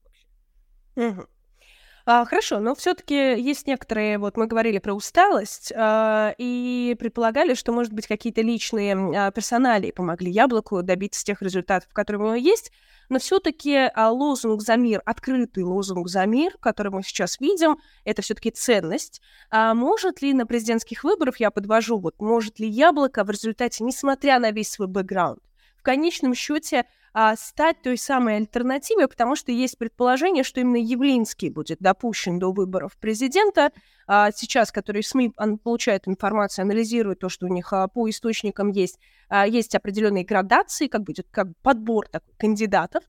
А, 2.06 2.26
хорошо, 2.26 2.60
но 2.60 2.76
все-таки 2.76 3.16
есть 3.16 3.66
некоторые, 3.66 4.18
вот 4.18 4.36
мы 4.36 4.46
говорили 4.46 4.78
про 4.80 4.94
усталость, 4.94 5.72
а, 5.74 6.36
и 6.38 6.98
предполагали, 7.00 7.54
что, 7.54 7.72
может 7.72 7.94
быть, 7.94 8.08
какие-то 8.08 8.42
личные 8.42 8.94
а, 8.94 9.32
персоналии 9.32 9.92
помогли 9.92 10.30
Яблоку 10.30 10.84
добиться 10.84 11.24
тех 11.24 11.42
результатов, 11.42 11.94
которые 11.94 12.22
у 12.22 12.26
него 12.26 12.36
есть, 12.36 12.74
но 13.08 13.20
все-таки 13.20 13.90
а, 13.94 14.12
лозунг 14.12 14.62
за 14.62 14.76
мир, 14.76 15.02
открытый 15.06 15.64
лозунг 15.64 16.10
за 16.10 16.26
мир, 16.26 16.58
который 16.60 16.92
мы 16.92 17.04
сейчас 17.04 17.40
видим, 17.40 17.78
это 18.04 18.22
все-таки 18.22 18.52
ценность. 18.52 19.22
А 19.50 19.74
может 19.74 20.22
ли 20.22 20.34
на 20.34 20.46
президентских 20.46 21.06
выборах, 21.06 21.40
я 21.40 21.52
подвожу, 21.52 21.98
вот 22.00 22.20
может 22.20 22.60
ли 22.60 22.68
Яблоко 22.68 23.24
в 23.24 23.30
результате, 23.30 23.86
несмотря 23.86 24.40
на 24.40 24.52
весь 24.52 24.72
свой 24.72 24.90
бэкграунд, 24.90 25.42
в 25.78 25.84
конечном 25.84 26.36
счете 26.36 26.86
а, 27.14 27.36
стать 27.36 27.82
той 27.84 27.98
самой 27.98 28.38
альтернативой, 28.38 29.08
потому 29.08 29.36
что 29.36 29.52
есть 29.52 29.78
предположение, 29.78 30.44
что 30.44 30.60
именно 30.60 30.78
Явлинский 30.78 31.52
будет 31.52 31.78
допущен 31.80 32.40
до 32.40 32.52
выборов 32.52 32.98
президента. 32.98 33.72
А, 34.08 34.32
сейчас, 34.32 34.72
которые 34.72 35.04
СМИ 35.04 35.34
получают 35.64 36.08
информацию, 36.08 36.64
анализируют 36.64 37.20
то, 37.20 37.30
что 37.30 37.46
у 37.46 37.50
них 37.50 37.72
а, 37.72 37.88
по 37.88 38.10
источникам 38.10 38.72
есть, 38.72 39.00
а, 39.30 39.46
есть 39.46 39.76
определенные 39.76 40.26
градации, 40.26 40.88
как 40.88 41.04
будет 41.04 41.28
как 41.30 41.48
подбор 41.62 42.08
такой, 42.08 42.34
кандидатов. 42.38 43.04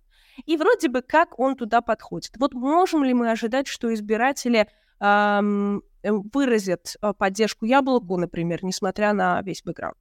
И 0.45 0.59
вроде 0.59 0.89
бы 0.89 1.01
как 1.01 1.39
он 1.39 1.57
туда 1.57 1.81
подходит. 1.81 2.33
Вот 2.37 2.53
можем 2.53 3.05
ли 3.05 3.15
мы 3.15 3.31
ожидать, 3.31 3.69
что 3.69 3.95
избиратели 3.95 4.69
эм, 5.01 5.83
выразят 6.03 6.97
поддержку 7.19 7.67
Яблоку, 7.67 8.17
например, 8.17 8.65
несмотря 8.65 9.13
на 9.13 9.41
весь 9.43 9.63
бэкграунд? 9.63 9.97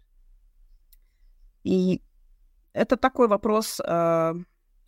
И 1.64 2.02
это 2.74 2.98
такой 2.98 3.28
вопрос, 3.28 3.80
э, 3.80 4.34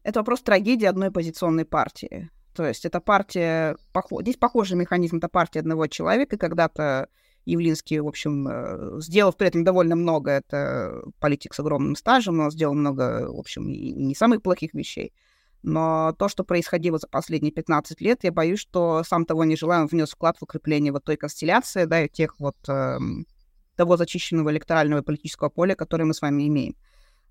это 0.03 0.19
вопрос 0.19 0.41
трагедии 0.41 0.85
одной 0.85 1.11
позиционной 1.11 1.65
партии. 1.65 2.29
То 2.53 2.65
есть 2.65 2.85
это 2.85 2.99
партия, 2.99 3.77
здесь 4.21 4.37
похожий 4.37 4.77
механизм, 4.77 5.17
это 5.17 5.29
партия 5.29 5.59
одного 5.59 5.87
человека, 5.87 6.37
когда-то 6.37 7.09
Явлинский, 7.45 7.99
в 7.99 8.07
общем, 8.07 8.47
э, 8.47 9.01
сделав 9.01 9.37
при 9.37 9.47
этом 9.47 9.63
довольно 9.63 9.95
много, 9.95 10.31
это 10.31 11.03
политик 11.19 11.53
с 11.53 11.59
огромным 11.59 11.95
стажем, 11.95 12.37
но 12.37 12.49
сделал 12.49 12.73
много, 12.73 13.27
в 13.31 13.39
общем, 13.39 13.67
не 13.67 14.15
самых 14.15 14.41
плохих 14.41 14.73
вещей. 14.73 15.13
Но 15.61 16.13
то, 16.17 16.27
что 16.27 16.43
происходило 16.43 16.97
за 16.97 17.07
последние 17.07 17.51
15 17.51 17.99
лет, 18.01 18.23
я 18.23 18.31
боюсь, 18.31 18.59
что 18.59 19.03
сам 19.03 19.25
того 19.25 19.45
не 19.45 19.55
желаю, 19.55 19.83
он 19.83 19.87
внес 19.87 20.11
вклад 20.11 20.37
в 20.37 20.43
укрепление 20.43 20.91
вот 20.91 21.03
той 21.03 21.17
констелляции, 21.17 21.85
да, 21.85 22.03
и 22.03 22.09
тех 22.09 22.39
вот 22.39 22.57
э, 22.67 22.97
того 23.75 23.97
зачищенного 23.97 24.51
электорального 24.51 25.01
и 25.01 25.03
политического 25.03 25.49
поля, 25.49 25.75
которое 25.75 26.05
мы 26.05 26.13
с 26.13 26.21
вами 26.21 26.47
имеем. 26.47 26.75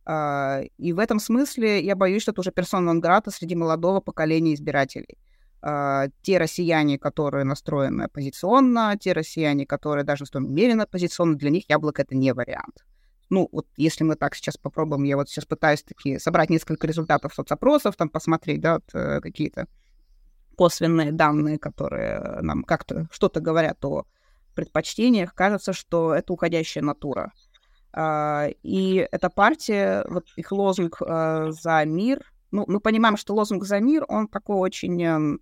А, 0.07 0.61
и 0.77 0.93
в 0.93 0.99
этом 0.99 1.19
смысле 1.19 1.83
я 1.83 1.97
боюсь, 1.97 2.23
что 2.23 2.33
это 2.33 2.41
уже 2.41 2.53
персона 2.53 2.93
нон 2.93 3.03
среди 3.29 3.55
молодого 3.55 4.01
поколения 4.01 4.55
избирателей. 4.55 5.19
А, 5.63 6.09
те 6.23 6.39
россияне, 6.39 6.99
которые 6.99 7.45
настроены 7.45 8.03
оппозиционно, 8.03 8.97
те 9.01 9.13
россияне, 9.13 9.67
которые 9.67 10.05
даже 10.05 10.25
том 10.27 10.53
мере 10.53 10.75
оппозиционно, 10.75 11.37
для 11.37 11.51
них 11.51 11.71
яблоко— 11.71 12.03
это 12.03 12.15
не 12.15 12.35
вариант. 12.35 12.85
Ну, 13.31 13.49
вот 13.51 13.67
если 13.79 14.05
мы 14.05 14.17
так 14.17 14.35
сейчас 14.35 14.59
попробуем, 14.59 15.05
я 15.05 15.17
вот 15.17 15.31
сейчас 15.31 15.47
пытаюсь 15.47 15.83
таки 15.83 16.19
собрать 16.19 16.51
несколько 16.51 16.87
результатов 16.87 17.35
соцопросов, 17.35 17.97
там 17.97 18.11
посмотреть, 18.11 18.61
да, 18.61 18.81
э, 18.93 19.21
какие-то 19.21 19.67
косвенные 20.57 21.13
данные, 21.13 21.59
которые 21.59 22.43
нам 22.43 22.63
как-то 22.63 23.09
что-то 23.11 23.41
говорят 23.41 23.83
о 23.85 24.05
предпочтениях, 24.55 25.35
кажется, 25.35 25.73
что 25.73 26.15
это 26.15 26.33
уходящая 26.33 26.85
натура. 26.85 27.33
А, 27.97 28.49
и 28.65 29.07
эта 29.13 29.31
партия, 29.31 30.05
вот 30.09 30.27
их 30.35 30.51
лозунг 30.51 31.01
а, 31.01 31.53
«За 31.53 31.85
мир», 31.85 32.25
ну, 32.51 32.65
мы 32.67 32.81
понимаем, 32.81 33.17
что 33.17 33.35
лозунг 33.35 33.65
«За 33.65 33.79
мир», 33.79 34.05
он 34.09 34.27
такой 34.27 34.57
очень... 34.57 35.01
Эм, 35.03 35.41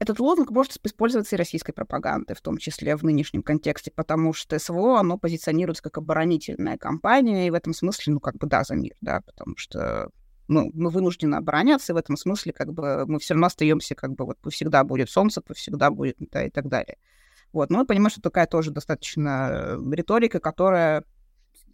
этот 0.00 0.18
лозунг 0.18 0.50
может 0.50 0.76
использоваться 0.84 1.36
и 1.36 1.38
российской 1.38 1.72
пропагандой, 1.72 2.34
в 2.34 2.40
том 2.40 2.58
числе 2.58 2.96
в 2.96 3.04
нынешнем 3.04 3.44
контексте, 3.44 3.92
потому 3.94 4.32
что 4.32 4.58
СВО, 4.58 4.98
оно 4.98 5.16
позиционируется 5.16 5.84
как 5.84 5.98
оборонительная 5.98 6.76
кампания, 6.76 7.46
и 7.46 7.50
в 7.50 7.54
этом 7.54 7.72
смысле, 7.72 8.14
ну, 8.14 8.20
как 8.20 8.36
бы, 8.38 8.48
да, 8.48 8.64
за 8.64 8.74
мир, 8.74 8.94
да, 9.00 9.20
потому 9.20 9.56
что 9.56 10.10
ну, 10.48 10.70
мы 10.74 10.90
вынуждены 10.90 11.36
обороняться, 11.36 11.92
и 11.92 11.94
в 11.94 11.98
этом 11.98 12.16
смысле, 12.16 12.52
как 12.52 12.72
бы, 12.72 13.06
мы 13.06 13.20
все 13.20 13.34
равно 13.34 13.46
остаемся, 13.46 13.94
как 13.94 14.14
бы, 14.14 14.24
вот, 14.24 14.38
всегда 14.50 14.82
будет 14.82 15.08
солнце, 15.08 15.40
всегда 15.54 15.92
будет, 15.92 16.16
да, 16.18 16.44
и 16.44 16.50
так 16.50 16.68
далее. 16.68 16.98
Вот. 17.52 17.70
Но 17.70 17.78
мы 17.78 17.86
понимаем, 17.86 18.10
что 18.10 18.20
такая 18.20 18.46
тоже 18.46 18.70
достаточно 18.70 19.48
э, 19.50 19.78
риторика, 19.92 20.40
которая 20.40 21.04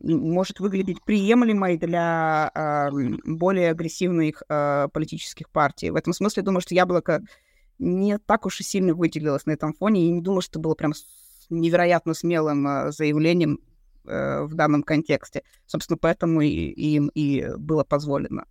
может 0.01 0.61
выглядеть 0.61 1.03
приемлемой 1.05 1.77
для 1.77 2.51
э, 2.55 2.91
более 3.25 3.71
агрессивных 3.71 4.43
э, 4.49 4.89
политических 4.93 5.51
партий. 5.51 5.91
В 5.91 5.97
этом 5.97 6.13
смысле, 6.13 6.43
думаю, 6.43 6.61
что 6.61 6.75
яблоко 6.75 7.23
не 7.79 8.19
так 8.19 8.47
уж 8.47 8.61
и 8.61 8.65
сильно 8.65 8.95
выделилось 8.95 9.47
на 9.47 9.53
этом 9.53 9.73
фоне, 9.73 10.07
и 10.07 10.11
не 10.11 10.21
думаю, 10.21 10.43
что 10.43 10.53
это 10.53 10.61
было 10.61 10.75
прям 10.75 10.93
невероятно 11.51 12.15
смелым 12.15 12.67
э, 12.67 12.93
заявлением 12.93 13.61
э, 14.05 14.43
в 14.43 14.55
данном 14.55 14.83
контексте. 14.83 15.43
Собственно, 15.67 15.97
поэтому 15.97 16.41
и, 16.41 16.49
им 16.49 17.09
и 17.15 17.49
было 17.57 17.85
позволено 17.85 18.47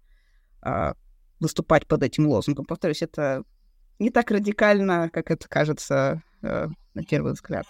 э, 0.65 0.93
выступать 1.39 1.87
под 1.87 2.03
этим 2.03 2.27
лозунгом. 2.27 2.65
Повторюсь, 2.65 3.01
это 3.01 3.43
не 3.99 4.09
так 4.09 4.31
радикально, 4.31 5.09
как 5.09 5.31
это 5.31 5.47
кажется 5.47 6.21
э, 6.41 6.67
на 6.93 7.03
первый 7.03 7.33
взгляд. 7.33 7.65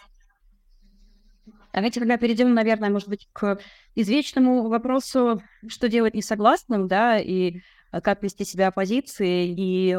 Давайте 1.74 2.00
тогда 2.00 2.18
перейдем, 2.18 2.54
наверное, 2.54 2.90
может 2.90 3.08
быть, 3.08 3.30
к 3.34 3.60
извечному 3.94 4.68
вопросу, 4.68 5.44
что 5.68 5.90
делать 5.90 6.16
несогласным, 6.16 6.88
да, 6.88 7.20
и 7.20 7.62
э, 7.92 8.02
как 8.02 8.24
вести 8.24 8.46
себя 8.46 8.70
оппозиции, 8.70 9.54
и 9.56 9.98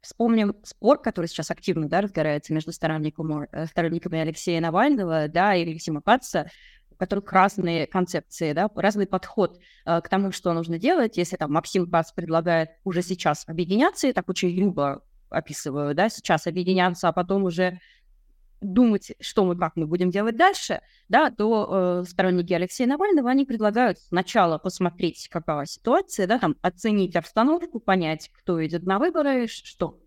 вспомним 0.00 0.56
спор, 0.64 1.00
который 1.00 1.26
сейчас 1.26 1.50
активно, 1.50 1.88
да, 1.88 2.00
разгорается 2.02 2.52
между 2.52 2.72
сторонниками, 2.72 3.48
э, 3.52 3.66
сторонниками 3.66 4.18
Алексея 4.18 4.60
Навального, 4.60 5.28
да, 5.28 5.54
и 5.54 5.72
Максима 5.72 6.02
Каца, 6.02 6.50
у 6.90 6.96
которых 6.96 7.32
разные 7.32 7.86
концепции, 7.86 8.52
да, 8.52 8.70
разный 8.74 9.06
подход 9.06 9.58
э, 9.86 10.00
к 10.00 10.08
тому, 10.08 10.32
что 10.32 10.52
нужно 10.52 10.78
делать. 10.78 11.16
Если 11.16 11.36
там 11.36 11.52
Максим 11.52 11.90
Кац 11.90 12.12
предлагает 12.12 12.70
уже 12.84 13.02
сейчас 13.02 13.44
объединяться, 13.46 14.06
я 14.06 14.12
так 14.12 14.28
очень 14.28 14.54
грубо 14.54 15.02
описываю, 15.36 15.94
да, 15.94 16.08
сейчас 16.08 16.46
объединяться, 16.46 17.08
а 17.08 17.12
потом 17.12 17.44
уже 17.44 17.80
думать, 18.64 19.12
что 19.20 19.44
мы, 19.44 19.56
как 19.56 19.76
мы 19.76 19.86
будем 19.86 20.10
делать 20.10 20.36
дальше, 20.36 20.80
да, 21.08 21.30
то 21.30 22.02
э, 22.02 22.04
сторонники 22.08 22.52
Алексея 22.52 22.88
Навального, 22.88 23.30
они 23.30 23.44
предлагают 23.44 23.98
сначала 23.98 24.58
посмотреть, 24.58 25.28
какая 25.30 25.66
ситуация, 25.66 26.26
да, 26.26 26.38
там, 26.38 26.56
оценить 26.62 27.14
обстановку, 27.16 27.78
понять, 27.78 28.30
кто 28.32 28.64
идет 28.64 28.84
на 28.84 28.98
выборы, 28.98 29.46
что, 29.46 30.00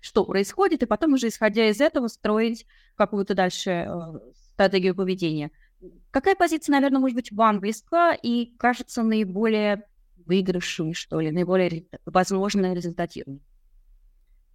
что 0.00 0.24
происходит, 0.24 0.82
и 0.82 0.86
потом 0.86 1.14
уже, 1.14 1.28
исходя 1.28 1.68
из 1.68 1.80
этого, 1.80 2.08
строить 2.08 2.66
какую-то 2.94 3.34
дальше 3.34 3.70
э, 3.70 3.90
стратегию 4.52 4.94
поведения. 4.94 5.50
Какая 6.10 6.34
позиция, 6.34 6.72
наверное, 6.72 7.00
может 7.00 7.16
быть 7.16 7.32
вам 7.32 7.60
близка 7.60 8.14
и 8.14 8.56
кажется 8.56 9.02
наиболее 9.02 9.84
выигрышной, 10.24 10.94
что 10.94 11.20
ли, 11.20 11.30
наиболее, 11.30 11.86
возможно, 12.04 12.72
результативной? 12.74 13.42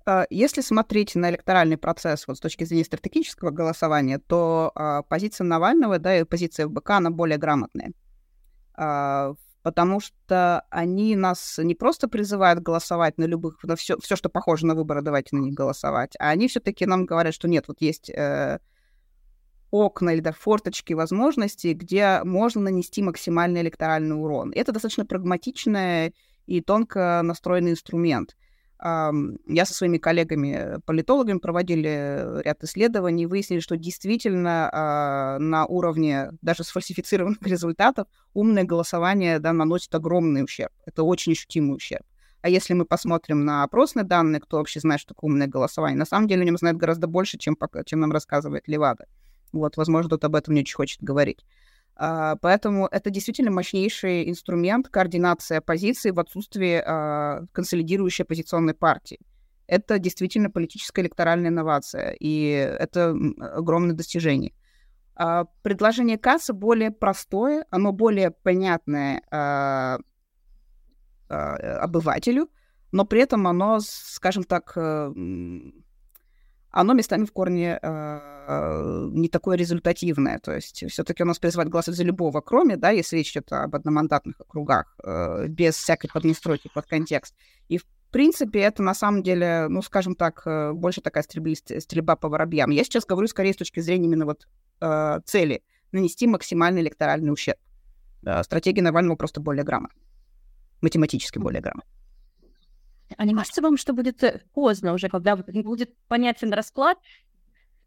А, 0.05 0.25
если 0.29 0.61
смотреть 0.61 1.15
на 1.15 1.29
электоральный 1.29 1.77
процесс 1.77 2.27
вот 2.27 2.37
с 2.37 2.39
точки 2.39 2.63
зрения 2.63 2.85
стратегического 2.85 3.51
голосования, 3.51 4.19
то 4.19 4.71
а, 4.75 5.03
позиция 5.03 5.45
Навального, 5.45 5.99
да, 5.99 6.17
и 6.17 6.23
позиция 6.23 6.67
ФБК, 6.67 6.91
она 6.91 7.11
более 7.11 7.37
грамотная. 7.37 7.93
А, 8.73 9.33
потому 9.63 9.99
что 9.99 10.65
они 10.69 11.15
нас 11.15 11.59
не 11.61 11.75
просто 11.75 12.07
призывают 12.07 12.61
голосовать 12.61 13.17
на 13.17 13.25
любых, 13.25 13.63
на 13.63 13.75
все, 13.75 13.97
все, 13.99 14.15
что 14.15 14.29
похоже 14.29 14.65
на 14.65 14.75
выборы, 14.75 15.01
давайте 15.01 15.35
на 15.35 15.41
них 15.41 15.53
голосовать, 15.53 16.15
а 16.19 16.29
они 16.29 16.47
все-таки 16.47 16.85
нам 16.85 17.05
говорят, 17.05 17.33
что 17.33 17.47
нет, 17.47 17.65
вот 17.67 17.79
есть 17.81 18.09
э, 18.09 18.59
окна 19.69 20.11
или 20.11 20.21
да, 20.21 20.31
форточки 20.31 20.93
возможностей, 20.93 21.73
где 21.73 22.21
можно 22.23 22.61
нанести 22.61 23.03
максимальный 23.03 23.61
электоральный 23.61 24.15
урон. 24.15 24.51
Это 24.55 24.71
достаточно 24.71 25.05
прагматичный 25.05 26.15
и 26.47 26.61
тонко 26.61 27.21
настроенный 27.23 27.71
инструмент. 27.71 28.35
Я 28.83 29.65
со 29.65 29.73
своими 29.75 29.99
коллегами-политологами 29.99 31.37
проводили 31.37 32.41
ряд 32.43 32.63
исследований 32.63 33.27
выяснили, 33.27 33.59
что 33.59 33.77
действительно 33.77 34.69
а, 34.73 35.37
на 35.37 35.67
уровне 35.67 36.31
даже 36.41 36.63
сфальсифицированных 36.63 37.41
результатов 37.45 38.07
умное 38.33 38.63
голосование 38.63 39.37
да, 39.37 39.53
наносит 39.53 39.93
огромный 39.93 40.43
ущерб. 40.43 40.71
Это 40.87 41.03
очень 41.03 41.33
ощутимый 41.33 41.75
ущерб. 41.75 42.03
А 42.41 42.49
если 42.49 42.73
мы 42.73 42.85
посмотрим 42.85 43.45
на 43.45 43.61
опросные 43.61 44.03
данные, 44.03 44.41
кто 44.41 44.57
вообще 44.57 44.79
знает, 44.79 45.01
что 45.01 45.09
такое 45.09 45.29
умное 45.29 45.45
голосование, 45.45 45.97
на 45.97 46.05
самом 46.05 46.27
деле 46.27 46.41
о 46.41 46.45
нем 46.45 46.57
знает 46.57 46.77
гораздо 46.77 47.05
больше, 47.05 47.37
чем, 47.37 47.55
чем 47.85 47.99
нам 47.99 48.11
рассказывает 48.11 48.67
Левада. 48.67 49.05
Вот, 49.51 49.77
возможно, 49.77 50.09
кто-то 50.09 50.25
об 50.25 50.35
этом 50.35 50.55
не 50.55 50.61
очень 50.61 50.75
хочет 50.75 51.03
говорить. 51.03 51.45
Uh, 51.99 52.37
поэтому 52.41 52.87
это 52.87 53.09
действительно 53.09 53.51
мощнейший 53.51 54.29
инструмент 54.29 54.87
координации 54.87 55.57
оппозиции 55.57 56.11
в 56.11 56.19
отсутствии 56.19 56.81
uh, 56.81 57.45
консолидирующей 57.51 58.23
оппозиционной 58.23 58.73
партии. 58.73 59.19
Это 59.67 59.99
действительно 59.99 60.49
политическая 60.49 61.03
электоральная 61.03 61.49
инновация, 61.49 62.15
и 62.19 62.43
это 62.79 63.15
огромное 63.39 63.95
достижение. 63.95 64.53
Uh, 65.15 65.47
предложение 65.61 66.17
кассы 66.17 66.53
более 66.53 66.91
простое, 66.91 67.65
оно 67.69 67.91
более 67.91 68.31
понятное 68.31 69.21
обывателю, 71.29 72.49
но 72.91 73.05
при 73.05 73.21
этом 73.21 73.47
оно, 73.47 73.79
скажем 73.81 74.43
так, 74.43 74.73
э, 74.75 75.13
оно 76.71 76.93
местами 76.93 77.25
в 77.25 77.31
корне 77.31 77.79
э, 77.81 79.09
не 79.11 79.29
такое 79.29 79.57
результативное. 79.57 80.39
То 80.39 80.53
есть 80.53 80.83
все-таки 80.89 81.23
у 81.23 81.25
нас 81.25 81.39
призывает 81.39 81.69
голосовать 81.69 81.97
за 81.97 82.03
любого, 82.03 82.41
кроме, 82.41 82.77
да, 82.77 82.89
если 82.89 83.17
речь 83.17 83.31
идет 83.31 83.51
об 83.51 83.75
одномандатных 83.75 84.39
округах, 84.39 84.95
э, 85.03 85.47
без 85.47 85.75
всякой 85.75 86.09
поднастройки 86.09 86.69
под 86.73 86.85
контекст. 86.85 87.35
И 87.67 87.77
в 87.77 87.85
принципе, 88.11 88.59
это 88.59 88.83
на 88.83 88.93
самом 88.93 89.23
деле, 89.23 89.67
ну, 89.69 89.81
скажем 89.81 90.15
так, 90.15 90.43
э, 90.45 90.73
больше 90.73 91.01
такая 91.01 91.23
стрельба, 91.23 91.55
стрельба 91.55 92.15
по 92.15 92.29
воробьям. 92.29 92.69
Я 92.69 92.83
сейчас 92.83 93.05
говорю 93.05 93.27
скорее 93.27 93.53
с 93.53 93.57
точки 93.57 93.79
зрения 93.79 94.05
именно 94.05 94.25
вот 94.25 94.47
э, 94.81 95.19
цели 95.25 95.63
нанести 95.91 96.27
максимальный 96.27 96.81
электоральный 96.81 97.31
ущерб. 97.31 97.59
Э, 98.25 98.43
стратегия 98.43 98.81
Навального 98.81 99.15
просто 99.15 99.41
более 99.41 99.63
грамотная, 99.63 100.03
математически 100.81 101.39
более 101.39 101.61
грамотная. 101.61 102.00
А 103.17 103.25
не 103.25 103.33
кажется 103.33 103.61
вам, 103.61 103.77
что 103.77 103.93
будет 103.93 104.23
э, 104.23 104.41
поздно 104.53 104.93
уже, 104.93 105.09
когда 105.09 105.35
будет 105.35 105.95
понятен 106.07 106.53
расклад, 106.53 106.97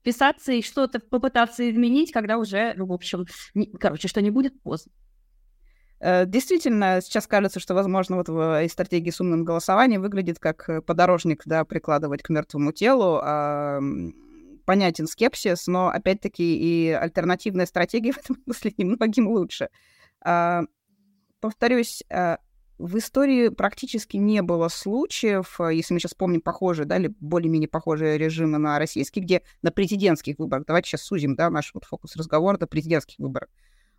писаться 0.02 0.52
и 0.52 0.62
что-то 0.62 1.00
попытаться 1.00 1.68
изменить, 1.68 2.12
когда 2.12 2.38
уже, 2.38 2.74
ну, 2.76 2.86
в 2.86 2.92
общем, 2.92 3.26
не, 3.54 3.66
короче, 3.66 4.08
что 4.08 4.20
не 4.20 4.30
будет 4.30 4.60
поздно? 4.62 4.92
Э, 6.00 6.26
действительно, 6.26 7.00
сейчас 7.02 7.26
кажется, 7.26 7.60
что, 7.60 7.74
возможно, 7.74 8.16
вот 8.16 8.28
в 8.28 8.68
стратегии 8.68 9.10
с 9.10 9.20
умным 9.20 9.44
голосованием 9.44 10.02
выглядит 10.02 10.38
как 10.38 10.68
э, 10.68 10.82
подорожник, 10.82 11.42
да, 11.46 11.64
прикладывать 11.64 12.22
к 12.22 12.28
мертвому 12.28 12.72
телу. 12.72 13.20
А, 13.22 13.80
понятен 14.66 15.06
скепсис, 15.06 15.66
но, 15.66 15.88
опять-таки, 15.88 16.56
и 16.56 16.90
альтернативная 16.90 17.66
стратегия 17.66 18.12
в 18.14 18.18
этом 18.18 18.36
смысле 18.44 18.74
немногим 18.76 19.28
лучше. 19.28 19.68
А, 20.20 20.64
повторюсь, 21.40 22.02
в 22.78 22.98
истории 22.98 23.50
практически 23.50 24.16
не 24.16 24.42
было 24.42 24.68
случаев, 24.68 25.60
э, 25.60 25.74
если 25.74 25.94
мы 25.94 26.00
сейчас 26.00 26.14
помним 26.14 26.40
похожие, 26.40 26.86
да, 26.86 26.96
или 26.96 27.14
более-менее 27.20 27.68
похожие 27.68 28.18
режимы 28.18 28.58
на 28.58 28.78
российские, 28.78 29.24
где 29.24 29.42
на 29.62 29.70
президентских 29.70 30.38
выборах, 30.38 30.66
давайте 30.66 30.90
сейчас 30.90 31.02
сузим, 31.02 31.36
да, 31.36 31.50
наш 31.50 31.72
вот 31.72 31.84
фокус 31.84 32.16
разговора 32.16 32.58
на 32.58 32.66
президентских 32.66 33.18
выборах, 33.18 33.48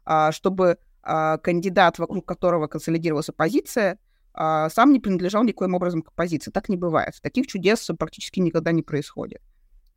а, 0.03 0.31
чтобы 0.31 0.77
а, 1.03 1.37
кандидат, 1.37 1.99
вокруг 1.99 2.25
которого 2.25 2.67
консолидировалась 2.67 3.29
оппозиция, 3.29 3.97
а, 4.33 4.69
сам 4.69 4.91
не 4.91 4.99
принадлежал 4.99 5.43
никоим 5.43 5.73
образом 5.73 6.01
к 6.01 6.09
оппозиции. 6.09 6.51
Так 6.51 6.67
не 6.67 6.75
бывает. 6.75 7.13
Таких 7.21 7.47
чудес 7.47 7.89
практически 7.97 8.41
никогда 8.41 8.71
не 8.73 8.81
происходит. 8.81 9.41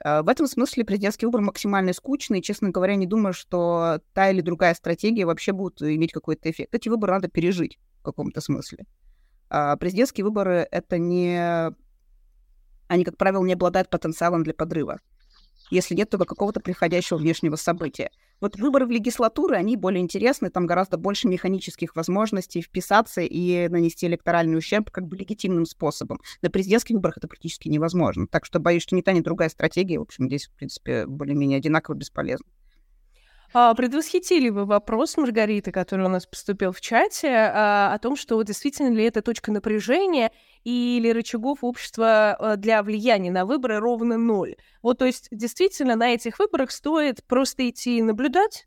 В 0.04 0.28
этом 0.28 0.46
смысле 0.46 0.84
президентский 0.84 1.26
выбор 1.26 1.40
максимально 1.40 1.92
скучный, 1.92 2.38
и, 2.38 2.42
честно 2.42 2.70
говоря, 2.70 2.94
не 2.94 3.06
думаю, 3.06 3.32
что 3.32 4.00
та 4.14 4.30
или 4.30 4.40
другая 4.40 4.74
стратегия 4.74 5.26
вообще 5.26 5.50
будет 5.50 5.82
иметь 5.82 6.12
какой-то 6.12 6.48
эффект. 6.48 6.72
Эти 6.72 6.88
выборы 6.88 7.14
надо 7.14 7.26
пережить 7.26 7.80
в 8.00 8.02
каком-то 8.02 8.40
смысле. 8.40 8.86
А 9.50 9.76
президентские 9.76 10.24
выборы— 10.24 10.66
это 10.70 10.98
не... 10.98 11.72
Они, 12.88 13.04
как 13.04 13.16
правило, 13.16 13.44
не 13.44 13.52
обладают 13.52 13.90
потенциалом 13.90 14.42
для 14.42 14.54
подрыва, 14.54 14.98
если 15.70 15.94
нет 15.94 16.08
только 16.08 16.24
какого-то 16.24 16.60
приходящего 16.60 17.18
внешнего 17.18 17.56
события. 17.56 18.10
Вот 18.40 18.56
выборы 18.56 18.86
в 18.86 18.90
легислатуры, 18.90 19.56
они 19.56 19.76
более 19.76 20.00
интересны, 20.00 20.48
там 20.48 20.66
гораздо 20.66 20.96
больше 20.96 21.26
механических 21.28 21.96
возможностей 21.96 22.62
вписаться 22.62 23.20
и 23.20 23.68
нанести 23.68 24.06
электоральный 24.06 24.56
ущерб 24.56 24.90
как 24.90 25.06
бы 25.06 25.16
легитимным 25.16 25.66
способом. 25.66 26.20
На 26.40 26.48
президентских 26.48 26.94
выборах 26.94 27.18
это 27.18 27.26
практически 27.26 27.68
невозможно. 27.68 28.26
Так 28.28 28.44
что 28.46 28.60
боюсь, 28.60 28.82
что 28.82 28.94
ни 28.94 29.02
та, 29.02 29.12
ни 29.12 29.20
другая 29.20 29.48
стратегия, 29.48 29.98
в 29.98 30.02
общем, 30.02 30.28
здесь, 30.28 30.46
в 30.46 30.52
принципе, 30.52 31.06
более-менее 31.06 31.58
одинаково 31.58 31.96
бесполезна. 31.96 32.46
А, 33.54 33.74
предвосхитили 33.74 34.50
вы 34.50 34.66
вопрос 34.66 35.16
Маргариты, 35.16 35.72
который 35.72 36.04
у 36.04 36.10
нас 36.10 36.26
поступил 36.26 36.72
в 36.72 36.80
чате, 36.80 37.28
а, 37.28 37.94
о 37.94 37.98
том, 37.98 38.14
что 38.16 38.42
действительно 38.42 38.94
ли 38.94 39.04
это 39.04 39.22
точка 39.22 39.50
напряжения 39.50 40.32
или 40.64 41.08
рычагов 41.10 41.64
общества 41.64 42.34
а, 42.34 42.56
для 42.56 42.82
влияния 42.82 43.30
на 43.30 43.46
выборы 43.46 43.78
ровно 43.78 44.18
ноль. 44.18 44.56
Вот, 44.82 44.98
то 44.98 45.06
есть, 45.06 45.28
действительно, 45.30 45.96
на 45.96 46.12
этих 46.12 46.38
выборах 46.38 46.70
стоит 46.70 47.24
просто 47.24 47.68
идти 47.68 47.98
и 47.98 48.02
наблюдать? 48.02 48.66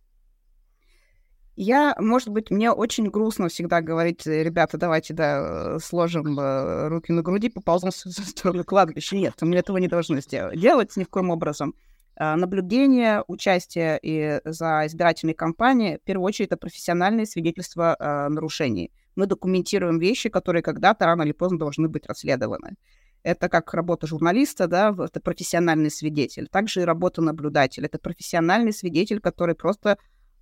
Я, 1.56 1.96
может 2.00 2.30
быть, 2.30 2.50
мне 2.50 2.72
очень 2.72 3.10
грустно 3.10 3.50
всегда 3.50 3.82
говорить, 3.82 4.26
ребята, 4.26 4.78
давайте, 4.78 5.14
да, 5.14 5.78
сложим 5.80 6.40
э, 6.40 6.88
руки 6.88 7.12
на 7.12 7.22
груди, 7.22 7.50
поползем 7.50 7.92
в 7.92 7.94
сторону 8.30 8.64
кладбища. 8.64 9.16
Нет, 9.16 9.36
мы 9.42 9.56
этого 9.58 9.78
не 9.78 9.88
должны 9.88 10.22
сделать. 10.22 10.60
Делать 10.60 10.96
ни 10.96 11.04
в 11.04 11.10
коем 11.10 11.30
образом. 11.30 11.76
А, 12.16 12.36
наблюдение, 12.36 13.24
участие 13.28 14.00
и 14.02 14.42
за 14.46 14.86
избирательной 14.86 15.34
кампанией, 15.34 15.98
в 15.98 16.02
первую 16.02 16.26
очередь, 16.26 16.48
это 16.48 16.58
профессиональные 16.58 17.26
свидетельства 17.26 17.96
о 18.00 18.30
нарушении. 18.30 18.92
Мы 19.16 19.26
документируем 19.26 20.00
вещи, 20.00 20.30
которые 20.30 20.62
когда-то 20.62 21.06
рано 21.06 21.24
или 21.24 21.32
поздно 21.32 21.60
должны 21.60 21.88
быть 21.88 22.06
расследованы. 22.08 22.76
Это 23.24 23.50
как 23.50 23.74
работа 23.74 24.08
журналиста, 24.08 24.68
да, 24.68 24.96
это 24.98 25.20
профессиональный 25.20 25.92
свидетель. 25.92 26.48
Также 26.48 26.82
и 26.82 26.86
работа 26.86 27.22
наблюдателя. 27.22 27.86
Это 27.86 28.00
профессиональный 28.00 28.74
свидетель, 28.74 29.20
который 29.20 29.56
просто 29.56 29.98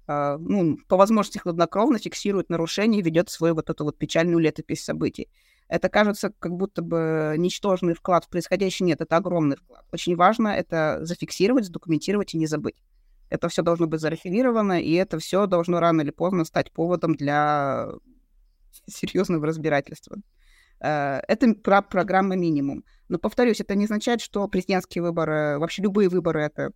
Uh, 0.09 0.39
ну, 0.39 0.79
по 0.87 0.97
возможности 0.97 1.37
хладнокровно 1.37 1.99
фиксирует 1.99 2.49
нарушение 2.49 2.99
и 2.99 3.03
ведет 3.03 3.29
свою 3.29 3.53
вот 3.53 3.69
эту 3.69 3.83
вот 3.83 3.95
печальную 3.99 4.39
летопись 4.39 4.83
событий. 4.83 5.29
Это 5.69 5.87
кажется 5.87 6.33
как 6.39 6.53
будто 6.53 6.81
бы 6.81 7.35
ничтожный 7.37 7.93
вклад 7.93 8.25
в 8.25 8.29
происходящее. 8.29 8.87
Нет, 8.87 9.01
это 9.01 9.17
огромный 9.17 9.55
вклад. 9.55 9.85
Очень 9.91 10.15
важно 10.15 10.49
это 10.49 10.99
зафиксировать, 11.03 11.65
задокументировать 11.65 12.33
и 12.33 12.37
не 12.37 12.47
забыть. 12.47 12.83
Это 13.29 13.47
все 13.49 13.61
должно 13.61 13.85
быть 13.85 14.01
заархивировано, 14.01 14.81
и 14.81 14.93
это 14.93 15.19
все 15.19 15.45
должно 15.45 15.79
рано 15.79 16.01
или 16.01 16.09
поздно 16.09 16.43
стать 16.43 16.71
поводом 16.71 17.15
для 17.15 17.87
серьезного 18.87 19.45
разбирательства. 19.45 20.17
Э, 20.79 21.21
это 21.27 21.53
про 21.53 21.83
программа 21.83 22.35
минимум. 22.35 22.83
Но, 23.07 23.19
повторюсь, 23.19 23.61
это 23.61 23.75
не 23.75 23.85
означает, 23.85 24.21
что 24.21 24.47
президентские 24.47 25.03
выборы, 25.03 25.59
вообще 25.59 25.83
любые 25.83 26.09
выборы— 26.09 26.41
это 26.43 26.71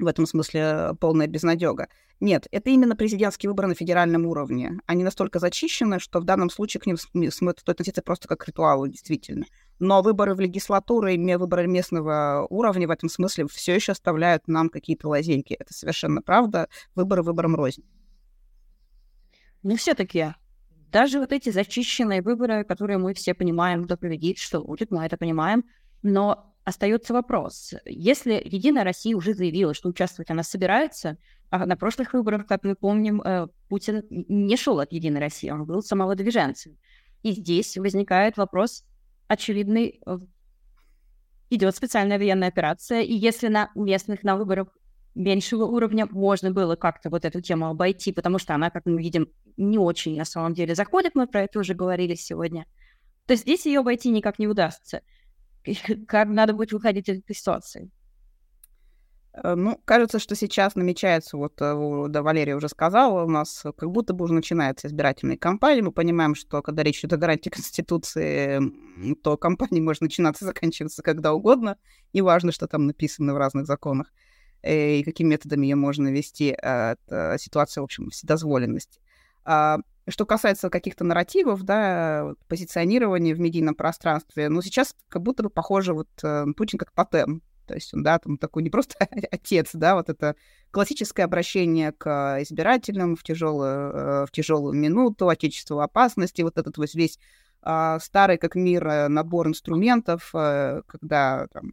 в 0.00 0.06
этом 0.06 0.26
смысле 0.26 0.94
полная 1.00 1.26
безнадега. 1.26 1.88
Нет, 2.20 2.46
это 2.50 2.68
именно 2.70 2.96
президентские 2.96 3.48
выборы 3.50 3.68
на 3.68 3.74
федеральном 3.74 4.26
уровне. 4.26 4.78
Они 4.86 5.02
настолько 5.02 5.38
зачищены, 5.38 5.98
что 6.00 6.20
в 6.20 6.24
данном 6.24 6.50
случае 6.50 6.80
к 6.80 6.86
ним 6.86 6.96
стоит 6.96 7.68
относиться 7.68 8.02
просто 8.02 8.28
как 8.28 8.40
к 8.40 8.48
ритуалу, 8.48 8.86
действительно. 8.88 9.46
Но 9.78 10.02
выборы 10.02 10.34
в 10.34 10.40
легислатуру 10.40 11.08
и 11.08 11.36
выборы 11.36 11.66
местного 11.66 12.46
уровня 12.50 12.86
в 12.86 12.90
этом 12.90 13.08
смысле 13.08 13.46
все 13.48 13.74
еще 13.74 13.92
оставляют 13.92 14.48
нам 14.48 14.68
какие-то 14.68 15.08
лазейки. 15.08 15.54
Это 15.54 15.72
совершенно 15.72 16.20
правда. 16.20 16.68
Выборы 16.94 17.22
выбором 17.22 17.56
рознь. 17.56 17.84
Но 19.62 19.76
все-таки 19.76 20.34
даже 20.90 21.20
вот 21.20 21.32
эти 21.32 21.50
зачищенные 21.50 22.20
выборы, 22.20 22.64
которые 22.64 22.98
мы 22.98 23.14
все 23.14 23.32
понимаем, 23.32 23.84
кто 23.84 23.96
победит, 23.96 24.38
что 24.38 24.62
будет, 24.62 24.90
мы 24.90 25.04
это 25.04 25.16
понимаем, 25.16 25.64
но 26.02 26.49
остается 26.64 27.12
вопрос. 27.12 27.74
Если 27.84 28.34
Единая 28.44 28.84
Россия 28.84 29.16
уже 29.16 29.34
заявила, 29.34 29.74
что 29.74 29.88
участвовать 29.88 30.30
она 30.30 30.42
собирается, 30.42 31.16
а 31.50 31.66
на 31.66 31.76
прошлых 31.76 32.12
выборах, 32.12 32.46
как 32.46 32.64
мы 32.64 32.76
помним, 32.76 33.20
э, 33.22 33.48
Путин 33.68 34.04
не 34.10 34.56
шел 34.56 34.78
от 34.78 34.92
Единой 34.92 35.20
России, 35.20 35.50
он 35.50 35.64
был 35.64 35.82
самовыдвиженцем. 35.82 36.76
И 37.22 37.32
здесь 37.32 37.76
возникает 37.76 38.36
вопрос 38.36 38.84
очевидный. 39.26 40.00
Э, 40.06 40.18
идет 41.50 41.74
специальная 41.74 42.18
военная 42.18 42.48
операция, 42.48 43.00
и 43.00 43.12
если 43.12 43.48
на 43.48 43.70
местных 43.74 44.22
на 44.22 44.36
выборах 44.36 44.68
меньшего 45.14 45.64
уровня 45.64 46.06
можно 46.10 46.52
было 46.52 46.76
как-то 46.76 47.10
вот 47.10 47.24
эту 47.24 47.40
тему 47.40 47.66
обойти, 47.66 48.12
потому 48.12 48.38
что 48.38 48.54
она, 48.54 48.70
как 48.70 48.86
мы 48.86 49.02
видим, 49.02 49.28
не 49.56 49.78
очень 49.78 50.16
на 50.16 50.24
самом 50.24 50.54
деле 50.54 50.74
заходит, 50.74 51.14
мы 51.14 51.26
про 51.26 51.42
это 51.42 51.58
уже 51.58 51.74
говорили 51.74 52.14
сегодня, 52.14 52.66
то 53.26 53.34
здесь 53.34 53.66
ее 53.66 53.80
обойти 53.80 54.10
никак 54.10 54.38
не 54.38 54.46
удастся. 54.46 55.02
как 56.08 56.28
надо 56.28 56.54
будет 56.54 56.72
выходить 56.72 57.08
из 57.08 57.18
этой 57.18 57.34
ситуации? 57.34 57.90
Э, 59.32 59.54
ну, 59.54 59.80
кажется, 59.84 60.18
что 60.18 60.34
сейчас 60.34 60.74
намечается, 60.74 61.36
вот 61.36 61.60
э, 61.60 62.06
да, 62.08 62.22
Валерия 62.22 62.56
уже 62.56 62.68
сказала, 62.68 63.24
у 63.24 63.28
нас 63.28 63.64
как 63.76 63.90
будто 63.90 64.12
бы 64.12 64.24
уже 64.24 64.34
начинается 64.34 64.88
избирательная 64.88 65.36
кампания. 65.36 65.82
Мы 65.82 65.92
понимаем, 65.92 66.34
что 66.34 66.62
когда 66.62 66.82
речь 66.82 67.00
идет 67.00 67.12
о 67.12 67.16
гарантии 67.16 67.50
Конституции, 67.50 68.60
то 69.22 69.36
кампания 69.36 69.80
может 69.80 70.02
начинаться 70.02 70.44
и 70.44 70.48
заканчиваться 70.48 71.02
когда 71.02 71.32
угодно. 71.32 71.76
Неважно, 72.12 72.52
что 72.52 72.66
там 72.66 72.86
написано 72.86 73.34
в 73.34 73.38
разных 73.38 73.66
законах 73.66 74.12
э, 74.62 74.96
и 74.96 75.04
какими 75.04 75.28
методами 75.28 75.66
ее 75.66 75.76
можно 75.76 76.08
вести. 76.08 76.46
Это 76.46 77.36
ситуация, 77.38 77.82
в 77.82 77.84
общем, 77.84 78.10
вседозволенности. 78.10 79.00
А, 80.06 80.10
Что 80.10 80.26
касается 80.26 80.70
каких-то 80.70 81.04
нарративов, 81.04 81.62
да, 81.62 82.34
позиционирования 82.48 83.34
в 83.34 83.40
медийном 83.40 83.74
пространстве, 83.74 84.48
ну, 84.48 84.62
сейчас 84.62 84.94
как 85.08 85.22
будто 85.22 85.42
бы 85.42 85.50
похоже 85.50 85.94
вот 85.94 86.08
э, 86.22 86.46
Путин 86.56 86.78
как 86.78 86.92
тотем. 86.92 87.42
То 87.66 87.74
есть 87.74 87.94
он, 87.94 88.02
да, 88.02 88.18
там 88.18 88.36
такой 88.36 88.64
не 88.64 88.70
просто 88.70 88.96
отец, 89.30 89.70
да, 89.74 89.94
вот 89.94 90.08
это 90.08 90.34
классическое 90.72 91.24
обращение 91.24 91.92
к 91.92 92.38
избирателям 92.40 93.14
в 93.14 93.22
тяжелую, 93.22 93.92
э, 93.92 94.26
в 94.26 94.30
тяжелую 94.32 94.74
минуту, 94.74 95.28
отечеству 95.28 95.80
опасности, 95.80 96.42
вот 96.42 96.58
этот 96.58 96.78
вот 96.78 96.94
весь 96.94 97.18
э, 97.62 97.98
старый 98.00 98.38
как 98.38 98.54
мир 98.56 98.86
э, 98.86 99.08
набор 99.08 99.46
инструментов, 99.48 100.30
когда 100.32 101.46
там, 101.52 101.72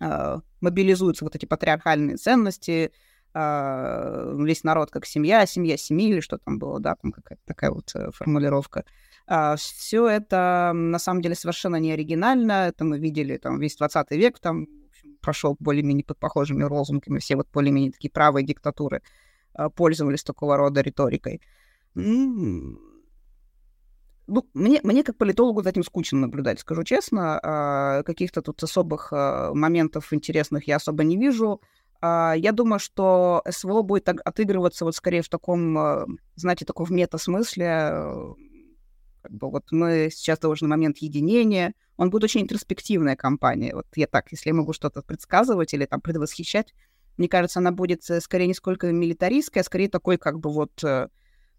э, 0.00 0.40
мобилизуются 0.60 1.24
вот 1.24 1.36
эти 1.36 1.46
патриархальные 1.46 2.16
ценности, 2.16 2.92
весь 3.34 4.62
народ 4.62 4.90
как 4.90 5.06
семья, 5.06 5.44
семья 5.44 5.76
семьи 5.76 6.10
или 6.10 6.20
что 6.20 6.38
там 6.38 6.58
было, 6.58 6.78
да, 6.78 6.94
там 6.94 7.10
какая-то 7.10 7.42
такая 7.44 7.70
вот 7.72 7.90
э, 7.94 8.10
формулировка. 8.12 8.84
Uh, 9.26 9.56
все 9.56 10.06
это 10.06 10.72
на 10.74 10.98
самом 10.98 11.22
деле 11.22 11.34
совершенно 11.34 11.76
не 11.76 11.92
оригинально. 11.92 12.68
Это 12.68 12.84
мы 12.84 12.98
видели 12.98 13.38
там 13.38 13.58
весь 13.58 13.76
20 13.76 14.10
век, 14.12 14.38
там 14.38 14.66
прошел 15.20 15.56
более-менее 15.58 16.04
под 16.04 16.18
похожими 16.18 16.62
лозунгами, 16.62 17.18
все 17.18 17.34
вот 17.34 17.48
более-менее 17.52 17.92
такие 17.92 18.10
правые 18.10 18.44
диктатуры 18.44 19.02
uh, 19.58 19.70
пользовались 19.70 20.22
такого 20.22 20.56
рода 20.56 20.82
риторикой. 20.82 21.40
Ну, 21.94 22.78
мне, 24.54 24.80
мне 24.82 25.02
как 25.02 25.16
политологу 25.16 25.62
за 25.62 25.70
этим 25.70 25.82
скучно 25.82 26.20
наблюдать, 26.20 26.60
скажу 26.60 26.84
честно. 26.84 28.02
Каких-то 28.06 28.42
тут 28.42 28.62
особых 28.62 29.12
моментов 29.12 30.12
интересных 30.12 30.68
я 30.68 30.76
особо 30.76 31.02
не 31.02 31.16
вижу. 31.16 31.60
Я 32.06 32.52
думаю, 32.52 32.78
что 32.78 33.42
СВО 33.48 33.82
будет 33.82 34.08
отыгрываться 34.08 34.84
вот 34.84 34.94
скорее 34.94 35.22
в 35.22 35.28
таком, 35.28 36.18
знаете, 36.34 36.66
таком 36.66 36.84
в 36.86 36.90
мета-смысле, 36.90 38.36
как 39.24 39.32
бы 39.32 39.50
вот 39.50 39.64
мы 39.70 40.10
сейчас 40.12 40.38
должны 40.38 40.68
момент 40.68 40.98
единения. 40.98 41.72
Он 41.96 42.10
будет 42.10 42.24
очень 42.24 42.42
интроспективная 42.42 43.16
кампания. 43.16 43.74
Вот 43.74 43.86
я 43.96 44.06
так, 44.06 44.30
если 44.32 44.50
я 44.50 44.54
могу 44.54 44.74
что-то 44.74 45.00
предсказывать 45.00 45.72
или 45.72 45.86
там 45.86 46.02
предвосхищать, 46.02 46.74
мне 47.16 47.28
кажется, 47.28 47.60
она 47.60 47.72
будет 47.72 48.08
э, 48.10 48.20
скорее 48.20 48.48
не 48.48 48.54
сколько 48.54 48.92
милитаристская, 48.92 49.62
а 49.62 49.64
скорее 49.64 49.88
такой 49.88 50.18
как 50.18 50.40
бы 50.40 50.50
вот 50.50 50.82
э, 50.84 51.08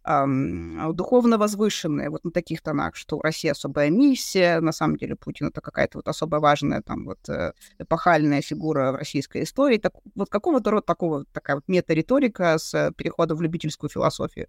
духовно 0.06 1.38
возвышенная, 1.38 2.10
вот 2.10 2.24
на 2.24 2.32
таких 2.32 2.62
тонах, 2.62 2.96
что 2.96 3.20
Россия 3.22 3.54
особая 3.54 3.90
миссия, 3.90 4.60
на 4.60 4.72
самом 4.72 4.98
деле 4.98 5.16
Путин 5.16 5.48
это 5.48 5.62
какая-то 5.62 5.98
вот 5.98 6.08
особо 6.08 6.36
важная 6.38 6.82
там 6.82 7.06
вот 7.06 7.28
э, 7.28 7.54
эпохальная 7.80 8.42
фигура 8.42 8.92
в 8.92 8.96
российской 8.96 9.44
истории, 9.44 9.78
так, 9.78 9.94
вот 10.16 10.30
какого-то 10.30 10.72
рода 10.72 10.86
такого, 10.86 11.26
такая 11.32 11.56
вот 11.56 11.64
мета-риторика 11.68 12.58
с 12.60 12.92
переходом 12.96 13.38
в 13.38 13.42
любительскую 13.42 13.90
философию. 13.90 14.48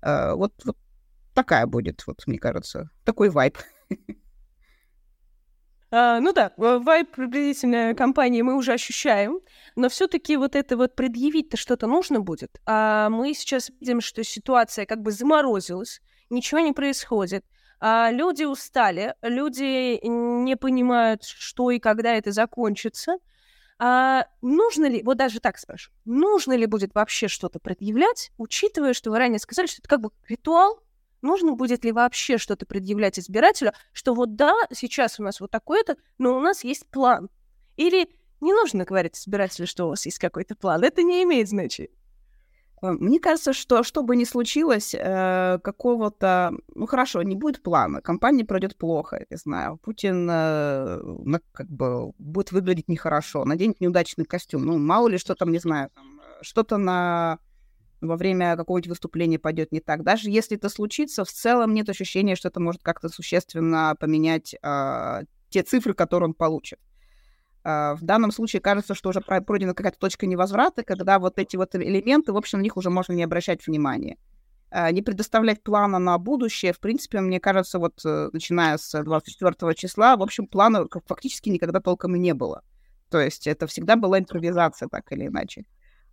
Э, 0.00 0.32
вот, 0.34 0.54
вот 0.64 0.78
такая 1.34 1.66
будет, 1.66 2.06
вот, 2.06 2.22
мне 2.26 2.38
кажется, 2.38 2.90
такой 3.04 3.28
вайп. 3.28 3.58
А, 5.96 6.18
ну 6.18 6.32
да, 6.32 6.52
вайп 6.56 7.12
приблизительно 7.12 7.94
компании 7.94 8.42
мы 8.42 8.56
уже 8.56 8.72
ощущаем, 8.72 9.38
но 9.76 9.88
все-таки 9.88 10.36
вот 10.36 10.56
это 10.56 10.76
вот 10.76 10.96
предъявить-то 10.96 11.56
что-то 11.56 11.86
нужно 11.86 12.18
будет. 12.18 12.60
А 12.66 13.08
мы 13.10 13.32
сейчас 13.32 13.70
видим, 13.80 14.00
что 14.00 14.24
ситуация 14.24 14.86
как 14.86 15.02
бы 15.02 15.12
заморозилась, 15.12 16.00
ничего 16.30 16.58
не 16.58 16.72
происходит. 16.72 17.44
А 17.78 18.10
люди 18.10 18.42
устали, 18.42 19.14
люди 19.22 20.04
не 20.04 20.56
понимают, 20.56 21.22
что 21.22 21.70
и 21.70 21.78
когда 21.78 22.14
это 22.16 22.32
закончится. 22.32 23.18
А 23.78 24.26
нужно 24.42 24.86
ли, 24.86 25.00
вот 25.04 25.16
даже 25.16 25.38
так 25.38 25.58
спрашиваю, 25.58 25.96
нужно 26.04 26.54
ли 26.54 26.66
будет 26.66 26.92
вообще 26.96 27.28
что-то 27.28 27.60
предъявлять, 27.60 28.32
учитывая, 28.36 28.94
что 28.94 29.12
вы 29.12 29.18
ранее 29.18 29.38
сказали, 29.38 29.68
что 29.68 29.80
это 29.80 29.88
как 29.88 30.00
бы 30.00 30.10
ритуал, 30.28 30.80
нужно 31.24 31.52
будет 31.52 31.84
ли 31.84 31.92
вообще 31.92 32.38
что-то 32.38 32.66
предъявлять 32.66 33.18
избирателю, 33.18 33.72
что 33.92 34.14
вот 34.14 34.36
да, 34.36 34.54
сейчас 34.72 35.18
у 35.18 35.22
нас 35.22 35.40
вот 35.40 35.50
такой-то, 35.50 35.96
но 36.18 36.36
у 36.36 36.40
нас 36.40 36.62
есть 36.62 36.86
план. 36.90 37.28
Или 37.76 38.08
не 38.40 38.52
нужно 38.52 38.84
говорить 38.84 39.18
избирателю, 39.18 39.66
что 39.66 39.86
у 39.86 39.88
вас 39.88 40.06
есть 40.06 40.18
какой-то 40.18 40.54
план. 40.54 40.84
Это 40.84 41.02
не 41.02 41.22
имеет 41.24 41.48
значения. 41.48 41.90
Э, 42.82 42.90
мне 42.92 43.18
кажется, 43.18 43.52
что 43.52 43.82
что 43.82 44.02
бы 44.02 44.16
ни 44.16 44.24
случилось, 44.24 44.94
э, 44.94 45.58
какого-то... 45.62 46.52
Ну, 46.74 46.86
хорошо, 46.86 47.22
не 47.22 47.34
будет 47.34 47.62
плана, 47.62 48.00
компания 48.00 48.44
пройдет 48.44 48.76
плохо, 48.76 49.24
я 49.28 49.36
знаю. 49.36 49.78
Путин 49.78 50.28
э, 50.30 51.38
как 51.52 51.68
бы 51.68 52.12
будет 52.18 52.52
выглядеть 52.52 52.88
нехорошо, 52.88 53.44
наденет 53.44 53.80
неудачный 53.80 54.24
костюм. 54.24 54.64
Ну, 54.66 54.78
мало 54.78 55.08
ли 55.08 55.18
что 55.18 55.34
там, 55.34 55.50
не 55.50 55.58
знаю, 55.58 55.90
э, 55.96 56.42
что-то 56.42 56.76
на 56.76 57.38
во 58.06 58.16
время 58.16 58.56
какого-нибудь 58.56 58.88
выступления 58.88 59.38
пойдет 59.38 59.72
не 59.72 59.80
так. 59.80 60.02
Даже 60.02 60.30
если 60.30 60.56
это 60.56 60.68
случится, 60.68 61.24
в 61.24 61.30
целом 61.30 61.74
нет 61.74 61.88
ощущения, 61.88 62.36
что 62.36 62.48
это 62.48 62.60
может 62.60 62.82
как-то 62.82 63.08
существенно 63.08 63.96
поменять 63.98 64.54
э, 64.62 65.22
те 65.50 65.62
цифры, 65.62 65.94
которые 65.94 66.28
он 66.28 66.34
получит. 66.34 66.78
Э, 67.64 67.94
в 67.94 68.02
данном 68.02 68.30
случае 68.30 68.60
кажется, 68.60 68.94
что 68.94 69.08
уже 69.10 69.20
пройдена 69.20 69.74
какая-то 69.74 69.98
точка 69.98 70.26
невозврата, 70.26 70.82
когда 70.82 71.18
вот 71.18 71.38
эти 71.38 71.56
вот 71.56 71.74
элементы, 71.74 72.32
в 72.32 72.36
общем, 72.36 72.58
на 72.58 72.62
них 72.62 72.76
уже 72.76 72.90
можно 72.90 73.12
не 73.12 73.24
обращать 73.24 73.66
внимания. 73.66 74.16
Э, 74.70 74.90
не 74.90 75.02
предоставлять 75.02 75.62
плана 75.62 75.98
на 75.98 76.18
будущее, 76.18 76.72
в 76.72 76.80
принципе, 76.80 77.20
мне 77.20 77.40
кажется, 77.40 77.78
вот 77.78 78.00
э, 78.04 78.30
начиная 78.32 78.76
с 78.76 79.02
24 79.02 79.74
числа, 79.74 80.16
в 80.16 80.22
общем, 80.22 80.46
плана 80.46 80.86
фактически 81.06 81.48
никогда 81.48 81.80
толком 81.80 82.16
и 82.16 82.18
не 82.18 82.34
было. 82.34 82.62
То 83.10 83.20
есть 83.20 83.46
это 83.46 83.66
всегда 83.66 83.96
была 83.96 84.18
импровизация, 84.18 84.88
так 84.88 85.12
или 85.12 85.28
иначе. 85.28 85.64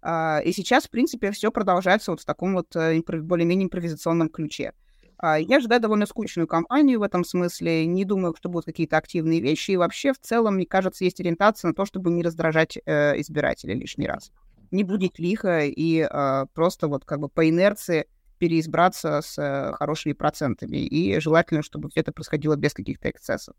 А, 0.02 0.40
и 0.44 0.52
сейчас, 0.52 0.86
в 0.86 0.90
принципе, 0.90 1.32
все 1.32 1.52
продолжается 1.52 2.12
вот 2.12 2.22
в 2.22 2.26
таком 2.26 2.54
вот 2.54 2.76
э, 2.76 3.02
более-менее 3.02 3.66
импровизационном 3.66 4.30
ключе. 4.30 4.74
А, 5.18 5.40
я 5.40 5.58
ожидаю 5.58 5.80
довольно 5.80 6.08
скучную 6.08 6.48
кампанию 6.48 7.00
в 7.00 7.04
этом 7.04 7.24
смысле. 7.24 7.86
Не 7.86 8.06
думаю, 8.06 8.36
что 8.36 8.50
будут 8.50 8.66
какие-то 8.66 8.98
активные 8.98 9.40
вещи. 9.40 9.72
И 9.72 9.78
вообще, 9.78 10.14
в 10.14 10.20
целом, 10.20 10.56
мне 10.56 10.66
кажется, 10.66 11.04
есть 11.04 11.20
ориентация 11.20 11.70
на 11.70 11.76
то, 11.76 11.86
чтобы 11.86 12.10
не 12.10 12.24
раздражать 12.24 12.78
э, 12.84 13.20
избирателей 13.22 13.76
лишний 13.76 14.08
раз. 14.08 14.32
Не 14.72 14.84
будить 14.84 15.20
лихо 15.20 15.66
и 15.66 16.08
э, 16.10 16.46
просто 16.54 16.88
вот 16.88 17.06
как 17.06 17.20
бы 17.20 17.30
по 17.30 17.48
инерции 17.48 18.08
переизбраться 18.40 19.22
с 19.22 19.38
э, 19.38 19.74
хорошими 19.74 20.14
процентами. 20.14 20.78
И 20.78 21.20
желательно, 21.20 21.62
чтобы 21.62 21.90
это 21.94 22.12
происходило 22.12 22.56
без 22.56 22.74
каких-то 22.74 23.12
эксцессов. 23.12 23.56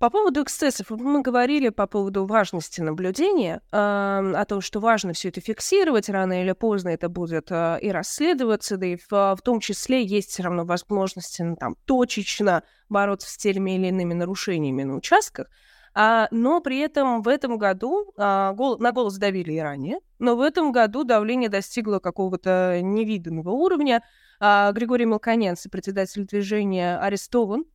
По 0.00 0.08
поводу 0.08 0.42
эксцессов, 0.42 0.88
мы 0.88 1.20
говорили 1.20 1.68
по 1.68 1.86
поводу 1.86 2.24
важности 2.24 2.80
наблюдения, 2.80 3.60
э, 3.70 3.76
о 3.76 4.44
том, 4.46 4.62
что 4.62 4.80
важно 4.80 5.12
все 5.12 5.28
это 5.28 5.42
фиксировать, 5.42 6.08
рано 6.08 6.42
или 6.42 6.52
поздно 6.52 6.88
это 6.88 7.10
будет 7.10 7.48
э, 7.50 7.78
и 7.82 7.90
расследоваться, 7.90 8.78
да 8.78 8.86
и 8.86 8.96
в, 8.96 9.10
в 9.10 9.38
том 9.44 9.60
числе 9.60 10.02
есть 10.02 10.30
все 10.30 10.44
равно 10.44 10.64
возможности 10.64 11.42
ну, 11.42 11.54
там, 11.56 11.76
точечно 11.84 12.62
бороться 12.88 13.28
с 13.28 13.36
теми 13.36 13.76
или 13.76 13.88
иными 13.88 14.14
нарушениями 14.14 14.84
на 14.84 14.96
участках. 14.96 15.48
А, 15.92 16.28
но 16.30 16.62
при 16.62 16.78
этом 16.78 17.20
в 17.20 17.28
этом 17.28 17.58
году 17.58 18.10
а, 18.16 18.54
гол, 18.54 18.78
на 18.78 18.92
голос 18.92 19.18
давили 19.18 19.52
и 19.52 19.60
ранее, 19.60 19.98
но 20.18 20.34
в 20.34 20.40
этом 20.40 20.72
году 20.72 21.04
давление 21.04 21.50
достигло 21.50 21.98
какого-то 21.98 22.80
невиданного 22.82 23.50
уровня. 23.50 24.02
А, 24.40 24.72
Григорий 24.72 25.04
Мелконенц, 25.04 25.66
председатель 25.70 26.24
движения, 26.24 26.98
арестован 26.98 27.66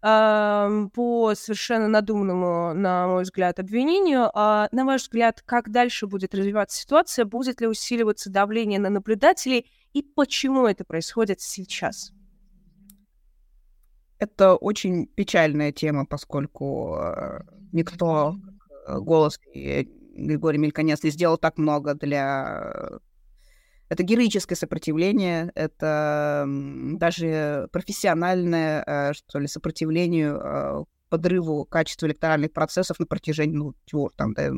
по 0.00 1.32
совершенно 1.34 1.88
надуманному, 1.88 2.72
на 2.74 3.06
мой 3.06 3.24
взгляд, 3.24 3.58
обвинению. 3.58 4.30
А, 4.34 4.68
на 4.72 4.84
ваш 4.84 5.02
взгляд, 5.02 5.42
как 5.44 5.70
дальше 5.70 6.06
будет 6.06 6.34
развиваться 6.34 6.80
ситуация? 6.80 7.24
Будет 7.26 7.60
ли 7.60 7.66
усиливаться 7.66 8.30
давление 8.30 8.78
на 8.78 8.88
наблюдателей? 8.88 9.70
И 9.92 10.02
почему 10.02 10.66
это 10.66 10.84
происходит 10.84 11.40
сейчас? 11.40 12.12
Это 14.18 14.54
очень 14.54 15.06
печальная 15.06 15.72
тема, 15.72 16.06
поскольку 16.06 16.96
э, 16.98 17.40
никто 17.72 18.36
э, 18.86 18.98
голос 18.98 19.40
Григорий 19.54 20.58
Мельконец 20.58 21.02
не 21.02 21.10
сделал 21.10 21.38
так 21.38 21.58
много 21.58 21.94
для 21.94 23.00
это 23.90 24.04
героическое 24.04 24.54
сопротивление, 24.54 25.50
это 25.56 26.46
даже 26.46 27.68
профессиональное, 27.72 28.84
э, 28.86 29.12
что 29.14 29.40
ли, 29.40 29.48
сопротивлению 29.48 30.40
э, 30.40 30.84
подрыву 31.08 31.64
качества 31.64 32.06
электоральных 32.06 32.52
процессов 32.52 33.00
на 33.00 33.06
протяжении, 33.06 33.56
ну, 33.56 34.10
там, 34.16 34.32
да, 34.34 34.52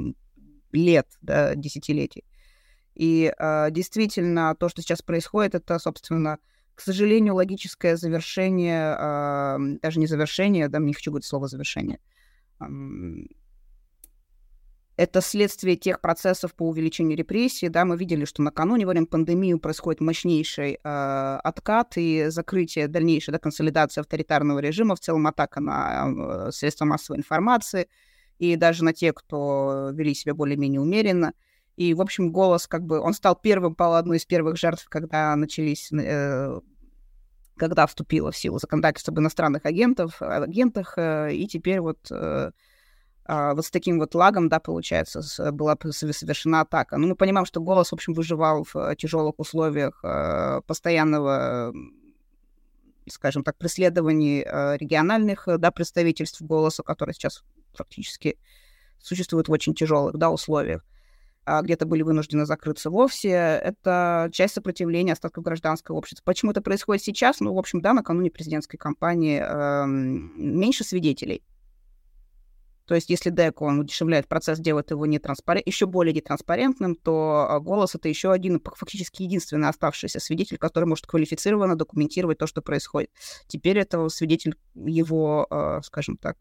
лет, 0.73 1.07
да, 1.23 1.55
десятилетий. 1.55 2.25
И 2.95 3.33
э, 3.37 3.71
действительно, 3.71 4.55
то, 4.55 4.69
что 4.69 4.83
сейчас 4.83 5.01
происходит, 5.01 5.55
это, 5.55 5.79
собственно, 5.79 6.39
к 6.75 6.83
сожалению, 6.83 7.35
логическое 7.37 7.97
завершение, 7.97 9.79
даже 9.81 9.99
не 9.99 10.07
завершение, 10.07 10.69
да, 10.69 10.79
не 10.79 10.93
хочу 10.93 11.11
говорить 11.11 11.27
слово 11.27 11.47
завершение, 11.49 12.01
это 14.97 15.21
следствие 15.21 15.77
тех 15.77 16.01
процессов 16.01 16.55
по 16.55 16.69
увеличению 16.69 17.17
репрессий. 17.17 17.69
Да, 17.69 17.85
мы 17.85 17.97
видели, 17.97 18.25
что 18.25 18.43
накануне 18.43 18.85
во 18.85 18.91
время 18.91 19.07
пандемии 19.07 19.55
происходит 19.55 20.01
мощнейший 20.01 20.79
э, 20.83 21.39
откат 21.43 21.95
и 21.97 22.27
закрытие, 22.29 22.89
дальнейшая 22.89 23.35
да, 23.35 23.39
консолидация 23.39 24.03
авторитарного 24.03 24.59
режима, 24.59 24.95
в 24.95 25.01
целом 25.01 25.27
атака 25.27 25.61
на 25.61 26.49
э, 26.49 26.53
средства 26.53 26.85
массовой 26.85 27.19
информации 27.19 27.89
и 28.39 28.57
даже 28.57 28.85
на 28.85 28.93
те, 28.93 29.13
кто 29.13 29.91
вели 29.95 30.15
себя 30.15 30.35
более-менее 30.35 30.81
умеренно. 30.81 31.33
И, 31.77 31.95
в 31.95 32.03
общем, 32.03 32.31
голос, 32.31 32.67
как 32.67 32.85
бы, 32.85 33.01
он 33.01 33.15
стал 33.15 33.35
первым, 33.35 33.75
по 33.75 33.99
одной 33.99 34.19
из 34.19 34.27
первых 34.27 34.59
жертв, 34.59 34.89
когда 34.91 35.35
начались, 35.37 35.91
э, 35.91 36.61
когда 37.57 37.87
вступило 37.87 38.31
в 38.31 38.37
силу 38.37 38.59
законодательство 38.59 39.13
об 39.13 39.21
иностранных 39.21 39.65
агентов, 39.65 40.21
агентах, 40.21 40.95
э, 40.99 41.35
и 41.35 41.47
теперь 41.47 41.81
вот 41.81 41.99
э, 42.11 42.51
вот 43.27 43.65
с 43.65 43.71
таким 43.71 43.99
вот 43.99 44.15
лагом, 44.15 44.49
да, 44.49 44.59
получается, 44.59 45.23
с, 45.23 45.53
была 45.53 45.77
совершена 45.91 46.63
атака. 46.63 46.97
Ну, 46.97 47.09
мы 47.09 47.15
понимаем, 47.15 47.47
что 47.47 47.61
голос, 47.61 47.91
в 47.91 47.95
общем, 47.95 48.15
выживал 48.15 48.65
в 48.65 48.97
тяжелых 48.97 49.39
условиях 49.39 50.01
э, 50.03 50.61
постоянного 50.67 51.73
скажем 53.09 53.43
так, 53.43 53.57
преследований 53.59 54.45
э, 54.47 54.77
региональных 54.77 55.49
да, 55.59 55.73
представительств 55.73 56.41
голоса, 56.41 56.85
которые 56.85 57.15
сейчас 57.15 57.43
фактически 57.75 58.39
существуют 59.01 59.49
в 59.49 59.53
очень 59.53 59.75
тяжелых 59.75 60.17
да, 60.17 60.31
условиях 60.31 60.85
а 61.45 61.63
где-то 61.63 61.87
были 61.87 62.03
вынуждены 62.03 62.47
закрыться 62.47 62.91
вовсе. 62.91 63.31
Это 63.31 64.29
часть 64.33 64.55
сопротивления 64.55 65.13
остатков 65.13 65.43
гражданского 65.43 65.97
общества. 65.97 66.23
Почему 66.25 66.53
это 66.53 66.63
происходит 66.63 67.03
сейчас? 67.03 67.41
Ну, 67.41 67.53
в 67.53 67.59
общем, 67.59 67.81
да, 67.81 67.93
накануне 67.93 68.31
президентской 68.31 68.77
кампании 68.77 69.43
э, 69.43 69.87
меньше 69.87 70.85
свидетелей. 70.85 71.43
То 72.87 72.95
есть, 72.95 73.11
если 73.11 73.31
ДЭК, 73.31 73.63
он 73.63 73.79
удешевляет 73.79 74.27
процесс, 74.27 74.59
делает 74.59 74.91
его 74.91 75.07
нетранспарент, 75.07 75.67
еще 75.67 75.87
более 75.87 76.13
нетранспарентным, 76.13 76.97
то 76.97 77.47
а, 77.49 77.61
голос— 77.61 77.95
это 77.97 78.09
еще 78.09 78.33
один, 78.33 78.61
фактически 78.61 79.23
единственный 79.23 79.69
оставшийся 79.69 80.19
свидетель, 80.19 80.59
который 80.59 80.87
может 80.87 81.07
квалифицированно 81.07 81.77
документировать 81.77 82.39
то, 82.39 82.47
что 82.47 82.61
происходит. 82.61 83.11
Теперь 83.47 83.79
это 83.79 84.09
свидетель 84.09 84.57
его, 84.75 85.47
э, 85.51 85.81
скажем 85.85 86.17
так, 86.17 86.37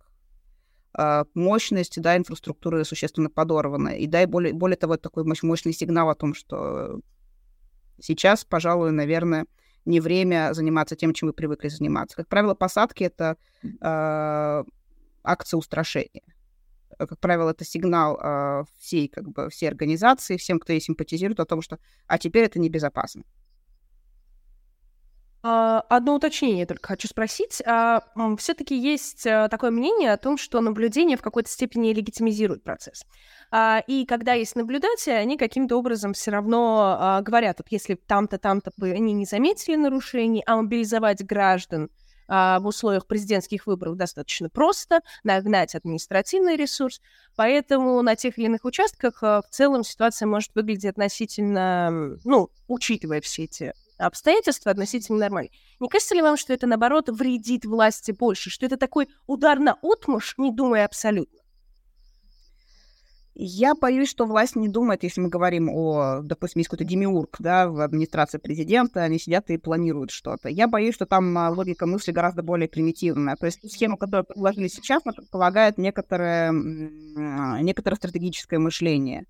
а, 0.93 1.25
мощность, 1.35 2.01
да, 2.01 2.17
инфраструктуры 2.17 2.83
существенно 2.85 3.29
подорвана. 3.29 3.89
И 3.89 4.07
да, 4.07 4.23
и 4.23 4.25
более, 4.25 4.53
более 4.53 4.77
того, 4.77 4.97
такой 4.97 5.23
мощный 5.23 5.73
сигнал 5.73 6.09
о 6.09 6.15
том, 6.15 6.33
что 6.33 6.99
сейчас, 7.99 8.43
пожалуй, 8.43 8.91
наверное, 8.91 9.45
не 9.85 9.99
время 9.99 10.53
заниматься 10.53 10.95
тем, 10.95 11.13
чем 11.13 11.27
вы 11.27 11.33
привыкли 11.33 11.67
заниматься. 11.69 12.17
Как 12.17 12.27
правило, 12.27 12.55
посадки— 12.55 13.03
это 13.05 13.37
акция 15.24 15.57
устрашения. 15.57 16.24
Как 16.97 17.19
правило, 17.19 17.49
это 17.51 17.65
сигнал 17.65 18.19
э, 18.22 18.63
всей, 18.80 19.07
как 19.07 19.30
бы, 19.30 19.49
всей 19.49 19.67
организации, 19.67 20.38
всем, 20.38 20.59
кто 20.59 20.74
ей 20.74 20.82
симпатизирует, 20.82 21.39
о 21.39 21.45
том, 21.45 21.61
что 21.61 21.80
«а 22.07 22.17
теперь 22.17 22.45
это 22.45 22.59
небезопасно». 22.59 23.24
А, 25.43 25.84
одно 25.89 26.15
уточнение 26.15 26.67
только 26.67 26.89
хочу 26.89 27.07
спросить. 27.07 27.63
А, 27.65 28.03
Все-таки 28.38 28.78
есть 28.78 29.26
а, 29.26 29.47
такое 29.49 29.72
мнение 29.72 30.13
о 30.13 30.17
том, 30.17 30.38
что 30.38 30.61
наблюдение 30.61 31.17
в 31.17 31.22
какой-то 31.22 31.49
степени 31.49 31.93
легитимизирует 31.93 32.63
процесс. 32.63 33.05
И 33.88 34.05
когда 34.07 34.34
есть 34.34 34.55
наблюдатели, 34.55 35.13
они 35.13 35.38
каким-то 35.38 35.76
образом 35.76 36.13
все 36.13 36.32
равно 36.32 37.22
говорят, 37.22 37.57
вот 37.59 37.67
если 37.69 37.95
там-то, 37.95 38.38
там-то 38.38 38.72
они 38.80 39.11
не 39.11 39.26
заметили 39.26 39.76
нарушений, 39.76 40.41
а 40.45 40.55
мобилизовать 40.55 41.26
граждан 41.26 41.89
в 42.32 42.61
условиях 42.63 43.07
президентских 43.07 43.67
выборов 43.67 43.97
достаточно 43.97 44.49
просто, 44.49 45.01
нагнать 45.23 45.75
административный 45.75 46.55
ресурс, 46.55 47.01
поэтому 47.36 48.01
на 48.01 48.15
тех 48.15 48.38
или 48.38 48.45
иных 48.45 48.63
участках 48.63 49.21
в 49.21 49.43
целом 49.49 49.84
ситуация 49.84 50.27
может 50.27 50.51
выглядеть 50.55 50.86
относительно, 50.86 52.17
ну, 52.23 52.49
учитывая 52.67 53.19
все 53.19 53.43
эти 53.43 53.73
обстоятельства 53.97 54.71
относительно 54.71 55.19
нормальные. 55.19 55.51
Не 55.82 55.89
кажется 55.89 56.15
ли 56.15 56.21
вам, 56.21 56.38
что 56.38 56.53
это, 56.53 56.67
наоборот, 56.67 57.09
вредит 57.09 57.65
власти 57.65 58.11
больше, 58.11 58.49
что 58.49 58.65
это 58.65 58.77
такой 58.77 59.09
удар 59.27 59.59
на 59.59 59.77
отмуж, 59.82 60.36
не 60.38 60.51
думая 60.51 60.86
абсолютно? 60.86 61.40
Я 63.34 63.75
боюсь, 63.75 64.09
что 64.09 64.25
власть 64.25 64.57
не 64.57 64.67
думает, 64.67 65.03
если 65.03 65.21
мы 65.21 65.29
говорим 65.29 65.69
о, 65.69 66.19
допустим, 66.21 66.59
есть 66.59 66.69
какой-то 66.69 66.84
демиург, 66.84 67.38
да, 67.39 67.69
в 67.69 67.79
администрации 67.79 68.39
президента, 68.39 69.03
они 69.03 69.19
сидят 69.19 69.49
и 69.49 69.57
планируют 69.57 70.11
что-то. 70.11 70.49
Я 70.49 70.67
боюсь, 70.67 70.95
что 70.95 71.05
там 71.05 71.38
а, 71.38 71.49
логика 71.49 71.86
мысли 71.86 72.11
гораздо 72.11 72.43
более 72.43 72.67
примитивная. 72.67 73.38
То 73.38 73.45
есть 73.45 73.71
схема, 73.71 73.95
которую 73.95 74.25
предложили 74.25 74.67
сейчас, 74.67 75.01
предполагает 75.03 75.77
некоторое, 75.77 76.51
некоторое 76.51 77.95
стратегическое 77.95 78.59
мышление. 78.59 79.25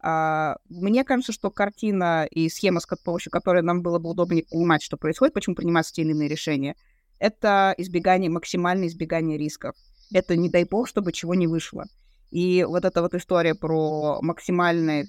А, 0.00 0.56
мне 0.68 1.02
кажется, 1.02 1.32
что 1.32 1.50
картина 1.50 2.26
и 2.30 2.50
схема, 2.50 2.80
с 2.80 2.86
помощью 2.86 3.32
которой 3.32 3.62
нам 3.62 3.80
было 3.80 3.98
бы 3.98 4.10
удобнее 4.10 4.44
понимать, 4.44 4.82
что 4.82 4.98
происходит, 4.98 5.32
почему 5.32 5.56
принимаются 5.56 5.94
те 5.94 6.02
или 6.02 6.10
иные 6.10 6.28
решения, 6.28 6.76
это 7.18 7.74
избегание, 7.78 8.30
максимальное 8.30 8.88
избегание 8.88 9.38
рисков. 9.38 9.74
Это 10.12 10.36
не 10.36 10.50
дай 10.50 10.64
бог, 10.64 10.88
чтобы 10.88 11.12
чего 11.12 11.34
не 11.34 11.46
вышло. 11.46 11.86
И 12.30 12.64
вот 12.64 12.84
эта 12.84 13.02
вот 13.02 13.14
история 13.14 13.54
про 13.54 14.18
максимальное 14.20 15.06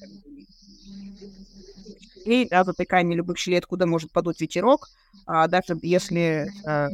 и 2.26 2.46
да, 2.50 2.66
затыкание 2.66 3.16
любых 3.16 3.38
щелей, 3.38 3.60
откуда 3.60 3.86
может 3.86 4.12
подуть 4.12 4.42
ветерок, 4.42 4.90
а 5.26 5.48
даже 5.48 5.78
если 5.82 6.50
а, 6.66 6.90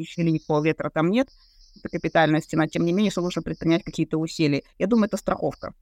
щели 0.00 0.40
ветра 0.62 0.90
там 0.90 1.10
нет, 1.10 1.28
это 1.76 1.88
капитальная 1.88 2.40
стена, 2.40 2.68
тем 2.68 2.84
не 2.84 2.92
менее, 2.92 3.12
нужно 3.16 3.42
предпринять 3.42 3.82
какие-то 3.82 4.16
усилия. 4.16 4.62
Я 4.78 4.86
думаю, 4.86 5.06
это 5.06 5.16
страховка. 5.16 5.74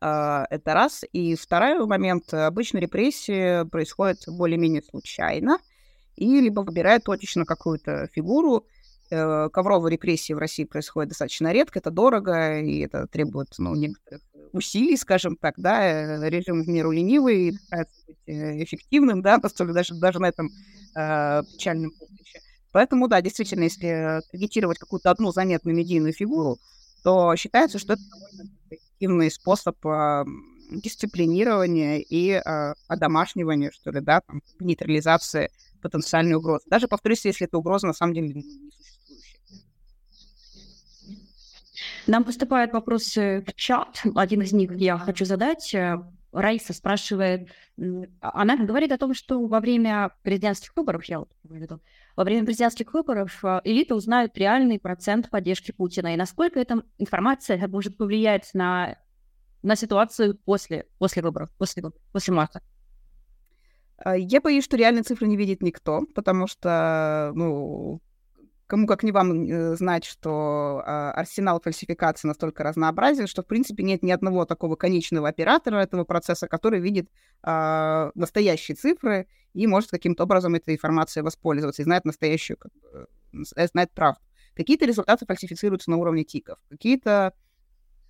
А, 0.00 0.46
это 0.50 0.74
раз. 0.74 1.04
И 1.12 1.34
второй 1.34 1.84
момент. 1.86 2.32
Обычно 2.32 2.78
репрессии 2.78 3.66
происходят 3.68 4.18
более-менее 4.26 4.82
случайно. 4.82 5.58
И 6.16 6.40
либо 6.40 6.60
выбирают 6.60 7.04
точечно 7.04 7.44
какую-то 7.44 8.08
фигуру. 8.12 8.66
Э, 9.10 9.48
ковровые 9.50 9.92
репрессии 9.92 10.34
в 10.34 10.38
России 10.38 10.64
происходят 10.64 11.08
достаточно 11.10 11.52
редко. 11.52 11.78
Это 11.78 11.90
дорого, 11.90 12.60
и 12.60 12.80
это 12.80 13.06
требует 13.06 13.48
ну, 13.58 13.74
некоторых 13.74 14.22
усилий, 14.52 14.96
скажем 14.96 15.36
так, 15.36 15.54
да, 15.56 15.82
э, 15.82 16.28
режим 16.28 16.62
в 16.62 16.68
меру 16.68 16.90
ленивый, 16.90 17.58
э, 17.72 18.62
эффективным, 18.62 19.22
да, 19.22 19.38
настолько 19.42 19.72
даже, 19.72 19.94
даже 19.94 20.18
на 20.18 20.26
этом 20.28 20.50
э, 20.94 21.42
печальном 21.52 21.92
поприще. 21.92 22.40
Поэтому, 22.70 23.08
да, 23.08 23.22
действительно, 23.22 23.64
если 23.64 24.20
таргетировать 24.30 24.78
какую-то 24.78 25.10
одну 25.10 25.32
заметную 25.32 25.74
медийную 25.74 26.12
фигуру, 26.12 26.58
то 27.02 27.34
считается, 27.36 27.78
что 27.78 27.94
это 27.94 28.02
довольно 28.10 28.50
эффективный 28.70 29.30
способ 29.30 29.74
э, 29.86 30.24
дисциплинирования 30.70 31.98
и 31.98 32.32
э, 32.32 32.74
одомашнивания, 32.88 33.70
что 33.70 33.90
ли, 33.90 34.00
да, 34.00 34.20
там, 34.20 34.42
нейтрализации 34.60 35.50
потенциальной 35.80 36.34
угрозы. 36.34 36.64
Даже, 36.66 36.88
повторюсь, 36.88 37.24
если 37.24 37.46
эта 37.46 37.56
угроза 37.56 37.86
на 37.86 37.94
самом 37.94 38.14
деле 38.14 38.28
не 38.28 38.42
существующая. 38.42 38.97
Нам 42.08 42.24
поступают 42.24 42.72
вопросы 42.72 43.44
в 43.46 43.54
чат. 43.54 44.02
Один 44.14 44.40
из 44.40 44.54
них 44.54 44.74
я 44.76 44.96
хочу 44.96 45.26
задать. 45.26 45.76
Раиса 46.32 46.72
спрашивает, 46.72 47.50
она 48.20 48.56
говорит 48.56 48.92
о 48.92 48.98
том, 48.98 49.12
что 49.12 49.46
во 49.46 49.60
время 49.60 50.10
президентских 50.22 50.74
выборов, 50.74 51.04
я 51.04 51.20
вот 51.20 51.30
говорю, 51.42 51.80
во 52.16 52.24
время 52.24 52.44
президентских 52.46 52.92
выборов 52.92 53.42
э, 53.44 53.60
элита 53.64 53.94
узнает 53.94 54.36
реальный 54.36 54.78
процент 54.78 55.30
поддержки 55.30 55.72
Путина. 55.72 56.12
И 56.12 56.16
насколько 56.16 56.60
эта 56.60 56.82
информация 56.98 57.66
может 57.68 57.96
повлиять 57.96 58.50
на, 58.52 58.98
на 59.62 59.76
ситуацию 59.76 60.36
после, 60.36 60.86
после 60.98 61.22
выборов, 61.22 61.50
после, 61.56 61.82
после 62.12 62.34
марта? 62.34 62.60
А, 63.98 64.16
я 64.16 64.40
боюсь, 64.40 64.64
что 64.64 64.76
реальные 64.76 65.04
цифры 65.04 65.26
не 65.28 65.36
видит 65.36 65.62
никто, 65.62 66.02
потому 66.14 66.46
что, 66.46 67.32
ну, 67.34 68.02
кому 68.68 68.86
как 68.86 69.02
не 69.02 69.12
вам 69.12 69.44
э, 69.44 69.76
знать, 69.76 70.04
что 70.04 70.82
э, 70.86 70.90
арсенал 70.90 71.60
фальсификации 71.60 72.28
настолько 72.28 72.62
разнообразен, 72.62 73.26
что, 73.26 73.42
в 73.42 73.46
принципе, 73.46 73.82
нет 73.82 74.02
ни 74.02 74.10
одного 74.10 74.44
такого 74.44 74.76
конечного 74.76 75.28
оператора 75.28 75.78
этого 75.78 76.04
процесса, 76.04 76.46
который 76.46 76.78
видит 76.78 77.08
э, 77.42 78.10
настоящие 78.14 78.76
цифры 78.76 79.26
и 79.54 79.66
может 79.66 79.90
каким-то 79.90 80.24
образом 80.24 80.54
этой 80.54 80.74
информацией 80.74 81.24
воспользоваться 81.24 81.82
и 81.82 81.84
знает 81.84 82.04
настоящую, 82.04 82.58
знает 83.32 83.90
правду. 83.92 84.20
Какие-то 84.54 84.84
результаты 84.84 85.24
фальсифицируются 85.24 85.90
на 85.90 85.96
уровне 85.96 86.24
тиков, 86.24 86.58
какие-то 86.68 87.32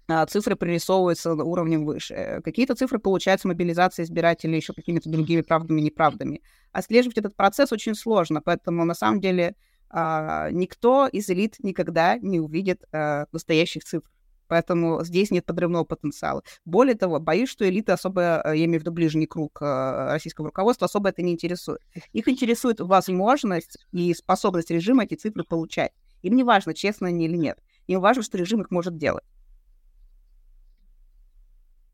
а, 0.08 0.26
цифры 0.26 0.56
прорисовываются 0.56 1.34
уровнем 1.34 1.84
выше. 1.84 2.40
Какие-то 2.42 2.74
цифры 2.74 2.98
получаются 2.98 3.46
мобилизация 3.46 4.04
избирателей 4.04 4.56
еще 4.56 4.72
какими-то 4.72 5.08
другими 5.10 5.42
правдами, 5.42 5.82
неправдами. 5.82 6.42
Отслеживать 6.72 7.18
этот 7.18 7.36
процесс 7.36 7.70
очень 7.72 7.94
сложно, 7.94 8.40
поэтому 8.40 8.84
на 8.84 8.94
самом 8.94 9.20
деле 9.20 9.54
а, 9.90 10.50
никто 10.50 11.06
из 11.06 11.28
элит 11.30 11.56
никогда 11.60 12.18
не 12.18 12.40
увидит 12.40 12.84
а, 12.92 13.26
настоящих 13.32 13.84
цифр. 13.84 14.08
Поэтому 14.48 15.04
здесь 15.04 15.30
нет 15.30 15.44
подрывного 15.44 15.84
потенциала. 15.84 16.42
Более 16.64 16.94
того, 16.94 17.20
боюсь, 17.20 17.50
что 17.50 17.68
элита 17.68 17.92
особо, 17.92 18.40
а, 18.40 18.54
я 18.54 18.64
имею 18.64 18.80
в 18.80 18.82
виду 18.82 18.92
ближний 18.92 19.26
круг 19.26 19.58
а, 19.60 20.12
российского 20.12 20.46
руководства, 20.46 20.86
особо 20.86 21.10
это 21.10 21.22
не 21.22 21.32
интересует. 21.32 21.80
Их 22.12 22.28
интересует 22.28 22.80
возможность 22.80 23.78
и 23.92 24.12
способность 24.14 24.70
режима 24.70 25.04
эти 25.04 25.14
цифры 25.14 25.44
получать. 25.44 25.92
Им 26.22 26.34
не 26.34 26.44
важно, 26.44 26.74
честно 26.74 27.08
они 27.08 27.26
или 27.26 27.36
нет. 27.36 27.58
Им 27.86 28.00
важно, 28.00 28.22
что 28.22 28.38
режим 28.38 28.62
их 28.62 28.70
может 28.70 28.96
делать. 28.96 29.24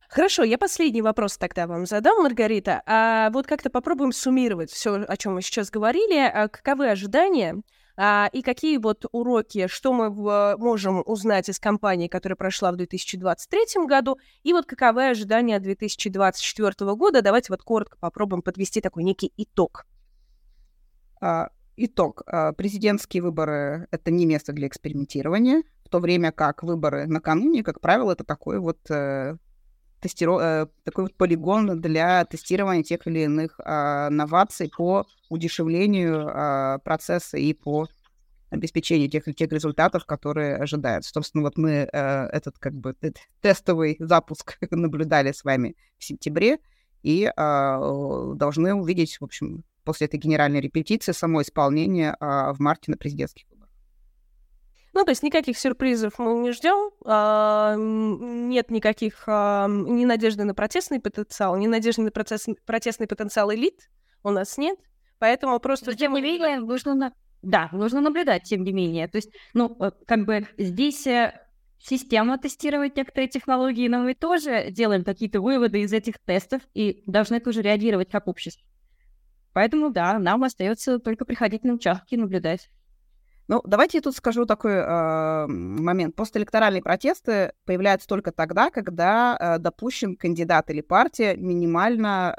Хорошо, 0.08 0.44
я 0.44 0.58
последний 0.58 1.02
вопрос 1.02 1.36
тогда 1.36 1.66
вам 1.66 1.86
задам, 1.86 2.22
Маргарита. 2.22 2.82
А 2.86 3.30
вот 3.30 3.48
как-то 3.48 3.68
попробуем 3.68 4.12
суммировать 4.12 4.70
все, 4.70 4.94
о 4.94 5.16
чем 5.16 5.34
мы 5.34 5.42
сейчас 5.42 5.70
говорили. 5.70 6.16
А 6.16 6.46
каковы 6.46 6.88
ожидания 6.88 7.62
и 7.96 8.42
какие 8.42 8.78
вот 8.78 9.04
уроки, 9.12 9.66
что 9.68 9.92
мы 9.92 10.10
можем 10.56 11.02
узнать 11.06 11.48
из 11.48 11.60
кампании, 11.60 12.08
которая 12.08 12.36
прошла 12.36 12.72
в 12.72 12.76
2023 12.76 13.86
году, 13.86 14.18
и 14.42 14.52
вот 14.52 14.66
каковы 14.66 15.10
ожидания 15.10 15.60
2024 15.60 16.94
года. 16.96 17.22
Давайте 17.22 17.52
вот 17.52 17.62
коротко 17.62 17.96
попробуем 17.98 18.42
подвести 18.42 18.80
такой 18.80 19.04
некий 19.04 19.32
итог. 19.36 19.86
А, 21.20 21.50
итог. 21.76 22.22
А, 22.26 22.52
президентские 22.52 23.22
выборы— 23.22 23.86
это 23.90 24.10
не 24.10 24.26
место 24.26 24.52
для 24.52 24.66
экспериментирования, 24.66 25.62
в 25.84 25.88
то 25.88 26.00
время 26.00 26.32
как 26.32 26.62
выборы 26.62 27.06
накануне, 27.06 27.62
как 27.62 27.80
правило, 27.80 28.12
это 28.12 28.24
такой 28.24 28.58
вот 28.58 28.80
э, 30.04 30.08
тестиро... 30.08 30.38
э, 30.40 30.66
такой 30.84 31.04
вот 31.04 31.14
полигон 31.14 31.80
для 31.80 32.24
тестирования 32.24 32.82
тех 32.82 33.06
или 33.06 33.20
иных 33.20 33.58
э, 33.58 34.08
новаций 34.10 34.70
по 34.74 35.06
удешевлению 35.28 36.28
э, 36.28 36.78
процесса 36.84 37.36
и 37.38 37.52
по 37.52 37.88
обеспечению 38.50 39.10
тех 39.10 39.26
или 39.26 39.34
тех 39.34 39.50
результатов, 39.52 40.06
которые 40.06 40.56
ожидаются. 40.56 41.10
Собственно, 41.12 41.42
вот 41.42 41.56
мы 41.56 41.88
э, 41.92 42.26
этот 42.26 42.58
как 42.58 42.74
бы 42.74 42.94
тестовый 43.40 43.96
запуск 43.98 44.58
наблюдали 44.70 45.32
с 45.32 45.44
вами 45.44 45.76
в 45.98 46.04
сентябре 46.04 46.58
и 47.02 47.24
э, 47.24 48.32
должны 48.36 48.74
увидеть, 48.74 49.18
в 49.20 49.24
общем, 49.24 49.64
после 49.84 50.06
этой 50.06 50.18
генеральной 50.18 50.60
репетиции 50.60 51.12
само 51.12 51.42
исполнение 51.42 52.16
э, 52.18 52.52
в 52.52 52.56
марте 52.58 52.90
на 52.90 52.96
президентских 52.96 53.46
ну, 54.94 55.04
то 55.04 55.10
есть 55.10 55.22
никаких 55.24 55.58
сюрпризов 55.58 56.18
мы 56.18 56.34
не 56.38 56.52
ждем, 56.52 56.92
а, 57.04 57.74
нет 57.76 58.70
никаких 58.70 59.24
а, 59.26 59.66
ни 59.68 60.04
надежды 60.04 60.44
на 60.44 60.54
протестный 60.54 61.00
потенциал, 61.00 61.56
ни 61.56 61.66
надежды 61.66 62.02
на 62.02 62.10
процесс, 62.12 62.46
протестный 62.64 63.08
потенциал 63.08 63.52
элит 63.52 63.90
у 64.22 64.30
нас 64.30 64.56
нет, 64.56 64.78
поэтому 65.18 65.58
просто... 65.58 65.90
Но, 65.90 65.96
тем 65.96 66.14
не 66.14 66.22
менее, 66.22 66.60
нужно, 66.60 66.94
на... 66.94 67.12
да, 67.42 67.68
нужно 67.72 68.00
наблюдать, 68.00 68.44
тем 68.44 68.62
не 68.62 68.72
менее. 68.72 69.08
То 69.08 69.16
есть, 69.16 69.30
ну, 69.52 69.76
э, 69.80 69.90
как 70.06 70.24
бы 70.26 70.46
здесь 70.58 71.06
э, 71.08 71.40
система 71.78 72.38
тестировать 72.38 72.96
некоторые 72.96 73.28
технологии, 73.28 73.88
но 73.88 73.98
мы 73.98 74.14
тоже 74.14 74.70
делаем 74.70 75.02
какие-то 75.02 75.40
выводы 75.40 75.80
из 75.80 75.92
этих 75.92 76.20
тестов 76.20 76.62
и 76.72 77.02
должны 77.06 77.40
тоже 77.40 77.62
реагировать 77.62 78.10
как 78.10 78.28
общество. 78.28 78.66
Поэтому, 79.52 79.90
да, 79.90 80.18
нам 80.20 80.44
остается 80.44 81.00
только 81.00 81.24
приходить 81.24 81.64
на 81.64 81.74
участки 81.74 82.14
и 82.14 82.16
наблюдать. 82.16 82.70
Ну, 83.46 83.60
давайте 83.64 83.98
я 83.98 84.02
тут 84.02 84.16
скажу 84.16 84.46
такой 84.46 84.72
э, 84.72 85.46
момент. 85.46 86.16
Постэлекторальные 86.16 86.82
протесты 86.82 87.52
появляются 87.66 88.08
только 88.08 88.32
тогда, 88.32 88.70
когда 88.70 89.36
э, 89.38 89.58
допущен 89.58 90.16
кандидат 90.16 90.70
или 90.70 90.80
партия 90.80 91.36
минимально, 91.36 92.34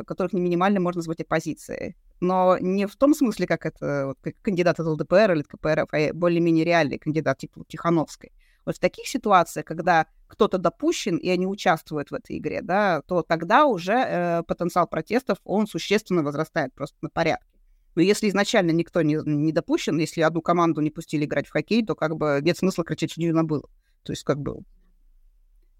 э, 0.00 0.04
которых 0.06 0.32
не 0.32 0.40
минимально 0.40 0.80
можно 0.80 0.98
назвать 0.98 1.20
оппозицией. 1.20 1.94
Но 2.20 2.58
не 2.58 2.86
в 2.86 2.96
том 2.96 3.14
смысле, 3.14 3.46
как 3.46 3.64
это 3.64 4.08
вот, 4.08 4.18
как 4.20 4.34
кандидат 4.42 4.80
от 4.80 4.86
ЛДПР 4.86 5.32
или 5.32 5.42
КПРФ, 5.42 5.88
а 5.92 6.12
более-менее 6.12 6.64
реальный 6.64 6.98
кандидат 6.98 7.38
типа 7.38 7.64
Тихановской. 7.68 8.32
Вот 8.66 8.76
в 8.76 8.80
таких 8.80 9.06
ситуациях, 9.06 9.64
когда 9.64 10.06
кто-то 10.26 10.58
допущен, 10.58 11.16
и 11.16 11.28
они 11.28 11.46
участвуют 11.46 12.10
в 12.10 12.14
этой 12.14 12.38
игре, 12.38 12.60
да, 12.60 13.02
то 13.02 13.22
тогда 13.22 13.66
уже 13.66 13.92
э, 13.92 14.42
потенциал 14.42 14.86
протестов, 14.86 15.38
он 15.44 15.66
существенно 15.66 16.22
возрастает 16.22 16.74
просто 16.74 16.96
на 17.02 17.08
порядок. 17.08 17.46
Но 17.94 18.02
если 18.02 18.28
изначально 18.28 18.70
никто 18.70 19.02
не, 19.02 19.18
не 19.24 19.52
допущен, 19.52 19.98
если 19.98 20.20
одну 20.20 20.42
команду 20.42 20.80
не 20.80 20.90
пустили 20.90 21.24
играть 21.24 21.48
в 21.48 21.50
хоккей, 21.50 21.84
то 21.84 21.94
как 21.94 22.16
бы 22.16 22.40
нет 22.42 22.56
смысла 22.56 22.84
кричать, 22.84 23.12
что 23.12 23.20
не 23.20 23.32
было. 23.42 23.68
То 24.02 24.12
есть 24.12 24.24
как 24.24 24.38
бы, 24.38 24.58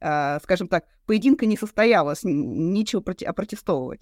э, 0.01 0.39
скажем 0.43 0.69
так, 0.69 0.87
поединка 1.07 1.47
не 1.47 1.57
состоялось, 1.57 2.21
нечего 2.25 3.03
опротестовывать. 3.27 4.01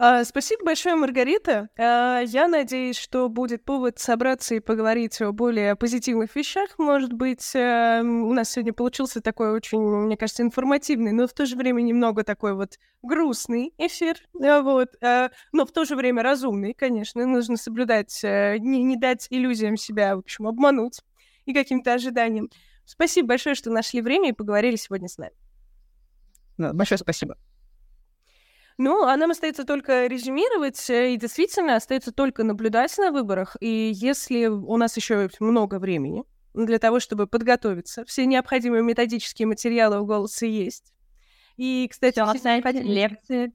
А, 0.00 0.22
спасибо 0.22 0.64
большое, 0.64 0.94
Маргарита. 0.94 1.70
А, 1.76 2.20
я 2.20 2.46
надеюсь, 2.46 2.96
что 2.96 3.28
будет 3.28 3.64
повод 3.64 3.98
собраться 3.98 4.54
и 4.54 4.60
поговорить 4.60 5.20
о 5.20 5.32
более 5.32 5.74
позитивных 5.74 6.36
вещах. 6.36 6.78
Может 6.78 7.12
быть, 7.12 7.52
а, 7.56 8.00
у 8.02 8.32
нас 8.32 8.50
сегодня 8.50 8.72
получился 8.72 9.20
такой 9.20 9.50
очень, 9.50 9.80
мне 9.80 10.16
кажется, 10.16 10.44
информативный, 10.44 11.10
но 11.10 11.26
в 11.26 11.32
то 11.32 11.46
же 11.46 11.56
время 11.56 11.80
немного 11.80 12.22
такой 12.22 12.54
вот 12.54 12.78
грустный 13.02 13.74
эфир. 13.76 14.18
Вот. 14.32 14.90
Но 15.00 15.66
в 15.66 15.72
то 15.72 15.84
же 15.84 15.96
время 15.96 16.22
разумный, 16.22 16.74
конечно. 16.74 17.26
Нужно 17.26 17.56
соблюдать, 17.56 18.20
не, 18.22 18.84
не 18.84 18.96
дать 18.96 19.26
иллюзиям 19.30 19.76
себя, 19.76 20.14
в 20.14 20.20
общем, 20.20 20.46
обмануть 20.46 21.00
и 21.44 21.52
каким-то 21.52 21.94
ожиданиям. 21.94 22.50
Спасибо 22.84 23.28
большое, 23.28 23.56
что 23.56 23.70
нашли 23.70 24.00
время 24.00 24.28
и 24.28 24.32
поговорили 24.32 24.76
сегодня 24.76 25.08
с 25.08 25.18
нами. 25.18 25.34
большое 26.56 26.98
спасибо. 26.98 27.36
Ну, 28.78 29.02
а 29.02 29.16
нам 29.16 29.32
остается 29.32 29.64
только 29.64 30.06
резюмировать, 30.06 30.88
э, 30.88 31.14
и 31.14 31.16
действительно 31.16 31.74
остается 31.74 32.12
только 32.12 32.44
наблюдать 32.44 32.96
на 32.96 33.10
выборах. 33.10 33.56
И 33.60 33.90
если 33.92 34.46
у 34.46 34.76
нас 34.76 34.96
еще 34.96 35.28
много 35.40 35.80
времени 35.80 36.22
для 36.54 36.78
того, 36.78 37.00
чтобы 37.00 37.26
подготовиться, 37.26 38.04
все 38.04 38.24
необходимые 38.24 38.84
методические 38.84 39.46
материалы 39.46 40.00
у 40.00 40.06
голоса 40.06 40.46
есть. 40.46 40.92
И, 41.56 41.88
кстати, 41.90 42.20
все 42.20 42.38
сайте, 42.38 42.82
лекции. 42.82 43.52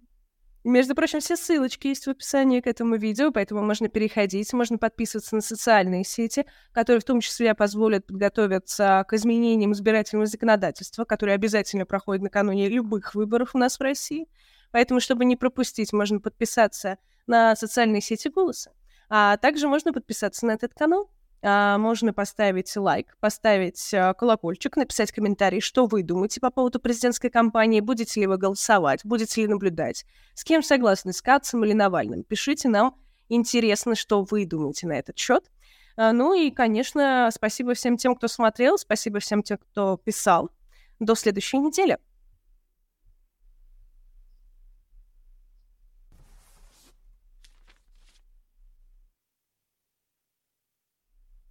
Между 0.65 0.93
прочим, 0.93 1.21
все 1.21 1.37
ссылочки 1.37 1.87
есть 1.87 2.05
в 2.05 2.09
описании 2.09 2.59
к 2.59 2.67
этому 2.67 2.95
видео, 2.95 3.31
поэтому 3.31 3.63
можно 3.63 3.87
переходить, 3.87 4.51
можно 4.51 4.77
подписываться 4.77 5.35
на 5.35 5.41
социальные 5.41 6.03
сети, 6.03 6.45
которые 6.73 6.99
в 7.01 7.05
том 7.05 7.21
числе 7.21 7.53
позволят 7.53 8.05
подготовиться 8.07 9.05
к 9.07 9.13
изменениям 9.13 9.71
избирательного 9.73 10.25
законодательства, 10.25 11.05
которые 11.05 11.35
обязательно 11.35 11.85
проходят 11.85 12.23
накануне 12.23 12.67
любых 12.67 13.15
выборов 13.15 13.55
у 13.55 13.57
нас 13.57 13.77
в 13.77 13.81
России. 13.81 14.27
Поэтому, 14.73 14.99
чтобы 14.99 15.23
не 15.23 15.35
пропустить, 15.35 15.93
можно 15.93 16.19
подписаться 16.19 16.97
на 17.27 17.55
социальные 17.55 18.01
сети 18.01 18.27
голоса. 18.27 18.71
А 19.07 19.37
также 19.37 19.67
можно 19.67 19.93
подписаться 19.93 20.47
на 20.47 20.51
этот 20.51 20.73
канал. 20.73 21.11
А, 21.43 21.77
можно 21.77 22.11
поставить 22.11 22.75
лайк, 22.75 23.15
поставить 23.19 23.93
а, 23.93 24.15
колокольчик, 24.15 24.75
написать 24.75 25.11
комментарий, 25.11 25.61
что 25.61 25.85
вы 25.85 26.01
думаете 26.01 26.39
по 26.41 26.49
поводу 26.49 26.79
президентской 26.79 27.29
кампании, 27.29 27.81
будете 27.81 28.21
ли 28.21 28.27
вы 28.27 28.37
голосовать, 28.37 29.01
будете 29.05 29.41
ли 29.41 29.47
наблюдать, 29.47 30.05
с 30.33 30.43
кем 30.43 30.63
согласны, 30.63 31.13
с 31.13 31.21
Кацем 31.21 31.63
или 31.63 31.73
Навальным. 31.73 32.23
Пишите 32.23 32.67
нам, 32.67 32.95
интересно, 33.29 33.93
что 33.93 34.23
вы 34.23 34.45
думаете 34.47 34.87
на 34.87 34.93
этот 34.93 35.19
счет. 35.19 35.51
А, 35.97 36.13
ну 36.13 36.33
и, 36.33 36.49
конечно, 36.49 37.29
спасибо 37.31 37.75
всем 37.75 37.97
тем, 37.97 38.15
кто 38.15 38.27
смотрел, 38.27 38.79
спасибо 38.79 39.19
всем 39.19 39.43
тем, 39.43 39.59
кто 39.59 39.97
писал. 39.97 40.49
До 40.99 41.13
следующей 41.13 41.59
недели. 41.59 41.99